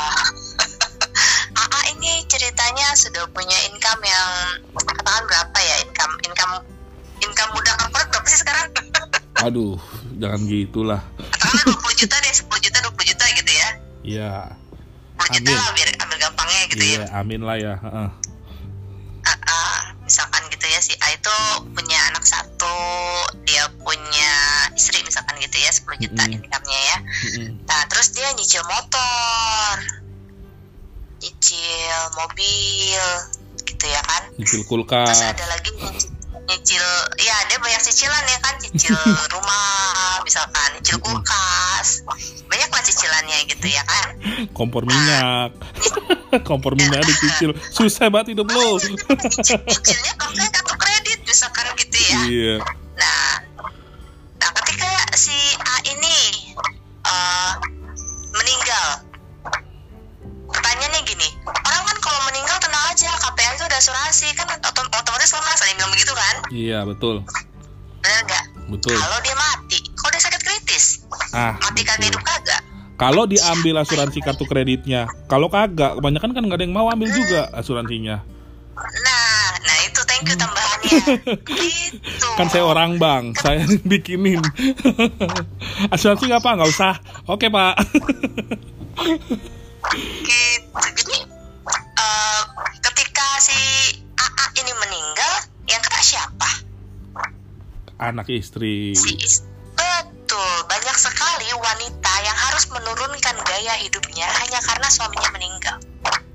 AA 1.63 1.81
ini 1.93 2.13
ceritanya 2.27 2.93
sudah 2.93 3.25
punya 3.29 3.55
income 3.69 4.03
yang 4.03 4.31
katakan 4.75 5.23
berapa 5.23 5.59
ya 5.61 5.77
income 5.83 6.15
income 6.23 6.55
income 7.21 7.51
budak 7.53 7.77
korporat 7.79 8.07
berapa 8.11 8.27
sih 8.27 8.41
sekarang? 8.41 8.67
Aduh, 9.47 9.79
jangan 10.23 10.41
gitulah. 10.47 11.01
Katakanlah 11.19 11.65
20 11.83 12.01
juta 12.01 12.15
deh, 12.17 12.33
10 12.33 12.47
juta, 12.63 12.79
20 12.79 13.11
juta 13.11 13.25
gitu 13.35 13.53
ya. 13.53 13.69
Iya. 14.03 14.33
10 15.19 15.43
juta 15.43 15.51
Amin. 15.51 15.75
biar 15.75 15.89
ambil 15.99 16.19
gampangnya 16.21 16.61
gitu 16.71 16.83
Iya, 16.83 17.03
ya. 17.03 17.07
amin 17.19 17.41
lah 17.43 17.57
ya. 17.59 17.75
Heeh. 17.77 18.09
Ah, 19.23 19.39
ah, 19.47 19.79
misalkan 20.03 20.43
gitu 20.49 20.67
ya 20.67 20.79
si 20.79 20.95
A 20.99 21.11
itu 21.11 21.37
punya 21.71 21.99
anak 22.11 22.23
satu, 22.23 22.79
dia 23.43 23.67
punya 23.79 24.33
istri 24.75 24.99
misalkan 25.03 25.39
gitu 25.39 25.59
ya 25.59 25.71
10 25.71 25.95
juta 25.99 26.23
Mm-mm. 26.23 26.37
income-nya 26.39 26.81
ya. 26.81 26.97
Mm-mm. 27.03 27.49
Nah, 27.67 27.83
terus 27.87 28.11
dia 28.11 28.31
nyicil 28.33 28.63
motor. 28.63 29.75
Nyicil 31.19 31.99
mobil 32.17 33.03
gitu 33.63 33.85
ya 33.87 34.03
kan. 34.03 34.23
Nyicil 34.35 34.63
Terus 34.63 34.69
kulkas. 34.69 35.19
ada 35.23 35.45
lagi 35.47 35.71
nyicil, 35.71 36.11
nyicil 36.53 36.85
ya 37.17 37.37
dia 37.49 37.57
banyak 37.57 37.81
cicilan 37.81 38.25
ya 38.29 38.39
kan 38.45 38.55
cicil 38.61 38.93
rumah 39.35 40.21
misalkan 40.21 40.69
nyicil 40.77 41.01
kulkas. 41.01 42.05
Banyak 42.47 42.69
lah 42.69 42.83
cicilannya 42.85 43.39
gitu 43.49 43.67
ya 43.73 43.83
kan. 43.89 44.07
Kompor 44.53 44.85
minyak. 44.85 45.57
Kompor 46.49 46.77
minyak 46.77 47.09
dicicil. 47.09 47.57
Susah 47.73 48.13
banget 48.13 48.37
hidup 48.37 48.53
lo. 48.53 48.77
Nyicilnya 49.69 50.13
pakai 50.21 50.49
kartu 50.53 50.75
kredit 50.77 51.19
misalkan 51.25 51.67
gitu 51.81 51.97
ya. 51.97 52.19
Iya. 52.29 52.55
Nah 53.01 53.31
nah 54.37 54.51
ketika 54.61 54.93
si 55.17 55.37
A 55.57 55.77
ini 55.89 56.19
eh, 57.09 57.53
meninggal. 58.37 58.89
Pertanyaannya 60.53 61.01
gini 61.09 61.29
orang 61.49 61.83
kan 61.89 61.99
kalau 62.05 62.21
meninggal 62.29 62.61
tenang 62.61 62.85
aja 62.93 63.09
Ada 63.73 63.89
asuransi 63.89 64.37
kan 64.37 64.45
otom- 64.53 64.93
otomatis 64.93 65.33
lemas 65.33 65.57
ada 65.57 65.73
yang 65.73 65.79
bilang 65.81 65.93
begitu 65.97 66.13
kan? 66.13 66.35
Iya 66.53 66.79
betul. 66.85 67.25
Benar 68.05 68.21
nggak? 68.29 68.45
Betul. 68.69 69.01
Kalau 69.01 69.19
dia 69.25 69.33
mati 69.33 69.79
kalau 69.97 70.11
dia 70.13 70.23
sakit 70.29 70.41
kritis 70.45 70.85
ah 71.33 71.57
mati 71.57 71.81
kagak 71.81 72.13
hidup 72.13 72.21
kagak? 72.21 72.61
Kalau 73.01 73.25
diambil 73.25 73.81
asuransi 73.81 74.21
kartu 74.21 74.45
kreditnya 74.45 75.09
kalau 75.25 75.49
kagak 75.49 75.97
kebanyakan 75.97 76.37
kan 76.37 76.43
nggak 76.45 76.61
ada 76.61 76.65
yang 76.69 76.77
mau 76.77 76.93
ambil 76.93 77.09
juga 77.17 77.49
asuransinya. 77.57 78.21
Nah 78.77 79.41
nah 79.65 79.77
itu 79.89 80.01
thank 80.05 80.29
you 80.29 80.37
tambahannya. 80.37 80.93
Gitu. 81.49 82.29
Kan 82.37 82.53
saya 82.53 82.69
orang 82.69 83.01
bank 83.01 83.41
saya 83.41 83.65
bikinin. 83.89 84.45
Asuransi 85.97 86.29
nggak 86.29 86.45
apa 86.45 86.61
nggak 86.61 86.71
usah. 86.77 87.01
Oke 87.25 87.49
pak. 87.49 87.81
Gitu 89.97 90.77
jadi 90.77 91.17
eh, 91.73 92.43
ketika 93.23 93.39
si 93.39 93.59
AA 94.19 94.47
ini 94.59 94.73
meninggal 94.83 95.35
yang 95.71 95.79
kena 95.79 96.03
siapa? 96.03 96.51
Anak 98.03 98.27
istri. 98.27 98.99
Si 98.99 99.15
is- 99.15 99.47
betul 99.79 100.51
banyak 100.67 100.97
sekali 100.99 101.47
wanita 101.55 102.15
yang 102.27 102.35
harus 102.35 102.67
menurunkan 102.75 103.37
gaya 103.47 103.79
hidupnya 103.79 104.27
hanya 104.27 104.59
karena 104.59 104.89
suaminya 104.91 105.31
meninggal. 105.31 105.77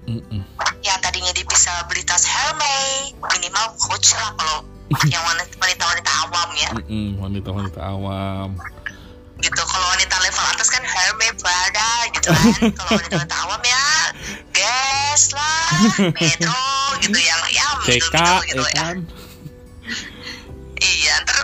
Mm-mm. 0.07 0.39
yang 0.79 0.95
tadinya 1.03 1.35
dia 1.35 1.43
bisa 1.43 1.83
beli 1.91 1.99
tas 2.07 2.23
Hermes 2.23 3.11
minimal 3.35 3.75
coach 3.75 4.15
lah 4.15 4.31
kalau 4.39 4.63
yang 5.11 5.19
wanita 5.27 5.83
wanita 5.83 6.11
awam 6.23 6.49
ya. 6.55 6.69
Mm-mm, 6.71 7.07
wanita-wanita 7.19 7.79
awam 7.83 8.55
gitu 9.37 9.61
kalau 9.69 9.85
wanita 9.93 10.15
level 10.17 10.45
atas 10.49 10.67
kan 10.73 10.81
Hermes 10.81 11.37
Prada 11.37 11.89
gitu 12.09 12.29
kan. 12.33 12.73
Kalau 12.77 12.91
wanita 12.97 13.15
wanita 13.21 13.37
awam 13.45 13.61
ya 13.61 13.85
Guess 14.49 15.23
lah 15.37 15.65
Metro 16.17 16.65
gitu 17.05 17.19
yang 17.21 17.41
ya 17.53 17.67
CK 17.85 18.15
ya 18.17 18.27
gitu 18.49 18.63
ya 18.65 18.81
kan? 18.81 18.97
Iya 20.77 21.13
ntar 21.25 21.37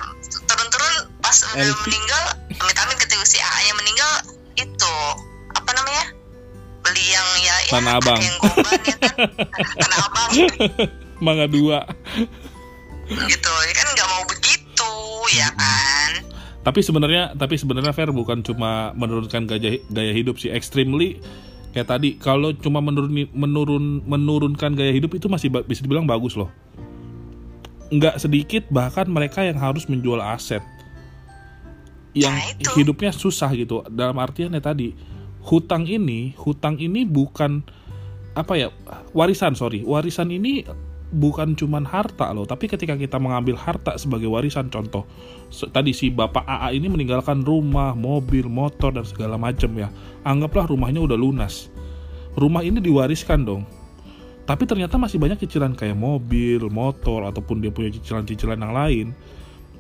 turun-turun 0.46 0.94
pas 1.22 1.38
udah 1.58 1.66
meninggal 1.90 2.24
amit-amit 2.62 2.98
ketika 3.02 3.26
si 3.26 3.42
AA 3.42 3.60
nya 3.66 3.74
meninggal 3.82 4.12
itu 4.62 4.96
apa 5.58 5.70
namanya? 5.74 6.06
Beli 6.86 7.06
yang 7.10 7.30
ya 7.42 7.56
ya 7.66 7.72
Tanah 7.74 7.94
Abang. 7.98 8.20
yang 8.22 8.38
ya 8.38 8.96
kan? 9.02 9.18
Tanah 9.82 10.00
abang. 10.06 10.30
Mangga 11.18 11.50
dua. 11.50 11.82
Gitu 13.10 13.52
ya 13.66 13.74
kan 13.74 13.88
nggak 13.98 14.10
mau 14.10 14.24
begitu 14.30 14.92
ya 15.34 15.50
kan 15.58 16.23
tapi 16.64 16.80
sebenarnya 16.80 17.36
tapi 17.36 17.60
sebenarnya 17.60 17.92
fair 17.92 18.16
bukan 18.16 18.40
cuma 18.40 18.96
menurunkan 18.96 19.52
gaya 19.52 19.84
gaya 19.92 20.12
hidup 20.16 20.40
sih 20.40 20.48
extremely. 20.48 21.20
Kayak 21.76 21.92
tadi 21.92 22.16
kalau 22.16 22.56
cuma 22.56 22.80
menurun 22.80 23.28
menurun 23.36 24.00
menurunkan 24.08 24.72
gaya 24.80 24.96
hidup 24.96 25.12
itu 25.12 25.28
masih 25.28 25.52
bisa 25.52 25.84
dibilang 25.84 26.08
bagus 26.08 26.40
loh. 26.40 26.48
Nggak 27.92 28.16
sedikit 28.16 28.64
bahkan 28.72 29.12
mereka 29.12 29.44
yang 29.44 29.60
harus 29.60 29.84
menjual 29.92 30.24
aset. 30.24 30.64
Yang 32.16 32.36
Nah, 32.64 32.74
hidupnya 32.80 33.12
susah 33.12 33.52
gitu. 33.58 33.84
Dalam 33.92 34.16
artian 34.24 34.56
ya 34.56 34.64
tadi 34.64 34.96
hutang 35.44 35.84
ini 35.84 36.32
hutang 36.40 36.80
ini 36.80 37.04
bukan 37.04 37.60
apa 38.40 38.54
ya 38.56 38.68
warisan 39.12 39.60
sorry. 39.60 39.84
Warisan 39.84 40.32
ini 40.32 40.64
bukan 41.14 41.54
cuman 41.54 41.86
harta 41.86 42.34
loh 42.34 42.50
tapi 42.50 42.66
ketika 42.66 42.98
kita 42.98 43.22
mengambil 43.22 43.54
harta 43.54 43.94
sebagai 44.02 44.28
warisan 44.28 44.74
contoh 44.74 45.06
tadi 45.70 45.94
si 45.94 46.10
bapak 46.10 46.42
AA 46.50 46.82
ini 46.82 46.90
meninggalkan 46.90 47.46
rumah 47.46 47.94
mobil 47.94 48.50
motor 48.50 48.90
dan 48.90 49.06
segala 49.06 49.38
macam 49.38 49.70
ya. 49.78 49.94
Anggaplah 50.26 50.66
rumahnya 50.66 51.06
udah 51.06 51.14
lunas. 51.14 51.70
Rumah 52.34 52.66
ini 52.66 52.82
diwariskan 52.82 53.46
dong. 53.46 53.64
Tapi 54.44 54.66
ternyata 54.66 54.98
masih 54.98 55.22
banyak 55.22 55.40
cicilan 55.46 55.78
kayak 55.78 55.96
mobil 55.96 56.68
motor 56.68 57.30
ataupun 57.30 57.62
dia 57.64 57.70
punya 57.70 57.94
cicilan-cicilan 57.94 58.60
yang 58.60 58.74
lain. 58.74 59.08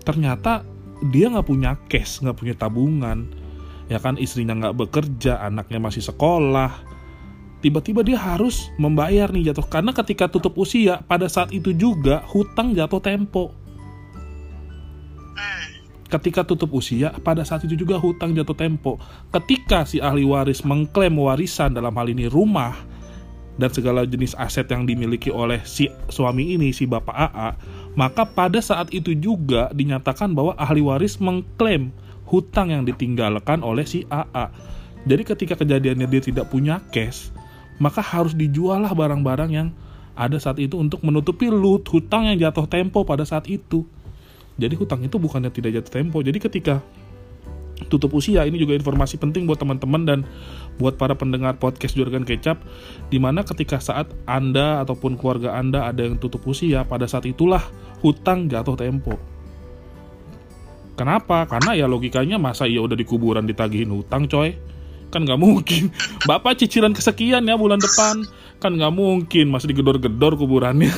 Ternyata 0.05 0.63
dia 1.09 1.27
nggak 1.34 1.47
punya 1.49 1.75
cash 1.89 2.21
nggak 2.21 2.38
punya 2.38 2.53
tabungan. 2.55 3.27
Ya 3.91 3.99
kan 3.99 4.15
istrinya 4.21 4.55
nggak 4.55 4.77
bekerja 4.77 5.41
anaknya 5.41 5.81
masih 5.81 6.05
sekolah 6.05 6.93
tiba-tiba 7.64 8.03
dia 8.03 8.20
harus 8.20 8.68
membayar 8.76 9.32
nih 9.32 9.55
jatuh. 9.55 9.64
Karena 9.72 9.95
ketika 9.95 10.28
tutup 10.28 10.59
usia 10.59 10.99
pada 11.07 11.32
saat 11.32 11.55
itu 11.55 11.72
juga 11.72 12.20
hutang 12.28 12.76
jatuh 12.76 12.99
tempo. 12.99 13.55
Ketika 16.11 16.45
tutup 16.45 16.70
usia 16.78 17.09
pada 17.24 17.41
saat 17.41 17.66
itu 17.66 17.74
juga 17.74 17.97
hutang 17.97 18.36
jatuh 18.36 18.53
tempo. 18.53 18.99
Ketika 19.32 19.88
si 19.88 19.97
ahli 19.97 20.28
waris 20.28 20.61
mengklaim 20.61 21.16
warisan 21.18 21.74
dalam 21.74 21.95
hal 21.95 22.05
ini 22.11 22.30
rumah 22.30 22.76
dan 23.57 23.70
segala 23.70 24.05
jenis 24.05 24.34
aset 24.38 24.66
yang 24.70 24.89
dimiliki 24.89 25.30
oleh 25.30 25.61
si 25.61 25.89
suami 26.09 26.57
ini 26.57 26.74
si 26.74 26.89
bapak 26.89 27.14
AA 27.14 27.49
maka 27.93 28.26
pada 28.26 28.57
saat 28.57 28.89
itu 28.89 29.14
juga 29.14 29.70
dinyatakan 29.78 30.34
bahwa 30.34 30.57
ahli 30.57 30.82
waris 30.82 31.22
mengklaim 31.22 31.93
hutang 32.26 32.74
yang 32.74 32.82
ditinggalkan 32.82 33.61
oleh 33.61 33.86
si 33.86 34.09
AA 34.09 34.49
jadi 35.05 35.22
ketika 35.22 35.53
kejadiannya 35.61 36.07
dia 36.09 36.22
tidak 36.24 36.49
punya 36.49 36.82
cash 36.89 37.30
maka 37.82 38.01
harus 38.01 38.34
dijual 38.38 38.82
lah 38.84 38.93
barang-barang 38.93 39.51
yang 39.53 39.67
ada 40.13 40.38
saat 40.38 40.61
itu 40.61 40.78
untuk 40.78 41.01
menutupi 41.01 41.49
lut 41.49 41.86
hutang 41.89 42.30
yang 42.30 42.38
jatuh 42.38 42.69
tempo 42.69 43.01
pada 43.01 43.26
saat 43.26 43.49
itu. 43.49 43.86
Jadi 44.53 44.78
hutang 44.78 45.01
itu 45.01 45.17
bukannya 45.17 45.49
tidak 45.49 45.82
jatuh 45.82 45.93
tempo. 46.01 46.21
Jadi 46.21 46.38
ketika 46.38 46.86
tutup 47.89 48.13
usia 48.13 48.45
ini 48.45 48.61
juga 48.61 48.78
informasi 48.78 49.17
penting 49.17 49.49
buat 49.49 49.57
teman-teman 49.57 50.01
dan 50.05 50.19
buat 50.78 50.95
para 50.95 51.17
pendengar 51.17 51.57
podcast 51.57 51.97
Juragan 51.97 52.24
Kecap 52.24 52.61
di 53.09 53.17
mana 53.17 53.41
ketika 53.41 53.82
saat 53.82 54.13
Anda 54.30 54.86
ataupun 54.86 55.17
keluarga 55.17 55.57
Anda 55.57 55.89
ada 55.89 56.05
yang 56.05 56.21
tutup 56.21 56.45
usia 56.45 56.86
pada 56.86 57.09
saat 57.09 57.26
itulah 57.26 57.65
hutang 58.05 58.45
jatuh 58.47 58.78
tempo 58.78 59.17
Kenapa? 60.93 61.49
Karena 61.49 61.74
ya 61.74 61.89
logikanya 61.89 62.38
masa 62.38 62.69
iya 62.69 62.78
udah 62.78 62.93
di 62.93 63.01
kuburan 63.01 63.49
ditagihin 63.49 63.89
hutang 63.89 64.30
coy 64.30 64.53
kan 65.14 65.30
nggak 65.30 65.38
mungkin. 65.38 65.93
Bapak 66.26 66.57
cicilan 66.57 66.97
kesekian 66.97 67.45
ya 67.45 67.53
bulan 67.53 67.78
depan. 67.78 68.26
Kan 68.57 68.82
nggak 68.82 68.89
mungkin 68.89 69.53
masih 69.53 69.70
digedor-gedor 69.70 70.34
kuburannya. 70.41 70.89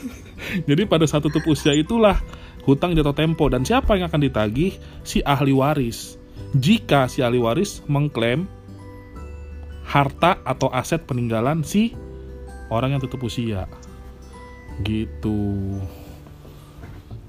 Jadi 0.68 0.82
pada 0.90 1.06
saat 1.06 1.22
tutup 1.22 1.46
usia 1.46 1.70
itulah 1.70 2.18
hutang 2.66 2.98
jatuh 2.98 3.14
tempo. 3.14 3.46
Dan 3.46 3.62
siapa 3.62 3.94
yang 3.94 4.10
akan 4.10 4.26
ditagih? 4.26 4.74
Si 5.06 5.22
ahli 5.22 5.54
waris. 5.54 6.18
Jika 6.58 7.06
si 7.06 7.22
ahli 7.22 7.38
waris 7.38 7.86
mengklaim 7.86 8.50
harta 9.86 10.42
atau 10.42 10.72
aset 10.74 11.06
peninggalan 11.06 11.62
si 11.62 11.94
orang 12.74 12.98
yang 12.98 13.00
tutup 13.06 13.22
usia. 13.22 13.70
Gitu. 14.82 15.38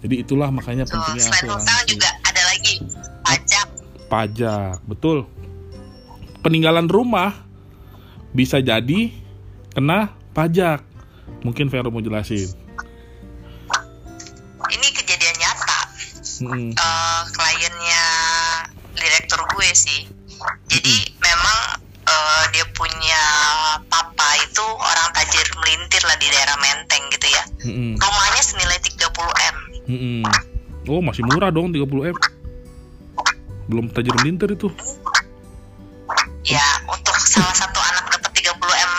Jadi 0.01 0.15
itulah 0.26 0.49
makanya 0.49 0.89
pentingnya 0.89 1.30
selain 1.30 1.53
asuransi. 1.53 1.93
juga 1.93 2.09
ada 2.26 2.41
lagi. 2.49 2.76
Pajak. 3.26 3.67
Pajak. 4.05 4.78
Betul 4.86 5.34
peninggalan 6.45 6.85
rumah 6.85 7.33
bisa 8.37 8.61
jadi 8.61 9.09
kena 9.73 10.13
pajak. 10.37 10.85
Mungkin 11.41 11.73
Vero 11.73 11.89
mau 11.89 12.05
jelasin. 12.05 12.45
Ini 14.69 14.87
kejadian 14.93 15.35
nyata. 15.41 15.79
Mm-mm. 16.45 16.69
Eh, 16.77 17.21
kliennya 17.33 18.05
direktur 18.93 19.41
gue 19.57 19.69
sih. 19.73 20.05
Jadi 20.69 21.17
memang 21.17 21.81
eh, 22.05 22.43
dia 22.53 22.65
punya 22.77 23.23
papa 23.89 24.29
itu 24.45 24.61
orang 24.61 25.09
tajir 25.17 25.47
melintir 25.65 26.03
lah 26.05 26.17
di 26.21 26.27
daerah 26.29 26.57
Menteng 26.61 27.03
gitu 27.09 27.27
ya. 27.33 27.43
Mm-mm. 27.65 27.97
rumahnya 27.97 28.43
senilai 28.45 28.77
30 28.77 29.01
m. 29.25 29.55
Mm-mm. 29.89 30.21
oh 30.85 31.01
masih 31.01 31.25
murah 31.25 31.49
dong 31.49 31.73
30 31.73 32.13
m. 32.13 32.17
Belum 33.65 33.89
tajir 33.89 34.13
melintir 34.21 34.53
itu 34.53 34.69
ya 36.47 36.63
untuk 36.85 37.15
salah 37.17 37.51
satu 37.51 37.79
anak 37.83 38.05
dapat 38.11 38.31
30 38.31 38.53
m 38.55 38.91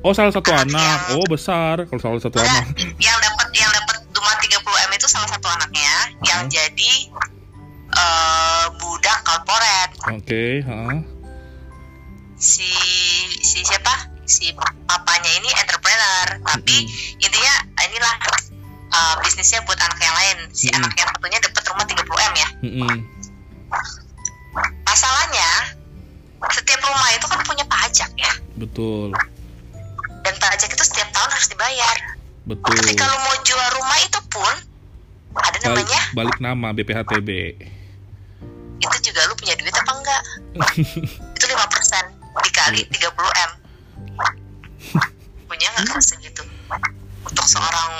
oh 0.00 0.12
salah 0.12 0.30
satu 0.30 0.50
Anak 0.50 0.68
anak. 0.68 0.80
yang- 0.80 1.04
oh 1.14 1.26
besar 1.26 1.76
kalau 1.84 1.98
salah 1.98 2.20
satu 2.20 2.36
Enggak, 2.36 2.52
anak. 2.62 2.66
yang 2.98 3.16
dapat 3.18 3.48
yang 3.52 3.70
dapat 3.70 3.96
cuma 4.10 4.32
30 4.36 4.56
m 4.78 4.90
itu 4.92 5.06
salah 5.06 5.28
satu 5.28 5.46
anaknya 5.46 5.92
yang 6.22 6.40
Hmm. 6.42 6.50
jadi 6.50 6.92
eh, 7.90 8.64
budak 8.76 9.18
korporat. 9.20 9.90
Oke 10.08 10.62
ha. 10.62 11.02
si 12.36 12.70
si 13.36 13.58
siapa? 13.60 13.90
Si 14.22 14.54
papanya 14.86 15.30
ini 15.34 15.50
entrepreneur. 15.52 16.38
Tapi 16.46 16.76
intinya 17.18 17.54
inilah 17.82 18.14
uh, 18.88 19.14
bisnisnya 19.18 19.60
buat 19.62 19.74
anak 19.76 19.98
yang 19.98 20.14
lain. 20.14 20.38
Si 20.50 20.70
Mm-mm. 20.70 20.78
anak 20.78 20.94
yang 20.94 21.08
satunya 21.10 21.38
dapat 21.42 21.62
rumah 21.66 21.84
30 21.84 21.98
m 22.06 22.34
ya. 22.34 22.48
Mm-mm. 22.62 22.96
masalahnya 24.82 25.50
setiap 26.48 26.80
rumah 26.80 27.08
itu 27.12 27.26
kan 27.28 27.40
punya 27.44 27.64
pajak 27.68 28.10
ya. 28.16 28.32
Betul. 28.56 29.12
Dan 30.24 30.34
pajak 30.40 30.70
itu 30.72 30.84
setiap 30.84 31.08
tahun 31.12 31.30
harus 31.32 31.48
dibayar. 31.52 31.96
Betul. 32.48 32.76
Ketika 32.80 33.04
lu 33.04 33.18
mau 33.20 33.36
jual 33.44 33.68
rumah 33.76 33.98
itu 34.00 34.20
pun 34.32 34.54
ada 35.30 35.58
balik, 35.62 35.86
namanya 35.86 36.02
balik 36.16 36.38
nama 36.42 36.68
BPHTB 36.74 37.30
itu 38.80 38.96
juga 39.12 39.20
lu 39.28 39.34
punya 39.36 39.54
duit 39.60 39.74
apa 39.76 39.92
enggak? 39.92 40.22
Itu 41.36 41.44
5% 41.44 42.40
dikali 42.48 42.80
30 42.88 43.12
m. 43.20 43.50
Punya 45.50 45.66
nggak 45.76 45.84
kan 45.84 46.00
segitu? 46.00 46.42
Untuk 47.28 47.44
seorang 47.44 47.90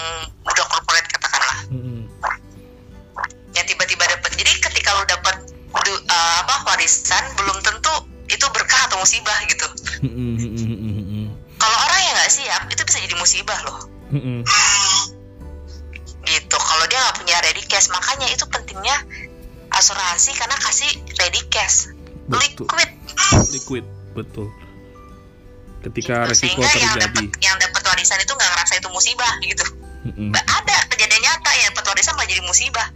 budak 0.40 0.66
korporat 0.72 1.04
katakanlah. 1.12 1.58
Yang 3.52 3.66
tiba-tiba 3.76 4.04
dapat 4.08 4.30
jadi 4.40 4.52
ketika 4.56 4.90
lu 4.96 5.04
dapat 5.04 5.36
uh, 5.76 6.34
apa 6.40 6.54
warisan 6.64 7.24
belum 7.36 7.60
tentu 7.60 7.94
itu 8.30 8.46
berkah 8.54 8.86
atau 8.86 9.02
musibah 9.02 9.34
gitu. 9.50 9.66
Kalau 11.60 11.76
orang 11.90 12.00
yang 12.00 12.14
nggak 12.14 12.32
siap 12.32 12.62
itu 12.70 12.82
bisa 12.86 12.98
jadi 13.02 13.14
musibah 13.18 13.58
loh. 13.66 13.78
Gitu 16.24 16.56
kalau 16.56 16.84
dia 16.86 16.98
nggak 17.02 17.16
punya 17.18 17.36
ready 17.42 17.64
cash 17.66 17.90
makanya 17.90 18.30
itu 18.30 18.44
pentingnya 18.46 18.96
asuransi 19.74 20.30
karena 20.38 20.56
kasih 20.62 20.90
ready 21.18 21.42
cash. 21.50 21.90
Betul. 22.30 22.66
liquid. 22.70 22.90
Liquid 23.50 23.84
betul. 24.14 24.48
Ketika 25.80 26.28
Gitu. 26.28 26.30
resiko 26.30 26.60
sehingga 26.62 26.76
yang 26.76 26.94
terjadi. 26.94 27.08
dapat 27.08 27.26
yang 27.42 27.56
dapat 27.58 27.82
warisan 27.82 28.18
itu 28.22 28.32
nggak 28.36 28.50
ngerasa 28.54 28.72
itu 28.78 28.88
musibah 28.94 29.32
gitu. 29.42 29.64
Ada 30.32 30.76
kejadian 30.88 31.20
nyata 31.24 31.50
yang 31.58 31.66
dapat 31.74 31.84
warisan 31.92 32.14
malah 32.16 32.28
jadi 32.30 32.42
musibah 32.46 32.86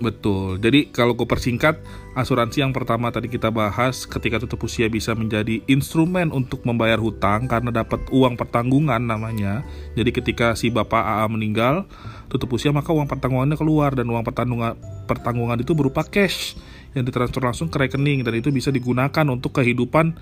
Betul. 0.00 0.56
Jadi 0.56 0.88
kalau 0.88 1.12
gue 1.12 1.28
persingkat, 1.28 1.76
asuransi 2.16 2.64
yang 2.64 2.72
pertama 2.72 3.12
tadi 3.12 3.28
kita 3.28 3.52
bahas 3.52 4.08
ketika 4.08 4.40
tutup 4.40 4.64
usia 4.64 4.88
bisa 4.88 5.12
menjadi 5.12 5.60
instrumen 5.68 6.32
untuk 6.32 6.64
membayar 6.64 6.96
hutang 6.96 7.44
karena 7.44 7.68
dapat 7.68 8.00
uang 8.08 8.40
pertanggungan 8.40 9.04
namanya. 9.04 9.60
Jadi 9.92 10.10
ketika 10.16 10.56
si 10.56 10.72
bapak 10.72 11.04
AA 11.04 11.26
meninggal, 11.28 11.84
tutup 12.32 12.56
usia 12.56 12.72
maka 12.72 12.96
uang 12.96 13.12
pertanggungannya 13.12 13.60
keluar 13.60 13.92
dan 13.92 14.08
uang 14.08 14.24
pertanggungan 14.24 14.72
pertanggungan 15.04 15.60
itu 15.60 15.76
berupa 15.76 16.00
cash 16.00 16.56
yang 16.96 17.04
ditransfer 17.04 17.44
langsung 17.44 17.68
ke 17.68 17.76
rekening 17.76 18.24
dan 18.24 18.34
itu 18.40 18.48
bisa 18.48 18.72
digunakan 18.72 19.26
untuk 19.28 19.60
kehidupan 19.60 20.16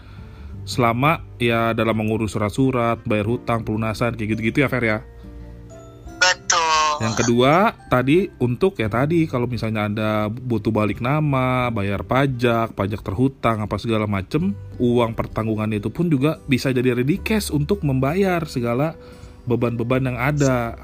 selama 0.69 1.25
ya 1.41 1.73
dalam 1.73 1.97
mengurus 1.97 2.37
surat-surat, 2.37 3.01
bayar 3.09 3.25
hutang, 3.25 3.65
pelunasan 3.65 4.19
kayak 4.19 4.37
gitu-gitu 4.37 4.67
ya 4.67 4.69
Fer 4.69 4.85
ya. 4.85 4.99
betul 6.19 6.68
Yang 6.99 7.15
kedua 7.23 7.79
tadi 7.87 8.27
untuk 8.43 8.75
ya 8.79 8.91
tadi 8.91 9.31
kalau 9.31 9.47
misalnya 9.47 9.87
ada 9.87 10.11
butuh 10.27 10.75
balik 10.75 10.99
nama, 10.99 11.71
bayar 11.71 12.03
pajak, 12.03 12.75
pajak 12.75 13.07
terhutang 13.07 13.63
apa 13.63 13.79
segala 13.79 14.11
macem, 14.11 14.51
uang 14.83 15.15
pertanggungan 15.15 15.71
itu 15.79 15.95
pun 15.95 16.11
juga 16.11 16.43
bisa 16.51 16.75
jadi 16.75 16.99
ready 16.99 17.23
cash 17.23 17.55
untuk 17.55 17.87
membayar 17.87 18.43
segala 18.51 18.99
beban-beban 19.47 20.11
yang 20.11 20.19
ada. 20.19 20.75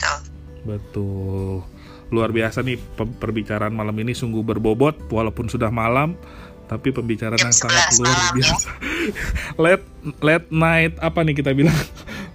betul 0.00 0.20
Betul. 0.64 1.64
Luar 2.10 2.34
biasa 2.34 2.66
nih 2.66 2.74
pe- 2.76 3.16
perbicaraan 3.22 3.70
malam 3.70 3.94
ini 4.02 4.18
sungguh 4.18 4.42
berbobot 4.42 4.98
walaupun 5.14 5.46
sudah 5.46 5.70
malam 5.70 6.18
tapi 6.70 6.94
pembicaraan 6.94 7.34
yang 7.34 7.50
sangat 7.50 7.98
11 7.98 8.06
luar 8.06 8.18
biasa. 8.38 8.68
late 9.58 9.86
late 10.22 10.48
night 10.54 10.94
apa 11.02 11.18
nih 11.26 11.34
kita 11.34 11.50
bilang? 11.50 11.74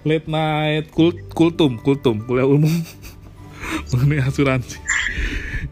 Late 0.04 0.28
night 0.28 0.92
kul 0.92 1.16
kultum, 1.32 1.80
kultum, 1.80 2.20
kuliah 2.28 2.44
umum 2.44 2.70
mengenai 3.90 4.20
asuransi. 4.28 4.76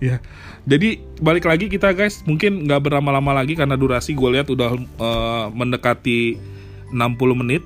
ya. 0.01 0.25
Jadi 0.65 0.97
balik 1.21 1.45
lagi 1.45 1.69
kita 1.69 1.93
guys, 1.93 2.25
mungkin 2.25 2.65
nggak 2.65 2.89
berlama-lama 2.89 3.37
lagi 3.37 3.53
karena 3.53 3.77
durasi 3.77 4.17
gue 4.17 4.33
lihat 4.33 4.49
udah 4.49 4.73
eh, 4.81 5.47
mendekati 5.53 6.41
60 6.89 7.43
menit 7.45 7.63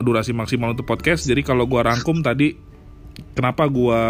durasi 0.00 0.32
maksimal 0.32 0.72
untuk 0.72 0.88
podcast. 0.88 1.28
Jadi 1.28 1.44
kalau 1.44 1.68
gua 1.68 1.84
rangkum 1.86 2.24
tadi 2.24 2.56
kenapa 3.36 3.68
gua 3.68 4.02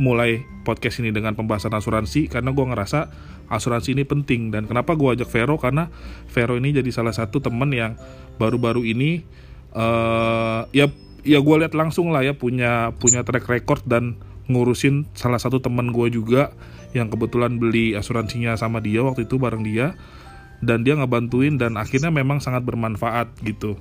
mulai 0.00 0.42
podcast 0.64 1.04
ini 1.04 1.12
dengan 1.12 1.36
pembahasan 1.36 1.70
asuransi 1.76 2.26
karena 2.26 2.50
gua 2.50 2.72
ngerasa 2.72 3.12
asuransi 3.48 3.94
ini 3.96 4.04
penting. 4.06 4.50
Dan 4.54 4.66
kenapa 4.66 4.94
gua 4.94 5.14
ajak 5.14 5.30
Vero? 5.30 5.56
Karena 5.56 5.90
Vero 6.30 6.58
ini 6.58 6.74
jadi 6.74 6.90
salah 6.90 7.14
satu 7.14 7.38
temen 7.42 7.70
yang 7.72 7.94
baru-baru 8.36 8.84
ini 8.84 9.24
eh 9.76 10.60
ya 10.72 10.86
ya 11.26 11.38
gua 11.42 11.64
lihat 11.64 11.76
langsung 11.76 12.14
lah 12.14 12.24
ya 12.24 12.32
punya 12.32 12.94
punya 12.96 13.26
track 13.26 13.44
record 13.50 13.82
dan 13.84 14.16
ngurusin 14.46 15.10
salah 15.18 15.42
satu 15.42 15.58
temen 15.58 15.90
gua 15.90 16.06
juga 16.06 16.54
yang 16.94 17.10
kebetulan 17.10 17.58
beli 17.58 17.92
asuransinya 17.98 18.54
sama 18.54 18.78
dia 18.80 19.02
waktu 19.02 19.26
itu 19.28 19.36
bareng 19.36 19.64
dia. 19.66 19.96
Dan 20.56 20.88
dia 20.88 20.96
ngebantuin 20.96 21.60
dan 21.60 21.76
akhirnya 21.76 22.08
memang 22.08 22.40
sangat 22.40 22.64
bermanfaat 22.64 23.28
gitu. 23.44 23.76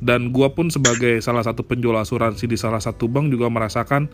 Dan 0.00 0.32
gua 0.32 0.56
pun 0.56 0.72
sebagai 0.72 1.20
salah 1.20 1.44
satu 1.44 1.68
penjual 1.68 1.94
asuransi 2.00 2.48
di 2.48 2.56
salah 2.56 2.80
satu 2.80 3.12
bank 3.12 3.28
juga 3.28 3.52
merasakan 3.52 4.08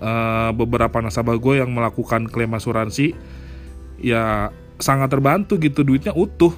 eh, 0.00 0.50
beberapa 0.52 1.00
nasabah 1.00 1.36
gue 1.40 1.60
yang 1.60 1.72
melakukan 1.72 2.28
klaim 2.28 2.52
asuransi 2.56 3.16
ya 4.00 4.52
sangat 4.76 5.08
terbantu 5.12 5.56
gitu 5.60 5.82
duitnya 5.82 6.12
utuh. 6.12 6.52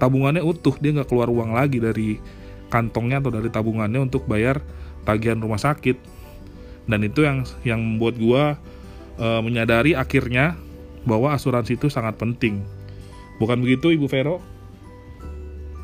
Tabungannya 0.00 0.42
utuh 0.42 0.74
dia 0.80 0.90
nggak 0.90 1.08
keluar 1.08 1.30
uang 1.30 1.54
lagi 1.54 1.78
dari 1.78 2.18
kantongnya 2.68 3.22
atau 3.22 3.30
dari 3.30 3.48
tabungannya 3.48 4.00
untuk 4.02 4.26
bayar 4.26 4.60
tagihan 5.06 5.38
rumah 5.38 5.60
sakit. 5.60 5.96
Dan 6.84 7.06
itu 7.06 7.24
yang 7.24 7.46
yang 7.62 7.80
membuat 7.80 8.14
gua 8.18 8.44
eh, 9.16 9.40
menyadari 9.40 9.96
akhirnya 9.96 10.58
bahwa 11.04 11.32
asuransi 11.36 11.76
itu 11.76 11.86
sangat 11.92 12.16
penting. 12.16 12.64
Bukan 13.38 13.60
begitu 13.60 13.92
ibu 13.92 14.08
Vero? 14.08 14.40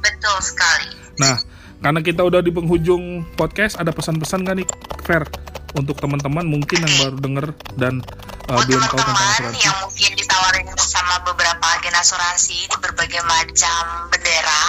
Betul 0.00 0.38
sekali. 0.40 0.96
Nah, 1.20 1.36
karena 1.84 2.00
kita 2.00 2.24
udah 2.24 2.40
di 2.40 2.52
penghujung 2.52 3.24
podcast 3.36 3.76
ada 3.76 3.92
pesan-pesan 3.92 4.48
gak 4.48 4.56
nih 4.64 4.68
Fer? 5.04 5.24
Untuk 5.76 6.02
teman-teman 6.02 6.42
mungkin 6.48 6.82
yang 6.82 6.94
baru 6.98 7.16
denger 7.20 7.46
dan 7.78 7.94
uh, 8.50 8.56
buat 8.58 8.66
belum 8.66 8.82
tahu 8.82 8.98
tentang 8.98 9.14
teman-teman 9.14 9.30
asuransi 9.30 9.60
yang 9.62 9.78
mungkin 9.86 10.10
ditawarin 10.18 10.66
sama 10.76 11.16
beberapa 11.22 11.64
agen 11.78 11.94
asuransi 11.94 12.58
di 12.66 12.76
berbagai 12.82 13.22
macam 13.24 13.82
bendera 14.10 14.64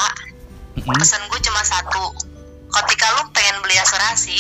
Mm-mm. 0.78 0.98
pesan 1.02 1.22
gue 1.28 1.40
cuma 1.42 1.62
satu 1.66 2.04
ketika 2.72 3.06
lu 3.20 3.24
pengen 3.34 3.58
beli 3.66 3.76
asuransi 3.82 4.40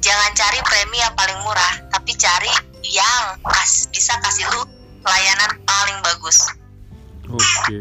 jangan 0.00 0.30
cari 0.32 0.58
premi 0.64 0.98
yang 0.98 1.14
paling 1.14 1.38
murah 1.44 1.74
tapi 1.92 2.16
cari 2.16 2.50
yang 2.84 3.38
kas, 3.44 3.88
bisa 3.92 4.16
kasih 4.24 4.48
lu 4.56 4.64
layanan 5.04 5.60
paling 5.62 5.98
bagus 6.02 6.48
Oke. 7.24 7.78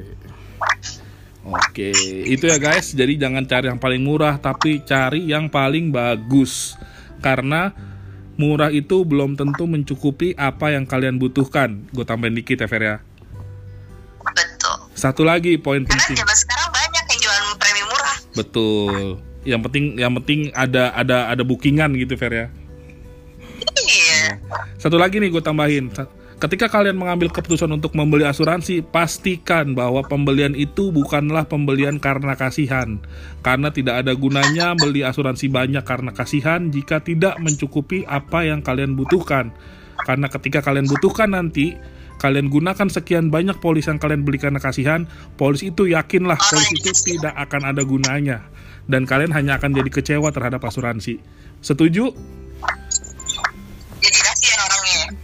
Oke, 1.44 1.92
itu 2.24 2.48
ya 2.48 2.56
guys. 2.56 2.96
Jadi 2.96 3.20
jangan 3.20 3.44
cari 3.44 3.68
yang 3.68 3.82
paling 3.82 4.00
murah, 4.00 4.40
tapi 4.40 4.80
cari 4.88 5.28
yang 5.28 5.52
paling 5.52 5.92
bagus. 5.92 6.80
Karena 7.20 7.76
murah 8.36 8.74
itu 8.74 9.06
belum 9.06 9.38
tentu 9.38 9.70
mencukupi 9.70 10.34
apa 10.34 10.74
yang 10.74 10.90
kalian 10.90 11.22
butuhkan. 11.22 11.86
Gue 11.94 12.02
tambahin 12.04 12.34
dikit 12.34 12.62
ya 12.62 12.68
Fer 12.68 12.82
ya. 12.82 12.96
betul 14.24 14.78
Satu 14.96 15.28
lagi 15.28 15.60
poin 15.60 15.84
karena 15.84 16.00
penting. 16.00 16.16
zaman 16.16 16.38
sekarang 16.38 16.70
banyak 16.72 17.04
yang 17.12 17.20
jualan 17.20 17.46
premi 17.60 17.84
murah 17.84 18.18
Betul. 18.34 19.20
Yang 19.44 19.62
penting 19.68 19.86
yang 20.00 20.12
penting 20.16 20.40
ada 20.56 20.96
ada 20.96 21.28
ada 21.28 21.44
bookingan 21.44 21.92
gitu 22.00 22.16
Fer 22.16 22.32
ya. 22.32 22.48
iya 23.84 24.40
Satu 24.80 24.96
lagi 24.96 25.20
nih 25.20 25.28
gue 25.28 25.44
tambahin. 25.44 25.92
Ketika 26.44 26.68
kalian 26.68 27.00
mengambil 27.00 27.32
keputusan 27.32 27.72
untuk 27.72 27.96
membeli 27.96 28.28
asuransi, 28.28 28.84
pastikan 28.84 29.72
bahwa 29.72 30.04
pembelian 30.04 30.52
itu 30.60 30.92
bukanlah 30.92 31.48
pembelian 31.48 32.04
karena 32.04 32.36
kasihan. 32.36 33.00
Karena 33.40 33.72
tidak 33.72 34.04
ada 34.04 34.12
gunanya 34.12 34.76
beli 34.76 35.08
asuransi 35.08 35.48
banyak 35.48 35.88
karena 35.88 36.12
kasihan 36.12 36.68
jika 36.68 37.00
tidak 37.00 37.40
mencukupi 37.40 38.04
apa 38.12 38.44
yang 38.44 38.60
kalian 38.60 39.00
butuhkan. 39.00 39.56
Karena 40.04 40.28
ketika 40.28 40.60
kalian 40.60 40.84
butuhkan 40.84 41.32
nanti, 41.32 41.80
kalian 42.20 42.52
gunakan 42.52 42.92
sekian 42.92 43.32
banyak 43.32 43.64
polis 43.64 43.88
yang 43.88 43.96
kalian 43.96 44.28
beli 44.28 44.36
karena 44.36 44.60
kasihan, 44.60 45.08
polis 45.40 45.64
itu 45.64 45.96
yakinlah 45.96 46.36
polis 46.36 46.68
itu 46.76 46.92
tidak 47.16 47.40
akan 47.40 47.72
ada 47.72 47.88
gunanya. 47.88 48.44
Dan 48.84 49.08
kalian 49.08 49.32
hanya 49.32 49.64
akan 49.64 49.80
jadi 49.80 49.88
kecewa 49.88 50.28
terhadap 50.36 50.60
asuransi. 50.60 51.24
Setuju? 51.64 52.43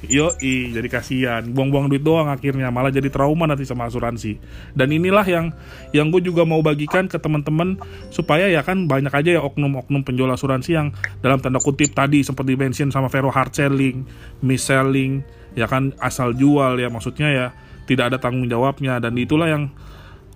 Yo, 0.08 0.32
jadi 0.40 0.88
kasihan, 0.88 1.44
buang-buang 1.44 1.92
duit 1.92 2.00
doang 2.00 2.32
akhirnya, 2.32 2.72
malah 2.72 2.88
jadi 2.88 3.12
trauma 3.12 3.44
nanti 3.44 3.68
sama 3.68 3.92
asuransi. 3.92 4.40
Dan 4.72 4.96
inilah 4.96 5.28
yang 5.28 5.52
yang 5.92 6.08
gue 6.08 6.24
juga 6.24 6.48
mau 6.48 6.64
bagikan 6.64 7.12
ke 7.12 7.20
teman-teman 7.20 7.76
supaya 8.08 8.48
ya 8.48 8.64
kan 8.64 8.88
banyak 8.88 9.12
aja 9.12 9.30
ya 9.36 9.42
oknum-oknum 9.44 10.08
penjual 10.08 10.32
asuransi 10.32 10.72
yang 10.72 10.96
dalam 11.20 11.44
tanda 11.44 11.60
kutip 11.60 11.92
tadi 11.92 12.24
sempat 12.24 12.48
dimention 12.48 12.96
sama 12.96 13.12
Vero 13.12 13.28
hard 13.28 13.52
selling, 13.52 14.08
mis-selling, 14.40 15.20
ya 15.60 15.68
kan 15.68 15.92
asal 16.00 16.32
jual 16.32 16.80
ya 16.80 16.88
maksudnya 16.88 17.28
ya 17.28 17.48
tidak 17.84 18.16
ada 18.16 18.18
tanggung 18.24 18.48
jawabnya. 18.48 19.04
Dan 19.04 19.20
itulah 19.20 19.52
yang 19.52 19.68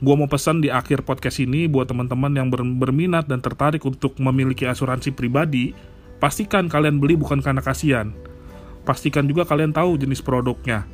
gue 0.04 0.16
mau 0.20 0.28
pesan 0.28 0.60
di 0.60 0.68
akhir 0.68 1.08
podcast 1.08 1.40
ini 1.40 1.72
buat 1.72 1.88
teman-teman 1.88 2.36
yang 2.36 2.52
ber- 2.52 2.68
berminat 2.68 3.32
dan 3.32 3.40
tertarik 3.40 3.80
untuk 3.88 4.20
memiliki 4.20 4.68
asuransi 4.68 5.16
pribadi, 5.16 5.72
pastikan 6.20 6.68
kalian 6.68 7.00
beli 7.00 7.16
bukan 7.16 7.40
karena 7.40 7.64
kasihan, 7.64 8.12
pastikan 8.84 9.28
juga 9.28 9.48
kalian 9.48 9.72
tahu 9.72 9.96
jenis 10.00 10.20
produknya 10.20 10.88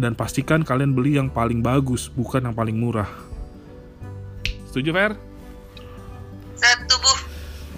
dan 0.00 0.16
pastikan 0.18 0.66
kalian 0.66 0.96
beli 0.96 1.20
yang 1.20 1.30
paling 1.30 1.62
bagus 1.62 2.10
bukan 2.12 2.50
yang 2.50 2.56
paling 2.56 2.76
murah 2.76 3.08
setuju 4.68 4.90
Fer? 4.90 5.12
setubuh 6.58 7.34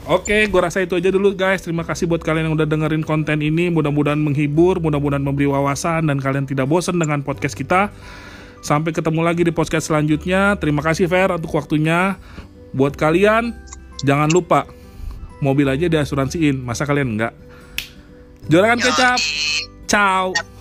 Oke, 0.07 0.47
gue 0.47 0.61
rasa 0.63 0.87
itu 0.87 0.95
aja 0.95 1.11
dulu 1.11 1.35
guys. 1.35 1.67
Terima 1.67 1.83
kasih 1.83 2.07
buat 2.07 2.23
kalian 2.23 2.47
yang 2.47 2.55
udah 2.55 2.63
dengerin 2.63 3.03
konten 3.03 3.43
ini. 3.43 3.75
Mudah-mudahan 3.75 4.23
menghibur, 4.23 4.79
mudah-mudahan 4.79 5.19
memberi 5.19 5.51
wawasan, 5.51 6.07
dan 6.07 6.23
kalian 6.23 6.47
tidak 6.47 6.71
bosan 6.71 7.03
dengan 7.03 7.27
podcast 7.27 7.59
kita. 7.59 7.91
Sampai 8.63 8.95
ketemu 8.95 9.27
lagi 9.27 9.43
di 9.43 9.51
podcast 9.51 9.91
selanjutnya. 9.91 10.55
Terima 10.63 10.79
kasih 10.79 11.11
Fer 11.11 11.35
untuk 11.35 11.51
waktunya. 11.59 12.15
Buat 12.71 12.95
kalian, 12.95 13.51
jangan 14.07 14.31
lupa 14.31 14.71
mobil 15.43 15.67
aja 15.67 15.91
diasuransiin. 15.91 16.55
Masa 16.63 16.87
kalian 16.87 17.19
enggak? 17.19 17.35
Jorakan 18.47 18.79
kecap. 18.79 19.19
Ciao. 19.91 20.56